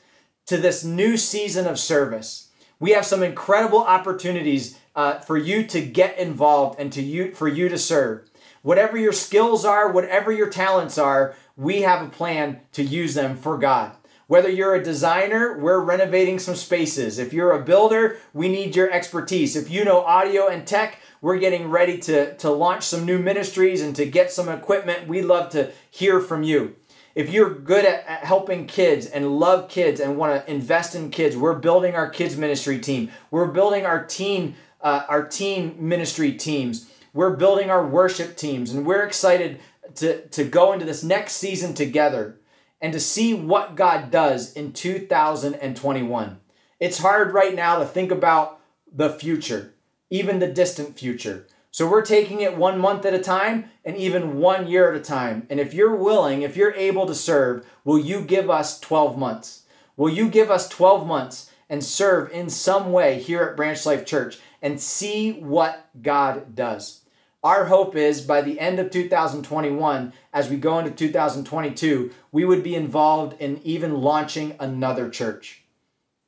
to 0.47 0.57
this 0.57 0.83
new 0.83 1.17
season 1.17 1.67
of 1.67 1.79
service. 1.79 2.49
We 2.79 2.91
have 2.91 3.05
some 3.05 3.23
incredible 3.23 3.83
opportunities 3.83 4.77
uh, 4.95 5.19
for 5.19 5.37
you 5.37 5.65
to 5.67 5.81
get 5.81 6.17
involved 6.17 6.79
and 6.79 6.91
to 6.93 7.01
you 7.01 7.33
for 7.33 7.47
you 7.47 7.69
to 7.69 7.77
serve. 7.77 8.29
Whatever 8.63 8.97
your 8.97 9.13
skills 9.13 9.63
are, 9.63 9.91
whatever 9.91 10.31
your 10.31 10.49
talents 10.49 10.97
are, 10.97 11.35
we 11.55 11.81
have 11.81 12.05
a 12.05 12.09
plan 12.09 12.61
to 12.73 12.83
use 12.83 13.13
them 13.13 13.37
for 13.37 13.57
God. 13.57 13.91
Whether 14.27 14.49
you're 14.49 14.75
a 14.75 14.83
designer, 14.83 15.57
we're 15.57 15.79
renovating 15.79 16.37
some 16.37 16.55
spaces. 16.55 17.17
If 17.17 17.31
you're 17.31 17.53
a 17.53 17.63
builder, 17.63 18.17
we 18.33 18.49
need 18.49 18.75
your 18.75 18.91
expertise. 18.91 19.55
If 19.55 19.69
you 19.71 19.85
know 19.85 20.01
audio 20.01 20.47
and 20.47 20.67
tech, 20.67 20.99
we're 21.21 21.39
getting 21.39 21.69
ready 21.69 21.97
to, 21.99 22.35
to 22.37 22.49
launch 22.49 22.83
some 22.83 23.05
new 23.05 23.19
ministries 23.19 23.81
and 23.81 23.95
to 23.95 24.05
get 24.05 24.31
some 24.31 24.49
equipment. 24.49 25.07
We'd 25.07 25.23
love 25.23 25.49
to 25.51 25.71
hear 25.89 26.19
from 26.19 26.43
you. 26.43 26.75
If 27.17 27.31
you're 27.31 27.49
good 27.49 27.83
at, 27.83 28.05
at 28.05 28.25
helping 28.25 28.67
kids 28.67 29.07
and 29.07 29.39
love 29.39 29.69
kids 29.69 29.99
and 29.99 30.17
want 30.17 30.45
to 30.45 30.51
invest 30.51 30.93
in 30.93 31.09
kids, 31.09 31.35
we're 31.35 31.57
building 31.57 31.95
our 31.95 32.07
kids 32.07 32.37
ministry 32.37 32.77
team. 32.77 33.09
We're 33.31 33.47
building 33.47 33.87
our 33.87 34.05
teen 34.05 34.55
uh, 34.81 35.01
our 35.09 35.27
teen 35.27 35.75
ministry 35.79 36.33
teams. 36.33 36.91
We're 37.13 37.35
building 37.35 37.71
our 37.71 37.83
worship 37.83 38.37
teams, 38.37 38.71
and 38.71 38.85
we're 38.85 39.01
excited 39.01 39.59
to, 39.95 40.27
to 40.27 40.43
go 40.43 40.73
into 40.73 40.85
this 40.85 41.03
next 41.03 41.37
season 41.37 41.73
together 41.73 42.37
and 42.79 42.93
to 42.93 42.99
see 42.99 43.33
what 43.33 43.75
God 43.75 44.11
does 44.11 44.53
in 44.53 44.71
2021. 44.71 46.39
It's 46.79 46.99
hard 46.99 47.33
right 47.33 47.55
now 47.55 47.79
to 47.79 47.85
think 47.85 48.11
about 48.11 48.59
the 48.93 49.09
future, 49.09 49.73
even 50.11 50.37
the 50.37 50.47
distant 50.47 50.99
future. 50.99 51.47
So 51.77 51.87
we're 51.87 52.01
taking 52.01 52.41
it 52.41 52.57
one 52.57 52.79
month 52.79 53.05
at 53.05 53.13
a 53.13 53.19
time 53.19 53.69
and 53.85 53.95
even 53.95 54.39
one 54.39 54.67
year 54.67 54.91
at 54.91 54.99
a 54.99 55.03
time. 55.03 55.45
And 55.47 55.59
if 55.59 55.75
you're 55.75 55.95
willing, 55.95 56.41
if 56.41 56.57
you're 56.57 56.73
able 56.73 57.05
to 57.05 57.13
serve, 57.13 57.67
will 57.83 57.99
you 57.99 58.21
give 58.21 58.49
us 58.49 58.79
12 58.79 59.15
months? 59.15 59.61
Will 59.95 60.09
you 60.09 60.27
give 60.27 60.49
us 60.49 60.67
12 60.67 61.05
months 61.05 61.51
and 61.69 61.83
serve 61.83 62.31
in 62.31 62.49
some 62.49 62.91
way 62.91 63.19
here 63.21 63.43
at 63.43 63.55
Branch 63.55 63.85
Life 63.85 64.05
Church? 64.07 64.39
and 64.61 64.79
see 64.79 65.33
what 65.33 65.87
God 66.01 66.55
does. 66.55 67.01
Our 67.43 67.65
hope 67.65 67.95
is 67.95 68.21
by 68.21 68.41
the 68.41 68.59
end 68.59 68.79
of 68.79 68.91
2021, 68.91 70.13
as 70.33 70.49
we 70.49 70.57
go 70.57 70.79
into 70.79 70.91
2022, 70.91 72.11
we 72.31 72.45
would 72.45 72.63
be 72.63 72.75
involved 72.75 73.39
in 73.39 73.61
even 73.63 74.01
launching 74.01 74.55
another 74.59 75.09
church. 75.09 75.63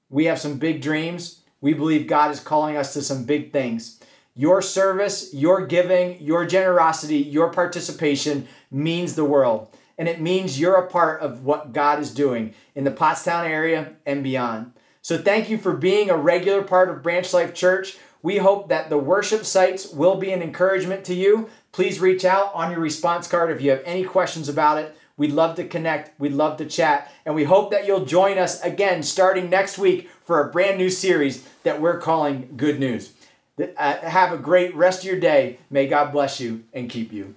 We 0.09 0.25
have 0.25 0.39
some 0.39 0.57
big 0.57 0.81
dreams. 0.81 1.41
We 1.61 1.73
believe 1.73 2.07
God 2.07 2.31
is 2.31 2.39
calling 2.39 2.77
us 2.77 2.93
to 2.93 3.01
some 3.01 3.25
big 3.25 3.51
things. 3.51 3.98
Your 4.35 4.61
service, 4.61 5.33
your 5.33 5.65
giving, 5.65 6.21
your 6.21 6.45
generosity, 6.45 7.17
your 7.17 7.51
participation 7.51 8.47
means 8.71 9.15
the 9.15 9.25
world. 9.25 9.67
And 9.97 10.07
it 10.07 10.21
means 10.21 10.59
you're 10.59 10.75
a 10.75 10.87
part 10.87 11.21
of 11.21 11.43
what 11.43 11.73
God 11.73 11.99
is 11.99 12.13
doing 12.13 12.53
in 12.73 12.85
the 12.85 12.91
Pottstown 12.91 13.43
area 13.43 13.95
and 14.05 14.23
beyond. 14.23 14.71
So 15.01 15.17
thank 15.17 15.49
you 15.49 15.57
for 15.57 15.73
being 15.73 16.09
a 16.09 16.17
regular 16.17 16.61
part 16.61 16.89
of 16.89 17.03
Branch 17.03 17.33
Life 17.33 17.53
Church. 17.53 17.97
We 18.21 18.37
hope 18.37 18.69
that 18.69 18.89
the 18.89 18.97
worship 18.97 19.45
sites 19.45 19.89
will 19.89 20.15
be 20.15 20.31
an 20.31 20.41
encouragement 20.41 21.03
to 21.05 21.13
you. 21.13 21.49
Please 21.71 21.99
reach 21.99 22.25
out 22.25 22.53
on 22.53 22.71
your 22.71 22.79
response 22.79 23.27
card 23.27 23.51
if 23.51 23.61
you 23.61 23.71
have 23.71 23.81
any 23.85 24.03
questions 24.03 24.49
about 24.49 24.77
it. 24.77 24.95
We'd 25.17 25.31
love 25.33 25.55
to 25.57 25.67
connect. 25.67 26.17
We'd 26.19 26.31
love 26.31 26.57
to 26.57 26.65
chat. 26.65 27.11
And 27.25 27.35
we 27.35 27.43
hope 27.43 27.71
that 27.71 27.85
you'll 27.85 28.05
join 28.05 28.37
us 28.37 28.61
again 28.61 29.03
starting 29.03 29.49
next 29.49 29.77
week 29.77 30.09
for 30.23 30.39
a 30.39 30.49
brand 30.49 30.77
new 30.77 30.89
series 30.89 31.45
that 31.63 31.81
we're 31.81 31.99
calling 31.99 32.53
Good 32.55 32.79
News. 32.79 33.11
Uh, 33.59 33.97
have 33.97 34.31
a 34.31 34.37
great 34.37 34.73
rest 34.75 34.99
of 34.99 35.05
your 35.05 35.19
day. 35.19 35.57
May 35.69 35.87
God 35.87 36.11
bless 36.11 36.39
you 36.39 36.63
and 36.73 36.89
keep 36.89 37.11
you. 37.11 37.35